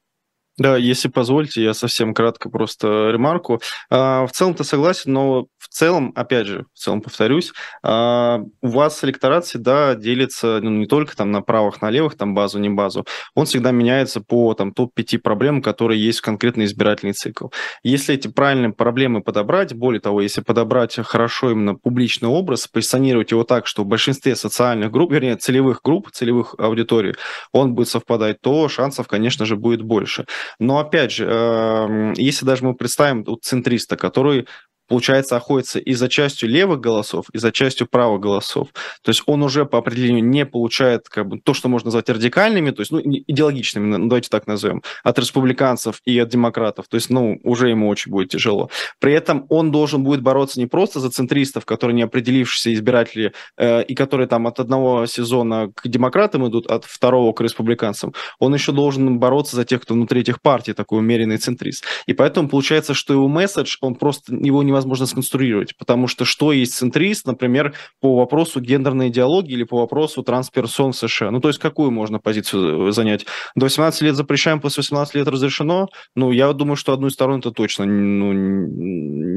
Да, 0.62 0.78
если 0.78 1.08
позволите, 1.08 1.64
я 1.64 1.74
совсем 1.74 2.14
кратко 2.14 2.48
просто 2.48 3.10
ремарку. 3.10 3.60
А, 3.90 4.28
в 4.28 4.32
целом-то 4.32 4.64
согласен, 4.64 5.12
но 5.12 5.48
в 5.58 5.68
целом, 5.70 6.12
опять 6.16 6.46
же, 6.46 6.66
в 6.76 6.78
целом 6.78 7.02
повторюсь, 7.02 7.52
а, 7.82 8.42
у 8.62 8.68
вас 8.68 9.04
электорат 9.04 9.44
всегда 9.46 9.96
делится 9.96 10.60
ну, 10.62 10.70
не 10.70 10.86
только 10.86 11.18
там 11.18 11.32
на 11.32 11.42
правых, 11.42 11.82
на 11.82 11.90
левых, 11.90 12.16
там 12.16 12.36
базу, 12.36 12.60
не 12.60 12.70
базу. 12.70 13.08
Он 13.34 13.48
всегда 13.48 13.72
меняется 13.72 14.22
по 14.22 14.54
там 14.54 14.72
топ-5 14.72 15.18
проблемам, 15.18 15.64
которые 15.64 16.00
есть 16.00 16.20
в 16.20 16.22
конкретный 16.22 16.66
избирательный 16.66 17.14
цикл. 17.14 17.48
Если 17.82 18.14
эти 18.14 18.28
правильные 18.28 18.72
проблемы 18.72 19.24
подобрать, 19.24 19.74
более 19.74 20.00
того, 20.00 20.22
если 20.22 20.42
подобрать 20.42 20.96
хорошо 20.96 21.50
именно 21.50 21.74
публичный 21.74 22.30
образ, 22.30 22.68
позиционировать 22.68 23.32
его 23.32 23.44
так, 23.46 23.66
что 23.66 23.84
в 23.84 23.88
большинстве 23.88 24.36
социальных 24.36 24.92
групп, 24.92 25.12
вернее, 25.12 25.38
целевых 25.38 25.82
групп, 25.84 26.12
целевых 26.12 26.54
аудиторий, 26.60 27.16
он 27.52 27.74
будет 27.74 27.90
совпадать, 27.90 28.42
то 28.42 28.70
шансов, 28.70 29.08
конечно 29.08 29.48
же, 29.48 29.56
будет 29.56 29.82
больше. 29.82 30.28
Но 30.60 30.80
опять 30.80 31.12
же, 31.12 31.26
эм, 31.26 32.14
если 32.14 32.46
даже 32.46 32.64
мы 32.66 32.76
представим 32.76 33.24
вот 33.24 33.44
центриста, 33.44 33.98
который 33.98 34.48
получается, 34.92 35.38
охотится 35.38 35.80
и 35.80 35.94
за 35.94 36.10
частью 36.10 36.50
левых 36.50 36.82
голосов, 36.82 37.28
и 37.32 37.38
за 37.38 37.54
частью 37.54 37.88
правых 37.88 38.20
голосов. 38.20 38.68
То 39.02 39.12
есть 39.12 39.24
он 39.26 39.42
уже 39.42 39.66
по 39.66 39.78
определению 39.78 40.22
не 40.22 40.46
получает 40.46 41.08
как 41.08 41.30
бы, 41.30 41.40
то, 41.40 41.54
что 41.54 41.70
можно 41.70 41.88
назвать 41.88 42.10
радикальными, 42.10 42.72
то 42.72 42.82
есть 42.82 42.92
ну, 42.92 43.00
идеологичными, 43.02 44.10
давайте 44.10 44.28
так 44.28 44.48
назовем, 44.48 44.84
от 45.06 45.18
республиканцев 45.18 46.02
и 46.04 46.20
от 46.20 46.28
демократов. 46.28 46.90
То 46.90 46.96
есть, 46.96 47.10
ну, 47.10 47.40
уже 47.44 47.70
ему 47.70 47.88
очень 47.88 48.12
будет 48.12 48.32
тяжело. 48.32 48.70
При 49.00 49.14
этом 49.14 49.46
он 49.48 49.72
должен 49.72 50.04
будет 50.04 50.22
бороться 50.22 50.60
не 50.60 50.68
просто 50.68 51.00
за 51.00 51.10
центристов, 51.10 51.64
которые 51.64 51.96
не 51.96 52.02
определившиеся 52.02 52.74
избиратели, 52.74 53.32
э, 53.56 53.84
и 53.84 53.96
которые 53.96 54.28
там 54.28 54.46
от 54.46 54.60
одного 54.60 55.06
сезона 55.06 55.72
к 55.74 55.88
демократам 55.88 56.50
идут, 56.50 56.70
от 56.70 56.84
второго 56.84 57.32
к 57.32 57.40
республиканцам. 57.40 58.14
Он 58.40 58.54
еще 58.54 58.74
должен 58.74 59.20
бороться 59.20 59.56
за 59.56 59.64
тех, 59.64 59.84
кто 59.84 59.94
внутри 59.94 60.20
этих 60.20 60.42
партий, 60.42 60.74
такой 60.74 61.00
умеренный 61.00 61.38
центрист. 61.38 61.86
И 62.08 62.14
поэтому 62.14 62.50
получается, 62.50 62.94
что 62.94 63.14
его 63.14 63.30
месседж, 63.30 63.78
он 63.80 63.96
просто, 63.96 64.36
его 64.36 64.62
невозможно 64.64 64.81
сконструировать, 64.82 65.76
потому 65.78 66.08
что 66.08 66.26
что 66.26 66.52
есть 66.52 66.74
центрист, 66.74 67.26
например, 67.26 67.74
по 68.00 68.16
вопросу 68.18 68.60
гендерной 68.60 69.10
идеологии 69.10 69.54
или 69.54 69.64
по 69.64 69.78
вопросу 69.78 70.24
трансперсон 70.24 70.92
в 70.92 70.98
США? 70.98 71.32
Ну, 71.32 71.40
то 71.40 71.50
есть 71.50 71.60
какую 71.60 71.92
можно 71.92 72.20
позицию 72.20 72.92
занять? 72.92 73.26
До 73.56 73.66
18 73.66 74.02
лет 74.02 74.16
запрещаем, 74.16 74.60
после 74.60 74.82
18 74.82 75.16
лет 75.16 75.28
разрешено? 75.28 75.88
Ну, 76.16 76.32
я 76.32 76.52
думаю, 76.54 76.76
что 76.76 76.94
одну 76.94 77.08
из 77.08 77.14
сторон 77.14 77.40
это 77.40 77.52
точно 77.52 77.86
ну, 77.86 78.34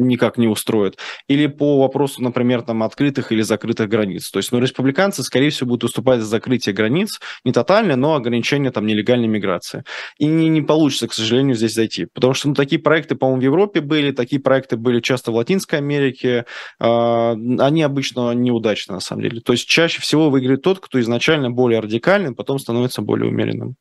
никак 0.05 0.39
не 0.39 0.49
устроит. 0.49 0.99
Или 1.29 1.47
по 1.47 1.81
вопросу, 1.81 2.23
например, 2.23 2.63
там, 2.63 2.83
открытых 2.83 3.33
или 3.33 3.43
закрытых 3.43 3.89
границ. 3.89 4.31
То 4.31 4.39
есть, 4.39 4.53
ну, 4.53 4.59
республиканцы, 4.59 5.23
скорее 5.23 5.51
всего, 5.51 5.71
будут 5.71 5.85
выступать 5.85 6.21
за 6.21 6.27
закрытие 6.27 6.75
границ, 6.75 7.21
не 7.45 7.53
тотальное, 7.53 7.97
но 7.97 8.15
ограничение 8.15 8.71
там 8.71 8.87
нелегальной 8.87 9.29
миграции. 9.29 9.85
И 10.19 10.27
не, 10.27 10.49
не 10.49 10.63
получится, 10.63 11.09
к 11.09 11.13
сожалению, 11.13 11.57
здесь 11.57 11.75
зайти. 11.75 12.07
Потому 12.13 12.35
что 12.35 12.49
ну, 12.49 12.55
такие 12.55 12.81
проекты, 12.81 13.15
по-моему, 13.15 13.41
в 13.41 13.45
Европе 13.45 13.81
были, 13.81 14.13
такие 14.13 14.41
проекты 14.41 14.77
были 14.77 15.01
часто 15.01 15.33
в 15.35 15.37
Латинской 15.37 15.79
Америке. 15.79 16.47
Э, 16.81 17.33
они 17.33 17.83
обычно 17.83 18.33
неудачны, 18.33 18.95
на 18.95 19.01
самом 19.01 19.23
деле. 19.23 19.41
То 19.41 19.53
есть 19.53 19.69
чаще 19.69 20.01
всего 20.01 20.31
выиграет 20.31 20.63
тот, 20.63 20.81
кто 20.81 21.01
изначально 21.01 21.51
более 21.51 21.81
радикальным, 21.81 22.35
потом 22.35 22.59
становится 22.59 23.03
более 23.03 23.29
умеренным. 23.29 23.75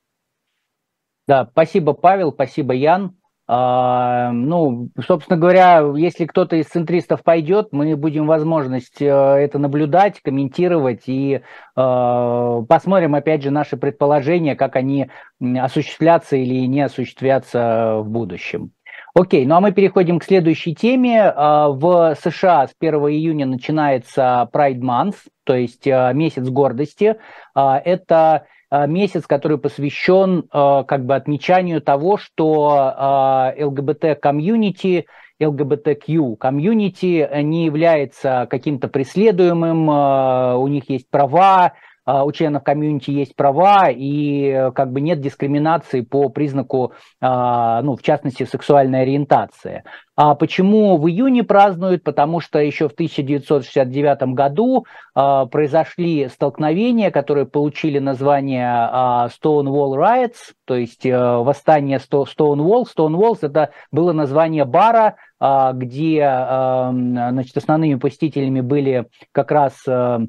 Да, 1.27 1.47
спасибо, 1.49 1.93
Павел, 1.93 2.33
спасибо, 2.33 2.73
Ян. 2.73 3.15
А, 3.45 4.31
ну, 4.31 4.89
собственно 5.05 5.37
говоря, 5.37 5.83
если 5.97 6.25
кто-то 6.25 6.55
из 6.55 6.67
центристов 6.67 7.23
пойдет, 7.23 7.69
мы 7.71 7.95
будем 7.97 8.25
возможность 8.25 9.01
э, 9.01 9.05
это 9.05 9.59
наблюдать, 9.59 10.21
комментировать 10.21 11.03
и 11.07 11.41
э, 11.41 11.41
посмотрим, 11.75 13.15
опять 13.15 13.43
же, 13.43 13.51
наши 13.51 13.75
предположения, 13.75 14.55
как 14.55 14.77
они 14.77 15.09
осуществлятся 15.41 16.37
или 16.37 16.65
не 16.67 16.81
осуществятся 16.81 17.97
в 17.99 18.09
будущем. 18.09 18.71
Окей, 19.15 19.45
ну 19.45 19.53
а 19.53 19.59
мы 19.61 19.71
переходим 19.71 20.17
к 20.17 20.23
следующей 20.23 20.73
теме. 20.73 21.21
А, 21.21 21.69
в 21.69 22.15
США 22.15 22.67
с 22.67 22.73
1 22.79 22.95
июня 22.95 23.45
начинается 23.45 24.49
Pride 24.51 24.79
Month, 24.79 25.17
то 25.43 25.53
есть 25.53 25.85
э, 25.85 26.11
месяц 26.15 26.49
гордости. 26.49 27.17
А, 27.53 27.77
это 27.77 28.47
месяц, 28.87 29.27
который 29.27 29.59
посвящен 29.59 30.45
как 30.49 31.05
бы 31.05 31.13
отмечанию 31.13 31.79
того, 31.79 32.17
что 32.17 33.53
ЛГБТ-комьюнити 33.55 35.05
LGBTQ 35.39 36.37
комьюнити 36.37 37.29
не 37.43 37.65
является 37.65 38.47
каким-то 38.49 38.87
преследуемым, 38.87 40.57
у 40.59 40.67
них 40.69 40.89
есть 40.89 41.07
права, 41.11 41.73
у 42.05 42.31
членов 42.31 42.63
комьюнити 42.63 43.11
есть 43.11 43.35
права, 43.35 43.89
и 43.89 44.71
как 44.75 44.91
бы 44.91 45.01
нет 45.01 45.21
дискриминации 45.21 46.01
по 46.01 46.29
признаку, 46.29 46.93
ну, 47.21 47.95
в 47.95 48.01
частности, 48.01 48.43
сексуальной 48.43 49.03
ориентации. 49.03 49.83
А 50.15 50.35
почему 50.35 50.97
в 50.97 51.07
июне 51.09 51.43
празднуют? 51.43 52.03
Потому 52.03 52.39
что 52.39 52.59
еще 52.59 52.87
в 52.87 52.93
1969 52.93 54.35
году 54.35 54.85
э, 55.15 55.45
произошли 55.51 56.27
столкновения, 56.29 57.09
которые 57.09 57.47
получили 57.47 57.97
название 57.97 58.67
э, 58.67 59.29
Stonewall 59.29 59.95
Riots, 59.95 60.53
то 60.65 60.75
есть 60.75 61.03
э, 61.05 61.17
восстание 61.17 61.97
Stonewall. 61.97 62.83
Stonewall 62.95 63.37
это 63.41 63.71
было 63.91 64.13
название 64.13 64.65
бара, 64.65 65.15
э, 65.39 65.71
где 65.73 66.19
э, 66.19 66.89
значит, 66.91 67.57
основными 67.57 67.95
посетителями 67.95 68.61
были 68.61 69.07
как 69.31 69.51
раз 69.51 69.81
э, 69.87 70.19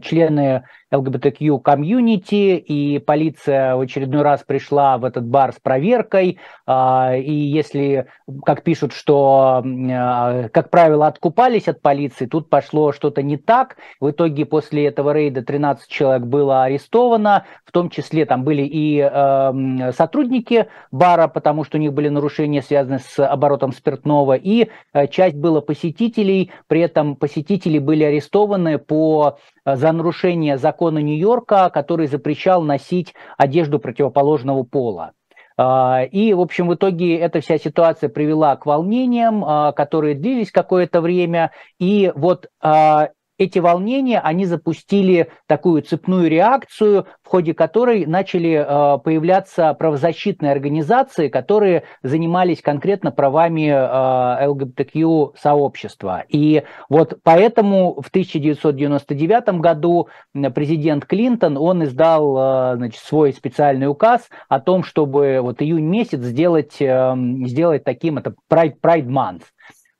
члены 0.00 0.64
ЛГБТQ 0.92 1.60
комьюнити, 1.60 2.56
и 2.56 2.98
полиция 2.98 3.76
в 3.76 3.80
очередной 3.80 4.22
раз 4.22 4.42
пришла 4.44 4.98
в 4.98 5.04
этот 5.04 5.24
бар 5.24 5.52
с 5.52 5.60
проверкой, 5.60 6.38
а, 6.66 7.14
и 7.16 7.32
если, 7.32 8.06
как 8.44 8.62
пишут, 8.62 8.92
что, 8.92 9.62
а, 9.64 10.48
как 10.48 10.70
правило, 10.70 11.06
откупались 11.06 11.68
от 11.68 11.80
полиции, 11.80 12.26
тут 12.26 12.48
пошло 12.50 12.92
что-то 12.92 13.22
не 13.22 13.36
так, 13.36 13.76
в 14.00 14.10
итоге 14.10 14.44
после 14.46 14.86
этого 14.86 15.12
рейда 15.12 15.42
13 15.42 15.88
человек 15.88 16.26
было 16.26 16.64
арестовано, 16.64 17.44
в 17.64 17.72
том 17.72 17.88
числе 17.88 18.24
там 18.26 18.42
были 18.42 18.62
и 18.62 18.98
эм, 18.98 19.92
сотрудники 19.92 20.66
бара, 20.90 21.28
потому 21.28 21.64
что 21.64 21.78
у 21.78 21.80
них 21.80 21.92
были 21.92 22.08
нарушения, 22.08 22.62
связанные 22.62 22.98
с 22.98 23.24
оборотом 23.24 23.72
спиртного, 23.72 24.34
и 24.34 24.68
часть 25.10 25.36
было 25.36 25.60
посетителей, 25.60 26.50
при 26.66 26.80
этом 26.80 27.14
посетители 27.14 27.78
были 27.78 28.02
арестованы 28.04 28.78
по 28.78 29.38
за 29.64 29.92
нарушение 29.92 30.58
закона 30.58 30.80
закона 30.80 30.98
Нью-Йорка, 30.98 31.70
который 31.70 32.06
запрещал 32.06 32.62
носить 32.62 33.14
одежду 33.36 33.78
противоположного 33.78 34.62
пола. 34.62 35.12
А, 35.58 36.04
и, 36.04 36.32
в 36.32 36.40
общем, 36.40 36.68
в 36.68 36.74
итоге 36.74 37.18
эта 37.18 37.40
вся 37.40 37.58
ситуация 37.58 38.08
привела 38.08 38.56
к 38.56 38.64
волнениям, 38.66 39.44
а, 39.44 39.72
которые 39.72 40.14
длились 40.14 40.50
какое-то 40.50 41.00
время. 41.00 41.50
И 41.78 42.12
вот 42.14 42.48
а, 42.62 43.10
эти 43.40 43.58
волнения, 43.58 44.20
они 44.20 44.44
запустили 44.44 45.30
такую 45.46 45.80
цепную 45.80 46.28
реакцию, 46.28 47.06
в 47.22 47.28
ходе 47.28 47.54
которой 47.54 48.04
начали 48.04 48.50
э, 48.50 48.98
появляться 48.98 49.72
правозащитные 49.72 50.52
организации, 50.52 51.28
которые 51.28 51.84
занимались 52.02 52.60
конкретно 52.60 53.10
правами 53.12 53.70
э, 53.70 54.46
ЛГБТQ-сообщества. 54.46 56.24
И 56.28 56.64
вот 56.90 57.18
поэтому 57.22 58.02
в 58.02 58.08
1999 58.08 59.60
году 59.60 60.08
президент 60.54 61.06
Клинтон, 61.06 61.56
он 61.56 61.84
издал 61.84 62.72
э, 62.72 62.76
значит, 62.76 63.00
свой 63.00 63.32
специальный 63.32 63.86
указ 63.86 64.28
о 64.50 64.60
том, 64.60 64.84
чтобы 64.84 65.38
вот 65.40 65.62
июнь 65.62 65.86
месяц 65.86 66.20
сделать, 66.20 66.74
сделать 66.74 67.84
таким, 67.84 68.18
это 68.18 68.34
Pride, 68.50 68.74
Pride 68.82 69.06
Month. 69.06 69.44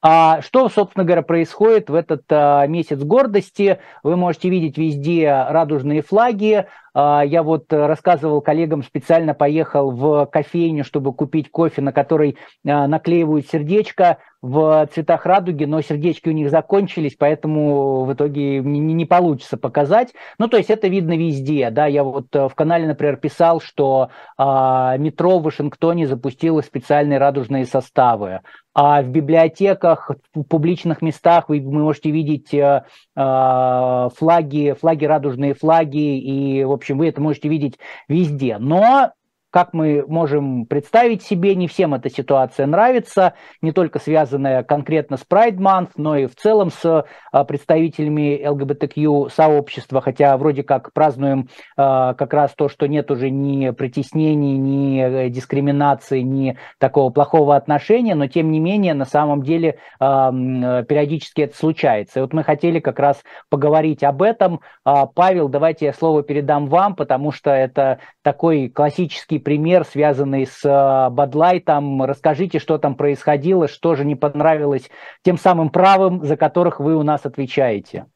А 0.03 0.40
что, 0.40 0.68
собственно 0.70 1.05
говоря, 1.05 1.22
происходит 1.22 1.90
в 1.90 1.94
этот 1.94 2.22
а, 2.30 2.66
месяц 2.66 2.98
гордости? 2.98 3.80
Вы 4.03 4.16
можете 4.16 4.48
видеть 4.48 4.78
везде 4.78 5.30
радужные 5.30 6.01
флаги, 6.01 6.66
а, 6.94 7.22
я 7.22 7.42
вот 7.42 7.70
рассказывал 7.70 8.40
коллегам, 8.40 8.82
специально 8.82 9.34
поехал 9.34 9.90
в 9.90 10.26
кофейню, 10.26 10.84
чтобы 10.84 11.12
купить 11.12 11.51
кофе, 11.51 11.82
на 11.82 11.92
который 11.92 12.38
а, 12.66 12.86
наклеивают 12.86 13.48
сердечко 13.48 14.18
в 14.43 14.88
цветах 14.93 15.26
радуги, 15.26 15.64
но 15.64 15.82
сердечки 15.82 16.28
у 16.28 16.32
них 16.32 16.51
закончились, 16.51 17.14
поэтому 17.18 18.05
в 18.05 18.12
итоге 18.14 18.61
не, 18.61 19.05
получится 19.05 19.59
показать. 19.59 20.14
Ну, 20.38 20.49
то 20.49 20.57
есть 20.57 20.70
это 20.70 20.88
видно 20.88 21.16
везде, 21.16 21.70
да, 21.70 21.86
я 21.86 22.05
вот 22.05 22.34
э, 22.34 22.49
в 22.49 22.55
канале, 22.55 22.86
например, 22.86 23.16
писал, 23.16 23.61
что 23.61 24.09
а, 24.38 24.97
метро 24.97 25.38
в 25.38 25.43
Вашингтоне 25.43 26.07
запустило 26.07 26.62
специальные 26.62 27.18
радужные 27.18 27.66
составы, 27.66 28.41
а 28.72 29.03
в 29.03 29.09
библиотеках, 29.09 30.11
в 30.34 30.43
публичных 30.45 31.03
местах 31.03 31.49
вы, 31.49 31.61
вы 31.61 31.72
можете 31.72 32.11
видеть 32.11 32.55
э, 32.55 32.82
флаги, 33.14 34.74
флаги, 34.80 35.05
радужные 35.05 35.55
флаги, 35.55 36.18
и, 36.18 36.64
в 36.64 36.72
общем, 36.72 36.99
вы 36.99 37.09
это 37.09 37.20
можете 37.20 37.49
видеть 37.49 37.78
везде. 38.09 38.57
Но 38.59 39.12
как 39.51 39.74
мы 39.74 40.05
можем 40.07 40.64
представить 40.64 41.22
себе, 41.22 41.55
не 41.55 41.66
всем 41.66 41.94
эта 41.94 42.09
ситуация 42.09 42.66
нравится, 42.66 43.34
не 43.61 43.72
только 43.72 43.98
связанная 43.98 44.62
конкретно 44.62 45.16
с 45.16 45.24
Pride 45.28 45.57
Month, 45.57 45.90
но 45.96 46.16
и 46.16 46.26
в 46.26 46.36
целом 46.36 46.70
с 46.70 47.05
а, 47.32 47.44
представителями 47.44 48.46
ЛГБТQ-сообщества, 48.46 50.01
хотя 50.01 50.36
вроде 50.36 50.62
как 50.62 50.92
празднуем 50.92 51.48
а, 51.76 52.14
как 52.14 52.32
раз 52.32 52.53
то, 52.55 52.68
что 52.68 52.86
нет 52.86 53.11
уже 53.11 53.30
ни 53.30 53.70
притеснений, 53.70 54.57
ни 54.57 55.03
э, 55.03 55.28
дискриминации, 55.28 56.20
ни 56.20 56.57
такого 56.78 57.11
плохого 57.11 57.57
отношения, 57.57 58.14
но 58.14 58.28
тем 58.28 58.53
не 58.53 58.61
менее 58.61 58.94
на 58.94 59.05
самом 59.05 59.42
деле 59.42 59.78
а, 59.98 60.30
периодически 60.30 61.42
это 61.42 61.57
случается. 61.57 62.20
И 62.20 62.22
вот 62.22 62.32
мы 62.32 62.44
хотели 62.44 62.78
как 62.78 63.01
раз 63.01 63.22
поговорить 63.48 64.05
об 64.05 64.22
этом. 64.22 64.61
Павел, 64.84 65.48
давайте 65.48 65.86
я 65.86 65.92
слово 65.92 66.22
передам 66.22 66.66
вам, 66.66 66.94
потому 66.94 67.32
что 67.32 67.51
это 67.51 67.98
такой 68.22 68.68
классический 68.68 69.39
пример, 69.41 69.84
связанный 69.84 70.47
с 70.47 70.64
э, 70.64 71.11
Бадлайтом. 71.11 72.03
Расскажите, 72.03 72.59
что 72.59 72.78
там 72.78 72.95
происходило, 72.95 73.68
что 73.68 73.95
же 73.95 74.05
не 74.05 74.16
понравилось 74.16 74.91
тем 75.22 75.38
самым 75.38 75.70
правым, 75.70 76.24
за 76.24 76.36
которых 76.36 76.80
вы 76.80 76.97
у 76.97 77.03
нас 77.03 77.26
отвечаете. 77.26 78.07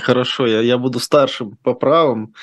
Хорошо, 0.00 0.46
я, 0.46 0.60
я 0.60 0.78
буду 0.78 0.98
старшим 0.98 1.56
по 1.62 1.74
правам. 1.74 2.34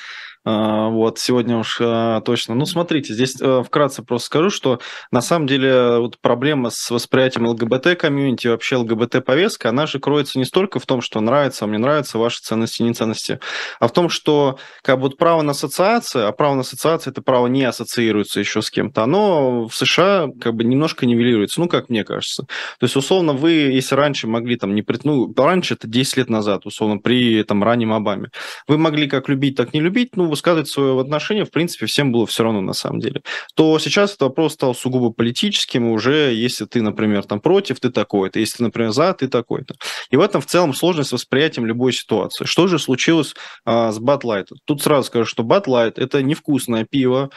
А, 0.44 0.88
вот, 0.88 1.20
сегодня 1.20 1.56
уж 1.56 1.78
а, 1.80 2.20
точно. 2.22 2.56
Ну, 2.56 2.66
смотрите, 2.66 3.14
здесь 3.14 3.36
э, 3.40 3.62
вкратце 3.64 4.02
просто 4.02 4.26
скажу, 4.26 4.50
что 4.50 4.80
на 5.12 5.20
самом 5.20 5.46
деле 5.46 5.98
вот 5.98 6.18
проблема 6.18 6.70
с 6.70 6.90
восприятием 6.90 7.46
ЛГБТ-комьюнити, 7.46 8.48
вообще 8.48 8.76
ЛГБТ-повестка, 8.76 9.68
она 9.68 9.86
же 9.86 10.00
кроется 10.00 10.40
не 10.40 10.44
столько 10.44 10.80
в 10.80 10.86
том, 10.86 11.00
что 11.00 11.20
нравится, 11.20 11.64
вам 11.64 11.72
не 11.72 11.78
нравится 11.78 12.18
ваши 12.18 12.40
ценности, 12.40 12.82
не 12.82 12.92
ценности, 12.92 13.38
а 13.78 13.86
в 13.86 13.92
том, 13.92 14.08
что 14.08 14.58
как 14.82 14.96
бы 14.96 15.02
вот 15.02 15.16
право 15.16 15.42
на 15.42 15.52
ассоциацию, 15.52 16.26
а 16.26 16.32
право 16.32 16.54
на 16.54 16.62
ассоциацию– 16.62 17.12
это 17.12 17.22
право 17.22 17.46
не 17.46 17.62
ассоциируется 17.62 18.40
еще 18.40 18.62
с 18.62 18.70
кем-то, 18.70 19.04
оно 19.04 19.68
в 19.68 19.76
США 19.76 20.26
как 20.40 20.54
бы 20.54 20.64
немножко 20.64 21.06
нивелируется, 21.06 21.60
ну, 21.60 21.68
как 21.68 21.88
мне 21.88 22.02
кажется. 22.02 22.44
То 22.80 22.84
есть, 22.84 22.96
условно, 22.96 23.32
вы, 23.32 23.52
если 23.52 23.94
раньше 23.94 24.26
могли 24.26 24.56
там 24.56 24.74
не... 24.74 24.84
Ну, 25.04 25.32
раньше 25.36 25.74
это 25.74 25.86
10 25.86 26.16
лет 26.16 26.30
назад, 26.30 26.66
условно, 26.66 26.98
при 26.98 27.44
там 27.44 27.62
раннем 27.62 27.92
Обаме, 27.92 28.30
вы 28.66 28.78
могли 28.78 29.08
как 29.08 29.28
любить, 29.28 29.56
так 29.56 29.72
не 29.72 29.80
любить, 29.80 30.16
ну, 30.16 30.31
высказывать 30.32 30.68
свое 30.68 30.98
отношение, 31.00 31.44
в 31.44 31.50
принципе, 31.50 31.86
всем 31.86 32.10
было 32.10 32.26
все 32.26 32.42
равно 32.42 32.60
на 32.60 32.72
самом 32.72 33.00
деле. 33.00 33.22
То 33.54 33.78
сейчас 33.78 34.10
этот 34.10 34.22
вопрос 34.22 34.54
стал 34.54 34.74
сугубо 34.74 35.10
политическим, 35.10 35.88
уже 35.88 36.32
если 36.34 36.64
ты, 36.64 36.82
например, 36.82 37.22
там 37.24 37.40
против, 37.40 37.78
ты 37.80 37.90
такой-то, 37.90 38.40
если 38.40 38.58
ты, 38.58 38.62
например, 38.64 38.92
за, 38.92 39.12
ты 39.14 39.28
такой-то. 39.28 39.74
И 40.10 40.16
в 40.16 40.20
этом 40.20 40.40
в 40.40 40.46
целом 40.46 40.74
сложность 40.74 41.10
с 41.10 41.12
восприятием 41.12 41.66
любой 41.66 41.92
ситуации. 41.92 42.44
Что 42.44 42.66
же 42.66 42.78
случилось 42.78 43.34
а, 43.64 43.92
с 43.92 44.00
Light? 44.00 44.46
Тут 44.64 44.82
сразу 44.82 45.06
скажу, 45.06 45.26
что 45.26 45.44
Light– 45.44 45.94
это 45.96 46.22
невкусное 46.22 46.84
пиво, 46.88 47.30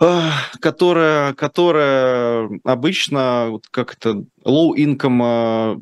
а, 0.00 0.30
которая, 0.60 1.34
которая 1.34 2.48
обычно 2.64 3.58
как 3.70 3.94
это 3.94 4.24
low 4.44 4.74
income 4.76 5.20
а, 5.22 5.76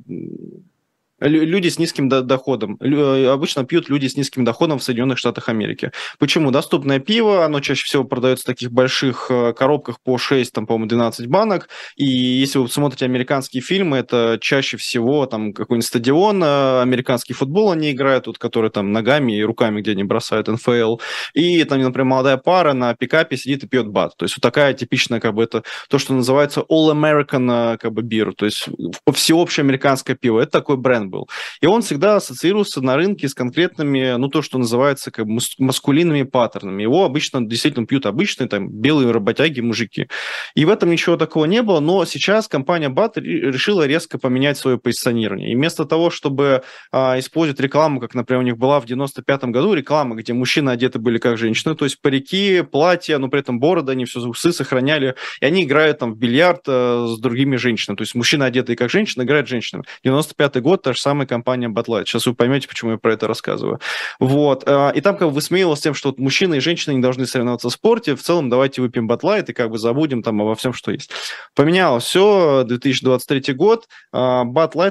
Люди 1.18 1.68
с 1.68 1.78
низким 1.78 2.10
доходом. 2.10 2.76
Э, 2.80 3.28
обычно 3.28 3.64
пьют 3.64 3.88
люди 3.88 4.06
с 4.06 4.16
низким 4.16 4.44
доходом 4.44 4.78
в 4.78 4.82
Соединенных 4.82 5.16
Штатах 5.16 5.48
Америки. 5.48 5.90
Почему? 6.18 6.50
Доступное 6.50 6.98
пиво, 6.98 7.42
оно 7.46 7.60
чаще 7.60 7.84
всего 7.84 8.04
продается 8.04 8.44
в 8.44 8.46
таких 8.46 8.70
больших 8.70 9.28
э, 9.30 9.54
коробках 9.54 9.98
по 10.00 10.18
6, 10.18 10.52
там, 10.52 10.66
по-моему, 10.66 10.88
12 10.88 11.26
банок. 11.28 11.70
И 11.96 12.04
если 12.04 12.58
вы 12.58 12.68
смотрите 12.68 13.06
американские 13.06 13.62
фильмы, 13.62 13.96
это 13.96 14.36
чаще 14.42 14.76
всего 14.76 15.24
там 15.24 15.54
какой-нибудь 15.54 15.86
стадион, 15.86 16.42
э, 16.44 16.82
американский 16.82 17.32
футбол 17.32 17.72
они 17.72 17.92
играют, 17.92 18.26
вот, 18.26 18.36
который 18.36 18.68
там 18.68 18.92
ногами 18.92 19.38
и 19.38 19.42
руками 19.42 19.80
где 19.80 19.92
они 19.92 20.04
бросают 20.04 20.48
НФЛ. 20.48 20.98
И 21.32 21.64
там, 21.64 21.80
например, 21.80 22.04
молодая 22.04 22.36
пара 22.36 22.74
на 22.74 22.94
пикапе 22.94 23.38
сидит 23.38 23.64
и 23.64 23.66
пьет 23.66 23.88
бат. 23.88 24.14
То 24.18 24.26
есть 24.26 24.36
вот 24.36 24.42
такая 24.42 24.74
типичная, 24.74 25.20
как 25.20 25.32
бы, 25.32 25.42
это 25.42 25.62
то, 25.88 25.98
что 25.98 26.12
называется 26.12 26.60
all-American, 26.60 27.78
как 27.78 27.92
бы, 27.92 28.02
beer. 28.02 28.32
То 28.36 28.44
есть 28.44 28.68
всеобщее 29.14 29.62
американское 29.62 30.14
пиво. 30.14 30.40
Это 30.40 30.52
такой 30.52 30.76
бренд 30.76 31.05
был. 31.06 31.28
И 31.60 31.66
он 31.66 31.82
всегда 31.82 32.16
ассоциировался 32.16 32.80
на 32.80 32.96
рынке 32.96 33.28
с 33.28 33.34
конкретными, 33.34 34.16
ну, 34.16 34.28
то, 34.28 34.42
что 34.42 34.58
называется 34.58 35.10
как 35.10 35.26
бы 35.26 35.38
маскулинными 35.58 36.22
паттернами. 36.22 36.82
Его 36.82 37.04
обычно 37.04 37.46
действительно 37.46 37.86
пьют 37.86 38.06
обычные 38.06 38.48
там 38.48 38.68
белые 38.68 39.10
работяги, 39.10 39.60
мужики. 39.60 40.08
И 40.54 40.64
в 40.64 40.70
этом 40.70 40.90
ничего 40.90 41.16
такого 41.16 41.44
не 41.44 41.62
было, 41.62 41.80
но 41.80 42.04
сейчас 42.04 42.48
компания 42.48 42.88
BAT 42.88 43.20
решила 43.20 43.86
резко 43.86 44.18
поменять 44.18 44.58
свое 44.58 44.78
позиционирование. 44.78 45.52
И 45.52 45.54
вместо 45.54 45.84
того, 45.84 46.10
чтобы 46.10 46.62
а, 46.92 47.18
использовать 47.18 47.60
рекламу, 47.60 48.00
как, 48.00 48.14
например, 48.14 48.40
у 48.40 48.44
них 48.44 48.56
была 48.56 48.80
в 48.80 48.86
95 48.86 49.44
году 49.44 49.74
реклама, 49.74 50.16
где 50.16 50.32
мужчины 50.32 50.70
одеты 50.70 50.98
были 50.98 51.18
как 51.18 51.38
женщины, 51.38 51.74
то 51.74 51.84
есть 51.84 52.00
парики, 52.00 52.62
платья, 52.62 53.18
но 53.18 53.28
при 53.28 53.40
этом 53.40 53.58
бороды, 53.58 53.92
они 53.92 54.04
все 54.04 54.20
усы 54.20 54.52
сохраняли, 54.52 55.14
и 55.40 55.44
они 55.44 55.64
играют 55.64 55.98
там 55.98 56.14
в 56.14 56.18
бильярд 56.18 56.62
э, 56.66 57.06
с 57.08 57.18
другими 57.18 57.56
женщинами. 57.56 57.96
То 57.96 58.02
есть 58.02 58.14
мужчины, 58.14 58.44
одетые 58.44 58.76
как 58.76 58.90
женщины, 58.90 59.22
играют 59.22 59.48
женщинами. 59.48 59.84
95 60.04 60.60
год, 60.62 60.82
та 60.82 60.94
же 60.96 61.02
самая 61.02 61.26
компания 61.26 61.68
Batlight. 61.68 62.06
Сейчас 62.06 62.26
вы 62.26 62.34
поймете, 62.34 62.68
почему 62.68 62.92
я 62.92 62.96
про 62.98 63.12
это 63.12 63.26
рассказываю. 63.26 63.80
Вот. 64.18 64.64
А, 64.66 64.90
и 64.90 65.00
там 65.00 65.16
как 65.16 65.28
бы 65.28 65.34
высмеивалось 65.34 65.80
тем, 65.80 65.94
что 65.94 66.10
вот 66.10 66.18
мужчины 66.18 66.56
и 66.56 66.60
женщины 66.60 66.94
не 66.94 67.02
должны 67.02 67.26
соревноваться 67.26 67.68
в 67.68 67.72
спорте. 67.72 68.16
В 68.16 68.22
целом 68.22 68.48
давайте 68.48 68.82
выпьем 68.82 69.10
Batlight 69.10 69.46
и 69.48 69.52
как 69.52 69.70
бы 69.70 69.78
забудем 69.78 70.22
там 70.22 70.40
обо 70.42 70.54
всем, 70.54 70.72
что 70.72 70.90
есть. 70.90 71.10
Поменялось 71.54 72.04
все. 72.04 72.64
2023 72.64 73.54
год. 73.54 73.86
А, 74.12 74.44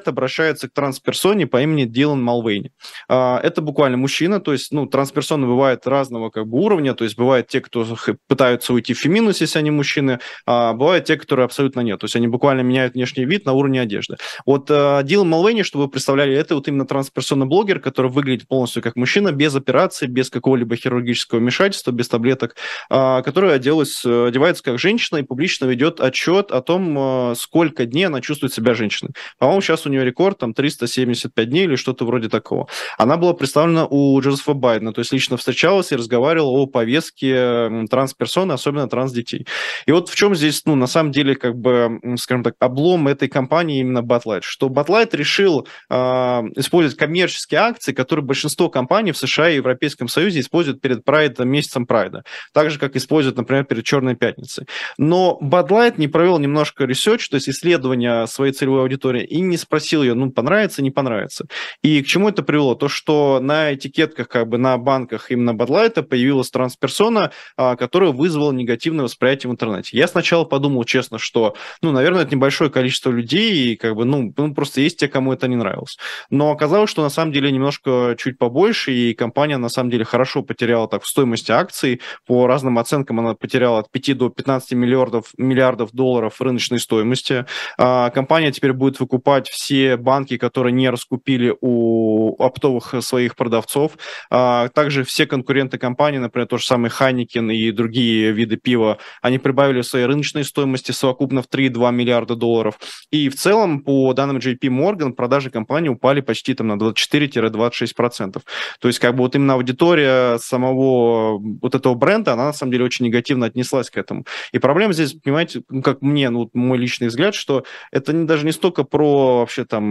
обращается 0.06 0.70
к 0.70 0.74
трансперсоне 0.74 1.48
по 1.48 1.62
имени 1.62 1.86
Дилан 1.86 2.22
Малвейни. 2.22 2.72
А, 3.08 3.40
это 3.42 3.62
буквально 3.62 3.98
мужчина, 3.98 4.40
то 4.40 4.54
есть, 4.54 4.72
ну, 4.72 4.86
трансперсоны 4.86 5.48
бывают 5.48 5.88
разного 5.88 6.30
как 6.30 6.48
бы 6.48 6.60
уровня, 6.60 6.94
то 6.94 7.04
есть 7.04 7.18
бывают 7.18 7.48
те, 7.48 7.62
кто 7.62 7.86
пытаются 8.28 8.74
уйти 8.74 8.94
в 8.94 9.00
феминус, 9.00 9.42
если 9.42 9.60
они 9.60 9.72
мужчины, 9.72 10.20
а 10.46 10.74
бывают 10.74 11.06
те, 11.06 11.18
которые 11.18 11.46
абсолютно 11.46 11.82
нет, 11.82 12.00
то 12.00 12.06
есть 12.06 12.16
они 12.16 12.28
буквально 12.28 12.62
меняют 12.62 12.94
внешний 12.94 13.26
вид 13.26 13.46
на 13.46 13.54
уровне 13.54 13.82
одежды. 13.82 14.18
Вот 14.46 14.68
Дилан 14.68 15.30
Малвейни, 15.30 15.64
чтобы 15.64 15.88
представляли, 15.96 16.36
это 16.36 16.56
вот 16.56 16.68
именно 16.68 16.86
трансперсонный 16.86 17.46
блогер, 17.46 17.80
который 17.80 18.12
выглядит 18.12 18.50
полностью 18.50 18.84
как 18.84 18.98
мужчина, 18.98 19.32
без 19.32 19.56
операции, 19.56 20.08
без 20.08 20.30
какого-либо 20.30 20.76
хирургического 20.76 21.40
вмешательства, 21.40 21.92
без 21.92 22.10
таблеток, 22.10 22.58
а, 22.90 23.22
который 23.22 23.54
оделась, 23.54 24.04
одевается 24.04 24.62
как 24.62 24.78
женщина 24.78 25.20
и 25.20 25.24
публично 25.24 25.64
ведет 25.66 26.02
отчет 26.02 26.52
о 26.52 26.62
том, 26.62 26.98
а, 27.00 27.34
сколько 27.38 27.86
дней 27.86 28.08
она 28.08 28.20
чувствует 28.20 28.54
себя 28.54 28.74
женщиной. 28.74 29.14
По-моему, 29.40 29.62
сейчас 29.62 29.86
у 29.86 29.90
нее 29.90 30.04
рекорд 30.04 30.38
там 30.40 30.54
375 30.54 31.50
дней 31.50 31.64
или 31.64 31.78
что-то 31.78 32.04
вроде 32.06 32.28
такого. 32.28 32.68
Она 32.98 33.16
была 33.16 33.34
представлена 33.34 33.88
у 33.90 34.20
Джозефа 34.20 34.54
Байдена, 34.54 34.92
то 34.92 35.00
есть 35.00 35.14
лично 35.14 35.38
встречалась 35.38 35.94
и 35.94 35.96
разговаривала 35.96 36.50
о 36.50 36.66
повестке 36.66 37.88
трансперсоны, 37.90 38.52
особенно 38.52 38.90
транс-детей. 38.90 39.48
И 39.86 39.94
вот 39.94 40.10
в 40.10 40.16
чем 40.16 40.36
здесь, 40.36 40.64
ну, 40.66 40.76
на 40.76 40.88
самом 40.88 41.14
деле, 41.14 41.36
как 41.36 41.56
бы, 41.56 42.02
скажем 42.18 42.44
так, 42.44 42.56
облом 42.60 43.08
этой 43.08 43.30
компании 43.30 43.80
именно 43.80 44.00
Batlight, 44.00 44.42
что 44.42 44.68
Batlight 44.68 45.16
решил 45.16 45.66
использовать 45.90 46.98
коммерческие 46.98 47.60
акции, 47.60 47.94
которые 47.94 48.26
большинство 48.26 48.70
компаний 48.70 49.12
в 49.12 49.18
США 49.18 49.50
и 49.50 49.56
Европейском 49.56 50.08
Союзе 50.08 50.40
используют 50.40 50.82
перед 50.82 51.08
Pride, 51.08 51.44
месяцем 51.46 51.86
Прайда. 51.86 52.24
Так 52.54 52.72
же, 52.72 52.80
как 52.80 52.96
используют, 52.96 53.38
например, 53.38 53.66
перед 53.66 53.84
Черной 53.84 54.16
Пятницей. 54.16 54.68
Но 54.98 55.40
Bud 55.42 55.70
Light 55.70 55.96
не 55.98 56.08
провел 56.08 56.40
немножко 56.40 56.86
research, 56.86 57.30
то 57.30 57.36
есть 57.36 57.50
исследование 57.50 58.28
своей 58.28 58.54
целевой 58.54 58.82
аудитории, 58.82 59.24
и 59.24 59.42
не 59.42 59.58
спросил 59.58 60.04
ее, 60.04 60.14
ну, 60.14 60.32
понравится, 60.32 60.82
не 60.82 60.92
понравится. 60.92 61.46
И 61.82 62.02
к 62.02 62.08
чему 62.08 62.30
это 62.30 62.44
привело? 62.44 62.76
То, 62.76 62.88
что 62.88 63.40
на 63.42 63.74
этикетках, 63.74 64.28
как 64.28 64.48
бы 64.48 64.58
на 64.58 64.78
банках 64.78 65.32
именно 65.32 65.52
Bud 65.52 65.68
Light 65.68 66.02
появилась 66.04 66.50
трансперсона, 66.50 67.32
а, 67.58 67.76
которая 67.76 68.12
вызвала 68.12 68.52
негативное 68.52 69.04
восприятие 69.04 69.50
в 69.50 69.54
интернете. 69.54 69.98
Я 69.98 70.08
сначала 70.08 70.46
подумал, 70.46 70.84
честно, 70.84 71.18
что, 71.18 71.56
ну, 71.82 71.92
наверное, 71.92 72.24
это 72.24 72.36
небольшое 72.36 72.70
количество 72.70 73.12
людей, 73.12 73.74
и 73.74 73.76
как 73.76 73.96
бы, 73.96 74.06
ну, 74.06 74.34
ну 74.36 74.54
просто 74.54 74.82
есть 74.82 75.00
те, 75.00 75.08
кому 75.08 75.34
это 75.34 75.48
не 75.48 75.56
нравилось. 75.56 75.75
House. 75.76 75.98
Но 76.30 76.52
оказалось, 76.52 76.90
что 76.90 77.04
на 77.04 77.10
самом 77.10 77.32
деле 77.32 77.52
немножко 77.52 78.16
чуть 78.18 78.38
побольше, 78.38 78.92
и 78.92 79.14
компания 79.14 79.58
на 79.58 79.70
самом 79.70 79.90
деле 79.90 80.06
хорошо 80.06 80.42
потеряла 80.42 80.88
так 80.88 81.04
в 81.04 81.08
стоимости 81.08 81.52
акций. 81.52 82.02
По 82.26 82.48
разным 82.48 82.80
оценкам 82.80 83.20
она 83.20 83.34
потеряла 83.34 83.80
от 83.80 83.92
5 83.92 84.18
до 84.18 84.30
15 84.30 84.74
миллиардов, 84.74 85.32
миллиардов 85.38 85.92
долларов 85.92 86.42
рыночной 86.42 86.80
стоимости. 86.80 87.46
А, 87.78 88.10
компания 88.10 88.52
теперь 88.52 88.74
будет 88.74 89.00
выкупать 89.00 89.50
все 89.50 89.98
банки, 89.98 90.38
которые 90.38 90.74
не 90.74 90.90
раскупили 90.90 91.56
у 91.62 92.36
оптовых 92.42 92.96
своих 93.02 93.36
продавцов. 93.36 93.98
А, 94.30 94.70
также 94.70 95.04
все 95.04 95.26
конкуренты 95.26 95.78
компании, 95.78 96.20
например, 96.20 96.48
тот 96.48 96.62
же 96.62 96.66
самый 96.66 96.90
Хайникин 96.90 97.52
и 97.52 97.72
другие 97.72 98.32
виды 98.32 98.58
пива, 98.58 98.98
они 99.22 99.38
прибавили 99.40 99.82
своей 99.82 100.06
рыночной 100.06 100.44
стоимости 100.44 100.92
совокупно 100.92 101.42
в 101.42 101.48
3,2 101.50 101.92
миллиарда 101.92 102.36
долларов. 102.36 102.80
И 103.12 103.30
в 103.30 103.36
целом, 103.36 103.82
по 103.82 104.14
данным 104.14 104.38
JP 104.38 104.60
Morgan, 104.62 105.14
продажи 105.14 105.50
компании 105.50 105.65
компании 105.66 105.90
упали 105.90 106.22
почти 106.22 106.54
там 106.54 106.68
на 106.68 106.74
24-26%. 106.74 108.42
То 108.80 108.88
есть 108.88 109.00
как 109.00 109.16
бы 109.16 109.24
вот 109.24 109.36
именно 109.36 109.56
аудитория 109.56 110.38
самого 110.38 111.40
вот 111.40 111.76
этого 111.76 111.96
бренда, 111.96 112.34
она 112.34 112.46
на 112.46 112.54
самом 112.54 112.72
деле 112.72 112.86
очень 112.86 113.06
негативно 113.06 113.48
отнеслась 113.48 113.90
к 113.90 113.98
этому. 113.98 114.26
И 114.52 114.60
проблема 114.60 114.94
здесь, 114.94 115.14
понимаете, 115.14 115.64
ну, 115.70 115.82
как 115.82 116.02
мне, 116.02 116.30
ну, 116.30 116.50
мой 116.54 116.78
личный 116.78 117.08
взгляд, 117.08 117.34
что 117.34 117.64
это 117.92 118.14
не, 118.14 118.26
даже 118.26 118.46
не 118.46 118.52
столько 118.52 118.84
про 118.84 119.40
вообще 119.40 119.66
там 119.66 119.86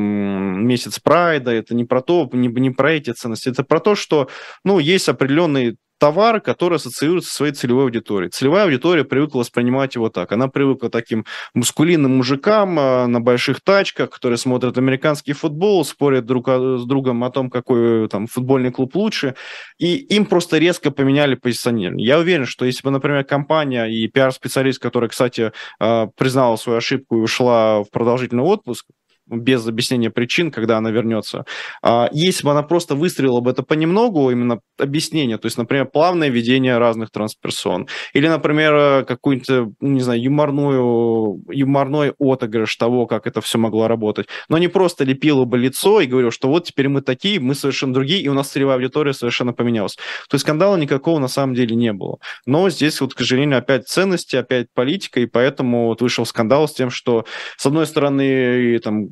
месяц 0.66 1.00
прайда, 1.00 1.50
это 1.50 1.74
не 1.74 1.84
про 1.84 2.00
то, 2.00 2.28
не, 2.32 2.48
не 2.48 2.70
про 2.70 2.92
эти 2.92 3.10
ценности, 3.10 3.48
это 3.48 3.64
про 3.64 3.80
то, 3.80 3.94
что, 3.94 4.28
ну, 4.64 4.78
есть 4.78 5.08
определенный 5.08 5.76
товар, 5.98 6.40
который 6.40 6.76
ассоциируется 6.76 7.30
со 7.30 7.36
своей 7.36 7.52
целевой 7.52 7.84
аудиторией. 7.84 8.30
Целевая 8.30 8.64
аудитория 8.64 9.04
привыкла 9.04 9.40
воспринимать 9.40 9.94
его 9.94 10.08
так. 10.08 10.32
Она 10.32 10.48
привыкла 10.48 10.90
таким 10.90 11.24
мускулинным 11.54 12.16
мужикам 12.16 12.78
э, 12.78 13.06
на 13.06 13.20
больших 13.20 13.60
тачках, 13.60 14.10
которые 14.10 14.38
смотрят 14.38 14.78
американский 14.78 15.32
футбол, 15.32 15.84
спорят 15.84 16.26
друг 16.26 16.48
с 16.48 16.84
другом 16.84 17.24
о 17.24 17.30
том, 17.30 17.50
какой 17.50 18.08
там 18.08 18.26
футбольный 18.26 18.70
клуб 18.70 18.94
лучше, 18.96 19.34
и 19.78 19.96
им 19.96 20.26
просто 20.26 20.58
резко 20.58 20.90
поменяли 20.90 21.34
позиционирование. 21.34 22.06
Я 22.06 22.18
уверен, 22.18 22.46
что 22.46 22.64
если 22.64 22.82
бы, 22.82 22.90
например, 22.90 23.24
компания 23.24 23.86
и 23.86 24.06
пиар-специалист, 24.08 24.80
который, 24.80 25.08
кстати, 25.08 25.52
э, 25.80 26.06
признала 26.16 26.56
свою 26.56 26.78
ошибку 26.78 27.18
и 27.18 27.20
ушла 27.20 27.82
в 27.82 27.90
продолжительный 27.90 28.44
отпуск, 28.44 28.86
без 29.26 29.66
объяснения 29.66 30.10
причин, 30.10 30.50
когда 30.50 30.78
она 30.78 30.90
вернется. 30.90 31.44
А 31.82 32.08
если 32.12 32.44
бы 32.44 32.50
она 32.50 32.62
просто 32.62 32.94
выстрелила 32.94 33.40
бы 33.40 33.50
это 33.50 33.62
понемногу, 33.62 34.30
именно 34.30 34.60
объяснение, 34.78 35.38
то 35.38 35.46
есть, 35.46 35.58
например, 35.58 35.86
плавное 35.86 36.28
ведение 36.28 36.78
разных 36.78 37.10
трансперсон, 37.10 37.88
или, 38.12 38.28
например, 38.28 39.04
какую-нибудь, 39.04 39.76
не 39.80 40.00
знаю, 40.00 40.22
юморную, 40.22 41.42
юморной 41.50 42.12
отыгрыш 42.18 42.76
того, 42.76 43.06
как 43.06 43.26
это 43.26 43.40
все 43.40 43.58
могло 43.58 43.88
работать, 43.88 44.26
но 44.48 44.58
не 44.58 44.68
просто 44.68 45.04
лепила 45.04 45.44
бы 45.44 45.58
лицо 45.58 46.00
и 46.00 46.06
говорила, 46.06 46.30
что 46.30 46.48
вот 46.48 46.64
теперь 46.64 46.88
мы 46.88 47.00
такие, 47.00 47.40
мы 47.40 47.54
совершенно 47.54 47.94
другие, 47.94 48.20
и 48.20 48.28
у 48.28 48.34
нас 48.34 48.48
целевая 48.48 48.76
аудитория 48.76 49.12
совершенно 49.14 49.52
поменялась. 49.52 49.96
То 50.28 50.34
есть 50.34 50.42
скандала 50.42 50.76
никакого 50.76 51.18
на 51.18 51.28
самом 51.28 51.54
деле 51.54 51.74
не 51.76 51.92
было. 51.92 52.18
Но 52.46 52.68
здесь 52.70 53.00
вот, 53.00 53.14
к 53.14 53.18
сожалению, 53.18 53.58
опять 53.58 53.88
ценности, 53.88 54.36
опять 54.36 54.66
политика, 54.74 55.20
и 55.20 55.26
поэтому 55.26 55.86
вот 55.86 56.02
вышел 56.02 56.26
скандал 56.26 56.68
с 56.68 56.74
тем, 56.74 56.90
что, 56.90 57.24
с 57.56 57.66
одной 57.66 57.86
стороны, 57.86 58.78
там, 58.80 59.08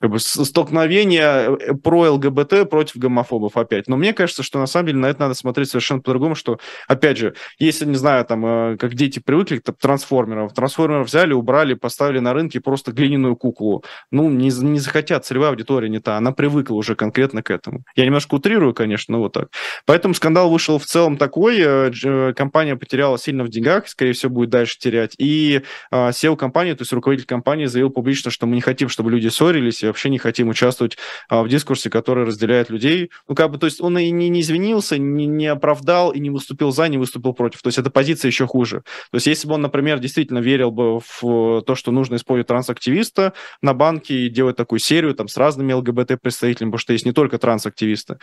как 0.00 0.10
бы 0.10 0.18
столкновение 0.20 1.56
э, 1.58 1.74
про 1.74 2.12
ЛГБТ 2.12 2.70
против 2.70 2.96
гомофобов 2.96 3.56
опять. 3.56 3.88
Но 3.88 3.96
мне 3.96 4.12
кажется, 4.12 4.42
что 4.42 4.60
на 4.60 4.66
самом 4.66 4.86
деле 4.86 4.98
на 4.98 5.06
это 5.06 5.20
надо 5.20 5.34
смотреть 5.34 5.70
совершенно 5.70 6.00
по-другому, 6.00 6.34
что, 6.34 6.58
опять 6.86 7.18
же, 7.18 7.34
если, 7.58 7.84
не 7.84 7.96
знаю, 7.96 8.24
там, 8.24 8.46
э, 8.46 8.76
как 8.76 8.94
дети 8.94 9.18
привыкли 9.18 9.58
к 9.58 9.72
трансформерам, 9.72 10.50
трансформеров 10.50 11.08
взяли, 11.08 11.32
убрали, 11.32 11.74
поставили 11.74 12.20
на 12.20 12.32
рынке 12.32 12.60
просто 12.60 12.92
глиняную 12.92 13.34
куклу. 13.36 13.84
Ну, 14.12 14.30
не, 14.30 14.50
не 14.50 14.78
захотят, 14.78 15.26
целевая 15.26 15.50
аудитория 15.50 15.88
не 15.88 15.98
та, 15.98 16.16
она 16.16 16.30
привыкла 16.32 16.74
уже 16.74 16.94
конкретно 16.94 17.42
к 17.42 17.50
этому. 17.50 17.82
Я 17.96 18.04
немножко 18.06 18.36
утрирую, 18.36 18.72
конечно, 18.72 19.12
но 19.12 19.18
вот 19.18 19.32
так. 19.32 19.48
Поэтому 19.84 20.14
скандал 20.14 20.48
вышел 20.48 20.78
в 20.78 20.84
целом 20.84 21.16
такой, 21.16 21.58
э, 21.60 22.32
компания 22.34 22.76
потеряла 22.76 23.18
сильно 23.18 23.42
в 23.42 23.48
деньгах, 23.48 23.88
скорее 23.88 24.12
всего, 24.12 24.32
будет 24.32 24.50
дальше 24.50 24.78
терять, 24.78 25.14
и 25.18 25.62
SEO 25.92 26.36
компании, 26.36 26.74
то 26.74 26.82
есть 26.82 26.92
руководитель 26.92 27.26
компании 27.26 27.66
заявил 27.66 27.90
публично, 27.90 28.30
что 28.30 28.46
мы 28.46 28.54
не 28.54 28.60
хотим, 28.60 28.88
чтобы 28.88 29.10
люди 29.10 29.23
ссорились, 29.30 29.82
и 29.82 29.86
вообще 29.86 30.10
не 30.10 30.18
хотим 30.18 30.48
участвовать 30.48 30.96
а, 31.28 31.42
в 31.42 31.48
дискурсе, 31.48 31.90
который 31.90 32.24
разделяет 32.24 32.70
людей. 32.70 33.10
Ну, 33.28 33.34
как 33.34 33.50
бы, 33.50 33.58
то 33.58 33.66
есть 33.66 33.80
он 33.80 33.98
и 33.98 34.10
не, 34.10 34.28
не 34.28 34.40
извинился, 34.40 34.98
не, 34.98 35.26
не 35.26 35.46
оправдал, 35.46 36.10
и 36.10 36.20
не 36.20 36.30
выступил 36.30 36.72
за, 36.72 36.88
не 36.88 36.98
выступил 36.98 37.32
против. 37.32 37.62
То 37.62 37.68
есть 37.68 37.78
эта 37.78 37.90
позиция 37.90 38.28
еще 38.28 38.46
хуже. 38.46 38.82
То 39.10 39.16
есть 39.16 39.26
если 39.26 39.48
бы 39.48 39.54
он, 39.54 39.62
например, 39.62 39.98
действительно 39.98 40.38
верил 40.38 40.70
бы 40.70 41.00
в 41.00 41.62
то, 41.62 41.74
что 41.74 41.90
нужно 41.90 42.16
использовать 42.16 42.48
трансактивиста 42.48 43.32
на 43.62 43.74
банке 43.74 44.26
и 44.26 44.28
делать 44.28 44.56
такую 44.56 44.78
серию 44.78 45.14
там 45.14 45.28
с 45.28 45.36
разными 45.36 45.72
ЛГБТ-представителями, 45.72 46.70
потому 46.70 46.78
что 46.78 46.92
есть 46.92 47.06
не 47.06 47.12
только 47.12 47.38
трансактивисты, 47.38 48.18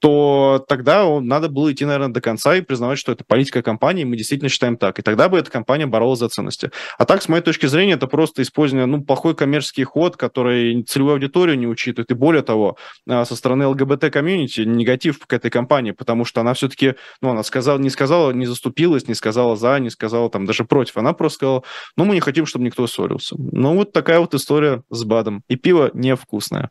то 0.00 0.64
тогда 0.68 1.06
он, 1.06 1.26
надо 1.26 1.48
было 1.48 1.72
идти, 1.72 1.84
наверное, 1.84 2.12
до 2.12 2.20
конца 2.20 2.56
и 2.56 2.60
признавать, 2.60 2.98
что 2.98 3.12
это 3.12 3.24
политика 3.24 3.62
компании, 3.62 4.04
мы 4.04 4.16
действительно 4.16 4.48
считаем 4.48 4.76
так. 4.76 4.98
И 4.98 5.02
тогда 5.02 5.28
бы 5.28 5.38
эта 5.38 5.50
компания 5.50 5.86
боролась 5.86 6.18
за 6.18 6.28
ценности. 6.28 6.70
А 6.98 7.04
так, 7.04 7.22
с 7.22 7.28
моей 7.28 7.42
точки 7.42 7.66
зрения, 7.66 7.94
это 7.94 8.06
просто 8.06 8.42
использование, 8.42 8.86
ну, 8.86 9.02
плохой 9.02 9.34
коммерческий 9.34 9.84
ход, 9.84 10.16
который 10.16 10.45
целевую 10.86 11.14
аудиторию 11.14 11.58
не 11.58 11.66
учитывает. 11.66 12.10
И 12.10 12.14
более 12.14 12.42
того, 12.42 12.76
а, 13.08 13.24
со 13.24 13.36
стороны 13.36 13.66
ЛГБТ-комьюнити 13.66 14.60
негатив 14.62 15.18
к 15.26 15.32
этой 15.32 15.50
компании, 15.50 15.92
потому 15.92 16.24
что 16.24 16.40
она 16.40 16.54
все-таки, 16.54 16.94
ну, 17.20 17.30
она 17.30 17.42
сказала, 17.42 17.78
не 17.78 17.90
сказала, 17.90 18.32
не 18.32 18.46
заступилась, 18.46 19.08
не 19.08 19.14
сказала 19.14 19.56
за, 19.56 19.78
не 19.78 19.90
сказала 19.90 20.30
там 20.30 20.44
даже 20.46 20.64
против. 20.64 20.96
Она 20.96 21.12
просто 21.12 21.36
сказала, 21.36 21.62
ну, 21.96 22.04
мы 22.04 22.14
не 22.14 22.20
хотим, 22.20 22.46
чтобы 22.46 22.64
никто 22.64 22.86
ссорился. 22.86 23.36
Ну, 23.38 23.74
вот 23.74 23.92
такая 23.92 24.20
вот 24.20 24.34
история 24.34 24.82
с 24.90 25.04
БАДом. 25.04 25.42
И 25.48 25.56
пиво 25.56 25.90
невкусное. 25.94 26.70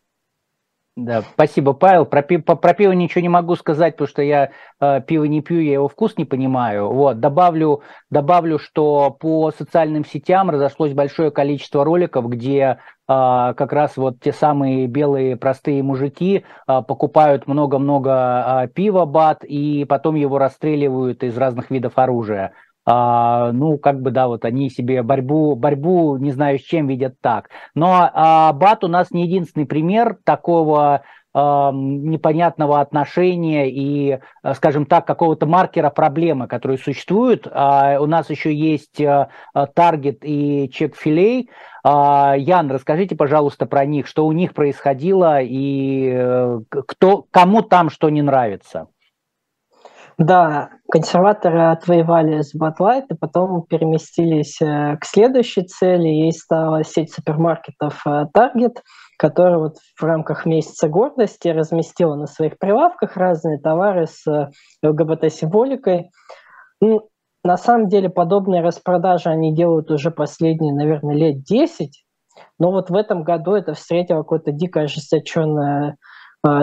Да, 0.97 1.23
спасибо, 1.33 1.73
Павел. 1.73 2.05
Про, 2.05 2.21
пиво, 2.21 2.41
про 2.55 2.73
пиво 2.73 2.93
ничего 2.93 3.21
не 3.21 3.27
могу 3.27 3.55
сказать, 3.57 3.95
потому 3.95 4.07
что 4.07 4.21
я 4.21 4.51
э, 4.79 5.01
пиво 5.01 5.25
не 5.25 5.41
пью, 5.41 5.59
я 5.59 5.73
его 5.73 5.89
вкус 5.89 6.15
не 6.17 6.23
понимаю. 6.23 6.89
Вот, 6.89 7.19
добавлю, 7.19 7.81
добавлю, 8.09 8.59
что 8.59 9.11
по 9.11 9.51
социальным 9.51 10.05
сетям 10.05 10.49
разошлось 10.49 10.93
большое 10.93 11.31
количество 11.31 11.83
роликов, 11.83 12.29
где 12.29 12.61
э, 12.61 12.77
как 13.07 13.73
раз 13.73 13.97
вот 13.97 14.21
те 14.21 14.31
самые 14.31 14.87
белые 14.87 15.35
простые 15.35 15.83
мужики 15.83 16.45
э, 16.65 16.81
покупают 16.87 17.45
много-много 17.45 18.63
э, 18.63 18.67
пива 18.69 19.03
бат 19.03 19.43
и 19.43 19.83
потом 19.83 20.15
его 20.15 20.37
расстреливают 20.37 21.23
из 21.23 21.37
разных 21.37 21.71
видов 21.71 21.97
оружия 21.97 22.53
а, 22.85 23.51
ну, 23.51 23.77
как 23.77 24.01
бы, 24.01 24.11
да, 24.11 24.27
вот 24.27 24.45
они 24.45 24.69
себе 24.69 25.03
борьбу, 25.03 25.55
борьбу, 25.55 26.17
не 26.17 26.31
знаю, 26.31 26.59
с 26.59 26.61
чем 26.61 26.87
видят 26.87 27.15
так. 27.21 27.49
Но 27.73 28.09
а, 28.13 28.53
БАТ 28.53 28.83
у 28.83 28.87
нас 28.87 29.11
не 29.11 29.25
единственный 29.25 29.65
пример 29.65 30.17
такого 30.23 31.03
а, 31.37 31.71
непонятного 31.73 32.79
отношения 32.79 33.69
и, 33.69 34.19
а, 34.41 34.53
скажем 34.53 34.85
так, 34.85 35.05
какого-то 35.05 35.45
маркера 35.45 35.89
проблемы, 35.89 36.47
которые 36.47 36.77
существуют. 36.77 37.45
А, 37.51 37.97
у 37.99 38.05
нас 38.05 38.29
еще 38.29 38.53
есть 38.53 39.01
Таргет 39.73 40.19
и 40.23 40.69
Чек-Филей. 40.73 41.49
Ян, 41.83 42.71
расскажите, 42.71 43.17
пожалуйста, 43.17 43.65
про 43.65 43.85
них, 43.85 44.07
что 44.07 44.25
у 44.25 44.31
них 44.31 44.53
происходило 44.53 45.41
и 45.41 46.09
э, 46.15 46.59
кто, 46.69 47.27
кому 47.29 47.61
там 47.61 47.91
что 47.91 48.09
не 48.09 48.23
нравится. 48.23 48.87
Да, 50.17 50.69
консерваторы 50.89 51.71
отвоевали 51.71 52.41
с 52.41 52.55
Батлайт 52.55 53.11
и 53.11 53.15
потом 53.15 53.63
переместились 53.63 54.61
э, 54.61 54.97
к 54.97 55.05
следующей 55.05 55.63
цели. 55.63 56.07
Ей 56.07 56.31
стала 56.31 56.85
сеть 56.85 57.13
супермаркетов 57.13 58.01
э, 58.07 58.25
Target, 58.33 58.77
которая 59.17 59.57
вот 59.57 59.75
в 59.99 60.03
рамках 60.03 60.45
месяца 60.45 60.87
гордости 60.87 61.49
разместила 61.49 62.15
на 62.15 62.27
своих 62.27 62.57
прилавках 62.59 63.17
разные 63.17 63.59
товары 63.59 64.07
с 64.07 64.25
э, 64.25 64.51
ЛГБТ-символикой. 64.83 66.11
Ну, 66.79 67.09
на 67.43 67.57
самом 67.57 67.89
деле 67.89 68.09
подобные 68.09 68.61
распродажи 68.61 69.29
они 69.29 69.53
делают 69.53 69.91
уже 69.91 70.11
последние, 70.11 70.73
наверное, 70.73 71.15
лет 71.15 71.43
10, 71.43 72.05
но 72.57 72.71
вот 72.71 72.89
в 72.89 72.95
этом 72.95 73.23
году 73.23 73.51
это 73.51 73.73
встретило 73.73 74.19
какое-то 74.19 74.51
дико 74.51 74.81
ожесточенное 74.81 75.97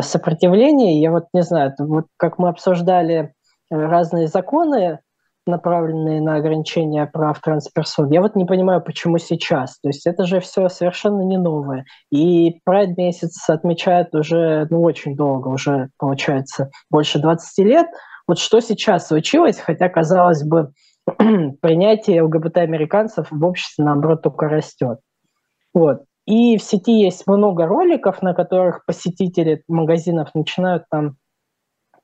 сопротивление. 0.01 1.01
Я 1.01 1.11
вот 1.11 1.25
не 1.33 1.43
знаю, 1.43 1.75
вот 1.79 2.07
как 2.17 2.39
мы 2.39 2.49
обсуждали 2.49 3.35
разные 3.73 4.29
законы, 4.29 5.01
направленные 5.47 6.21
на 6.21 6.37
ограничение 6.37 7.07
прав 7.07 7.41
трансперсон. 7.41 8.11
Я 8.11 8.21
вот 8.21 8.37
не 8.37 8.45
понимаю, 8.45 8.83
почему 8.83 9.19
сейчас. 9.19 9.79
То 9.81 9.89
есть 9.89 10.07
это 10.07 10.25
же 10.25 10.41
все 10.41 10.69
совершенно 10.69 11.23
не 11.23 11.39
новое. 11.39 11.85
И 12.11 12.61
Pride 12.69 12.95
месяц 12.97 13.49
отмечают 13.49 14.15
уже 14.15 14.67
ну, 14.71 14.83
очень 14.83 15.17
долго, 15.17 15.49
уже 15.49 15.89
получается 15.99 16.71
больше 16.91 17.19
20 17.19 17.67
лет. 17.67 17.87
Вот 18.29 18.39
что 18.39 18.61
сейчас 18.61 19.09
случилось, 19.09 19.59
хотя, 19.59 19.89
казалось 19.89 20.45
бы, 20.45 20.71
принятие 21.61 22.23
ЛГБТ-американцев 22.23 23.27
в 23.31 23.45
обществе, 23.45 23.85
наоборот, 23.85 24.23
только 24.23 24.49
растет. 24.49 24.99
Вот. 25.75 26.05
И 26.25 26.57
в 26.57 26.63
сети 26.63 27.01
есть 27.01 27.27
много 27.27 27.67
роликов, 27.67 28.23
на 28.23 28.33
которых 28.33 28.85
посетители 28.87 29.65
магазинов 29.67 30.31
начинают 30.35 30.85
там 30.89 31.17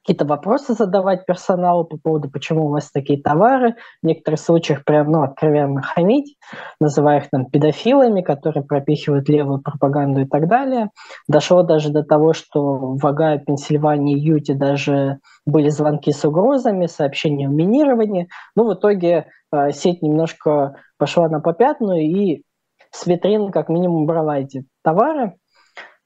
какие-то 0.09 0.25
вопросы 0.25 0.73
задавать 0.73 1.27
персоналу 1.27 1.85
по 1.85 1.99
поводу, 1.99 2.31
почему 2.31 2.67
у 2.67 2.71
вас 2.71 2.91
такие 2.91 3.21
товары. 3.21 3.75
В 4.03 4.07
некоторых 4.07 4.41
случаях 4.41 4.83
прям, 4.83 5.13
ну, 5.13 5.23
откровенно 5.23 5.83
хамить, 5.83 6.39
называя 6.81 7.19
их 7.19 7.29
там 7.29 7.45
педофилами, 7.45 8.23
которые 8.23 8.65
пропихивают 8.65 9.29
левую 9.29 9.61
пропаганду 9.61 10.23
и 10.23 10.25
так 10.25 10.49
далее. 10.49 10.89
Дошло 11.29 11.63
даже 11.63 11.91
до 11.91 12.05
того, 12.05 12.33
что 12.33 12.97
в 12.97 13.07
Огайо, 13.07 13.39
Пенсильвании, 13.39 14.19
Юте 14.19 14.55
даже 14.55 15.19
были 15.45 15.69
звонки 15.69 16.11
с 16.11 16.25
угрозами, 16.25 16.87
сообщения 16.87 17.47
о 17.47 17.51
минировании. 17.51 18.29
Ну, 18.57 18.67
в 18.67 18.73
итоге 18.73 19.27
э, 19.53 19.73
сеть 19.73 20.01
немножко 20.01 20.77
пошла 20.97 21.29
на 21.29 21.41
попятную 21.41 22.01
и 22.01 22.45
с 22.91 23.07
витрин 23.07 23.51
как 23.51 23.69
минимум 23.69 24.07
брала 24.07 24.39
эти 24.39 24.65
товары, 24.83 25.35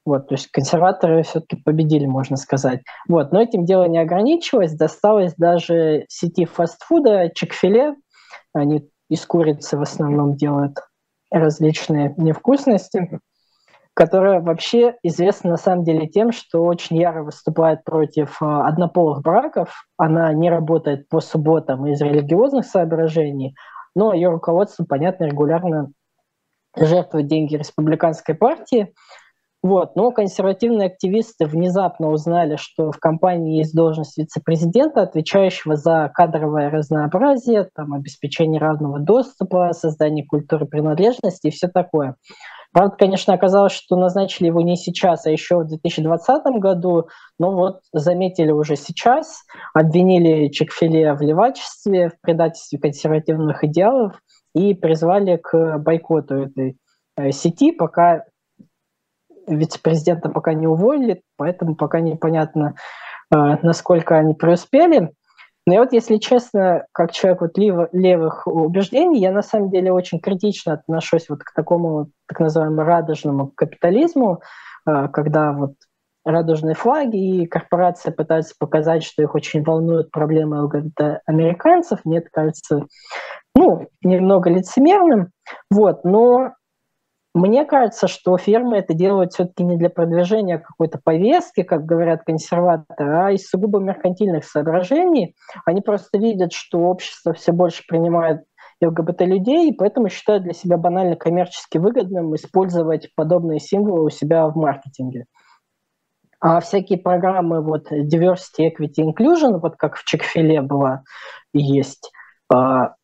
вот, 0.05 0.27
то 0.27 0.35
есть 0.35 0.51
консерваторы 0.51 1.23
все-таки 1.23 1.55
победили, 1.55 2.05
можно 2.05 2.35
сказать. 2.35 2.81
Вот, 3.07 3.31
но 3.31 3.41
этим 3.41 3.65
дело 3.65 3.85
не 3.85 3.99
ограничилось, 3.99 4.73
досталось 4.73 5.33
даже 5.37 6.05
сети 6.09 6.45
фастфуда 6.45 7.29
Чикфиле. 7.33 7.95
Они 8.53 8.89
из 9.09 9.25
курицы 9.25 9.77
в 9.77 9.81
основном 9.81 10.35
делают 10.35 10.77
различные 11.31 12.13
невкусности, 12.17 13.19
которая 13.93 14.41
вообще 14.41 14.95
известна 15.03 15.51
на 15.51 15.57
самом 15.57 15.83
деле 15.83 16.07
тем, 16.07 16.31
что 16.31 16.63
очень 16.63 16.97
яро 16.97 17.23
выступает 17.23 17.83
против 17.83 18.41
э, 18.41 18.45
однополых 18.45 19.21
браков. 19.21 19.87
Она 19.97 20.33
не 20.33 20.49
работает 20.49 21.07
по 21.09 21.21
субботам 21.21 21.87
из 21.87 22.01
религиозных 22.01 22.65
соображений, 22.65 23.55
но 23.95 24.13
ее 24.13 24.29
руководство, 24.29 24.85
понятно, 24.85 25.25
регулярно 25.25 25.91
жертвует 26.75 27.27
деньги 27.27 27.55
республиканской 27.55 28.35
партии. 28.35 28.93
Вот. 29.63 29.95
Но 29.95 30.11
консервативные 30.11 30.87
активисты 30.87 31.45
внезапно 31.45 32.09
узнали, 32.09 32.57
что 32.57 32.91
в 32.91 32.99
компании 32.99 33.57
есть 33.59 33.73
должность 33.73 34.17
вице-президента, 34.17 35.03
отвечающего 35.03 35.77
за 35.77 36.11
кадровое 36.13 36.69
разнообразие, 36.69 37.69
там, 37.73 37.93
обеспечение 37.93 38.59
равного 38.59 38.99
доступа, 38.99 39.71
создание 39.71 40.25
культуры 40.25 40.65
принадлежности 40.65 41.47
и 41.47 41.51
все 41.51 41.69
такое. 41.69 42.17
Правда, 42.73 42.95
конечно, 42.97 43.33
оказалось, 43.33 43.71
что 43.71 43.95
назначили 43.95 44.47
его 44.47 44.59
не 44.59 44.75
сейчас, 44.75 45.25
а 45.25 45.31
еще 45.31 45.59
в 45.59 45.67
2020 45.67 46.43
году, 46.59 47.07
но 47.39 47.51
вот 47.51 47.81
заметили 47.93 48.51
уже 48.51 48.75
сейчас, 48.75 49.43
обвинили 49.73 50.49
Чекфиле 50.49 51.13
в 51.13 51.21
левачестве, 51.21 52.09
в 52.09 52.19
предательстве 52.19 52.79
консервативных 52.79 53.63
идеалов 53.63 54.19
и 54.55 54.73
призвали 54.73 55.37
к 55.37 55.77
бойкоту 55.77 56.35
этой 56.47 56.77
э, 57.15 57.31
сети, 57.31 57.71
пока 57.71 58.23
вице-президента 59.47 60.29
пока 60.29 60.53
не 60.53 60.67
уволили, 60.67 61.21
поэтому 61.37 61.75
пока 61.75 61.99
непонятно, 61.99 62.75
насколько 63.31 64.17
они 64.17 64.33
преуспели. 64.33 65.11
Но 65.65 65.73
я 65.73 65.79
вот, 65.79 65.93
если 65.93 66.17
честно, 66.17 66.85
как 66.91 67.13
человек 67.13 67.41
вот 67.41 67.57
лев, 67.57 67.87
левых 67.93 68.45
убеждений, 68.47 69.19
я 69.21 69.31
на 69.31 69.41
самом 69.41 69.69
деле 69.69 69.93
очень 69.93 70.19
критично 70.19 70.73
отношусь 70.73 71.29
вот 71.29 71.43
к 71.43 71.53
такому 71.53 72.09
так 72.27 72.41
называемому 72.41 72.83
радужному 72.83 73.51
капитализму, 73.55 74.41
когда 74.85 75.53
вот 75.53 75.75
радужные 76.25 76.75
флаги, 76.75 77.17
и 77.17 77.47
корпорации 77.47 78.11
пытаются 78.11 78.55
показать, 78.57 79.03
что 79.03 79.21
их 79.21 79.35
очень 79.35 79.63
волнуют 79.63 80.11
проблемы 80.11 80.63
ЛГБТ-американцев. 80.63 81.99
Мне 82.03 82.17
это 82.19 82.27
кажется 82.31 82.85
ну, 83.55 83.87
немного 84.01 84.49
лицемерным. 84.49 85.29
Вот, 85.69 86.03
но 86.03 86.53
мне 87.33 87.65
кажется, 87.65 88.07
что 88.07 88.37
фирмы 88.37 88.77
это 88.77 88.93
делают 88.93 89.33
все-таки 89.33 89.63
не 89.63 89.77
для 89.77 89.89
продвижения 89.89 90.59
какой-то 90.59 90.99
повестки, 91.03 91.63
как 91.63 91.85
говорят 91.85 92.23
консерваторы, 92.23 93.17
а 93.17 93.31
из 93.31 93.47
сугубо 93.47 93.79
меркантильных 93.79 94.45
соображений. 94.45 95.35
Они 95.65 95.81
просто 95.81 96.19
видят, 96.19 96.53
что 96.53 96.79
общество 96.81 97.33
все 97.33 97.51
больше 97.51 97.83
принимает 97.87 98.43
ЛГБТ-людей, 98.83 99.69
и 99.69 99.73
поэтому 99.73 100.09
считают 100.09 100.43
для 100.43 100.53
себя 100.53 100.77
банально 100.77 101.15
коммерчески 101.15 101.79
выгодным 101.79 102.35
использовать 102.35 103.09
подобные 103.15 103.59
символы 103.59 104.05
у 104.05 104.09
себя 104.09 104.47
в 104.47 104.55
маркетинге. 104.55 105.25
А 106.39 106.59
всякие 106.59 106.99
программы 106.99 107.61
вот 107.61 107.91
diversity, 107.91 108.69
equity, 108.69 108.99
inclusion, 108.99 109.59
вот 109.59 109.75
как 109.77 109.95
в 109.95 110.03
Чекфиле 110.03 110.61
была, 110.61 111.03
есть, 111.53 112.11
а, 112.53 112.95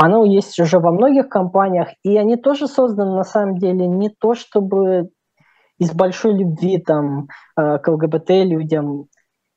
оно 0.00 0.24
есть 0.24 0.60
уже 0.60 0.78
во 0.78 0.92
многих 0.92 1.28
компаниях, 1.28 1.88
и 2.04 2.16
они 2.16 2.36
тоже 2.36 2.68
созданы 2.68 3.16
на 3.16 3.24
самом 3.24 3.58
деле 3.58 3.88
не 3.88 4.10
то, 4.10 4.34
чтобы 4.34 5.10
из 5.78 5.92
большой 5.92 6.34
любви 6.34 6.78
там, 6.78 7.26
а, 7.56 7.78
к 7.78 7.88
ЛГБТ 7.88 8.30
людям 8.44 9.06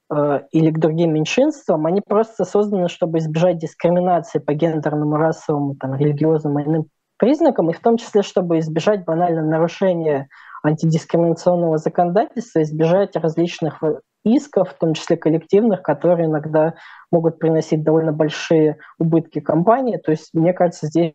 а, 0.10 0.42
или 0.52 0.72
к 0.72 0.80
другим 0.80 1.14
меньшинствам, 1.14 1.86
они 1.86 2.02
просто 2.02 2.44
созданы, 2.44 2.89
чтобы 2.89 3.20
избежать 3.20 3.60
дискриминации 3.60 4.39
по 4.39 4.56
гендерному, 4.56 5.16
расовому, 5.16 5.76
там, 5.76 5.96
религиозному 5.96 6.60
и 6.60 6.64
иным 6.64 6.86
признакам, 7.18 7.70
и 7.70 7.74
в 7.74 7.80
том 7.80 7.98
числе, 7.98 8.24
чтобы 8.24 8.58
избежать 8.58 9.06
банального 9.06 9.46
нарушения 9.46 10.28
антидискриминационного 10.64 11.78
законодательства, 11.78 12.64
избежать 12.64 13.16
различных 13.16 13.84
исков, 14.24 14.70
в 14.70 14.78
том 14.78 14.94
числе 14.94 15.18
коллективных, 15.18 15.82
которые 15.82 16.28
иногда 16.28 16.76
могут 17.12 17.40
приносить 17.40 17.84
довольно 17.84 18.12
большие 18.12 18.78
убытки 19.00 19.40
компании. 19.40 19.98
То 19.98 20.12
есть, 20.12 20.34
мне 20.34 20.54
кажется, 20.54 20.88
здесь 20.88 21.14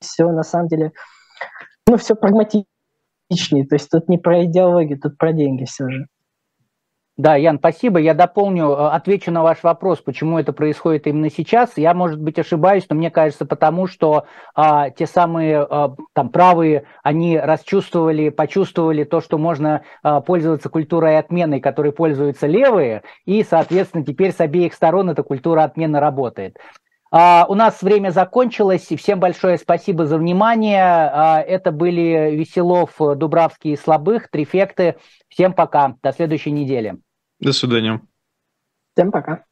все 0.00 0.30
на 0.30 0.42
самом 0.42 0.68
деле, 0.68 0.92
ну, 1.86 1.96
все 1.96 2.14
прагматичнее. 2.14 3.66
То 3.66 3.74
есть 3.74 3.90
тут 3.90 4.08
не 4.08 4.18
про 4.18 4.44
идеологию, 4.44 5.00
тут 5.00 5.18
про 5.18 5.32
деньги 5.32 5.64
все 5.64 5.88
же. 5.88 6.06
Да, 7.16 7.36
Ян, 7.36 7.58
спасибо. 7.58 8.00
Я 8.00 8.12
дополню, 8.12 8.70
э, 8.70 8.88
отвечу 8.88 9.30
на 9.30 9.44
ваш 9.44 9.62
вопрос, 9.62 10.00
почему 10.00 10.40
это 10.40 10.52
происходит 10.52 11.06
именно 11.06 11.30
сейчас. 11.30 11.74
Я, 11.76 11.94
может 11.94 12.20
быть, 12.20 12.40
ошибаюсь, 12.40 12.86
но 12.90 12.96
мне 12.96 13.08
кажется, 13.08 13.46
потому 13.46 13.86
что 13.86 14.24
а, 14.56 14.90
те 14.90 15.06
самые 15.06 15.60
а, 15.62 15.94
там 16.12 16.30
правые, 16.30 16.86
они 17.04 17.38
расчувствовали, 17.38 18.30
почувствовали 18.30 19.04
то, 19.04 19.20
что 19.20 19.38
можно 19.38 19.82
а, 20.02 20.22
пользоваться 20.22 20.68
культурой 20.68 21.16
отмены, 21.16 21.60
которой 21.60 21.92
пользуются 21.92 22.48
левые, 22.48 23.04
и, 23.26 23.44
соответственно, 23.44 24.04
теперь 24.04 24.32
с 24.32 24.40
обеих 24.40 24.74
сторон 24.74 25.08
эта 25.08 25.22
культура 25.22 25.62
отмены 25.62 26.00
работает. 26.00 26.58
Uh, 27.14 27.44
у 27.48 27.54
нас 27.54 27.80
время 27.80 28.10
закончилось. 28.10 28.88
Всем 28.98 29.20
большое 29.20 29.56
спасибо 29.56 30.04
за 30.04 30.18
внимание. 30.18 30.82
Uh, 30.82 31.40
это 31.42 31.70
были 31.70 32.34
Веселов, 32.34 32.96
Дубравский 32.98 33.74
и 33.74 33.76
Слабых, 33.76 34.28
Трифекты. 34.28 34.96
Всем 35.28 35.52
пока. 35.52 35.94
До 36.02 36.12
следующей 36.12 36.50
недели. 36.50 36.98
До 37.38 37.52
свидания. 37.52 38.00
Всем 38.94 39.12
пока. 39.12 39.44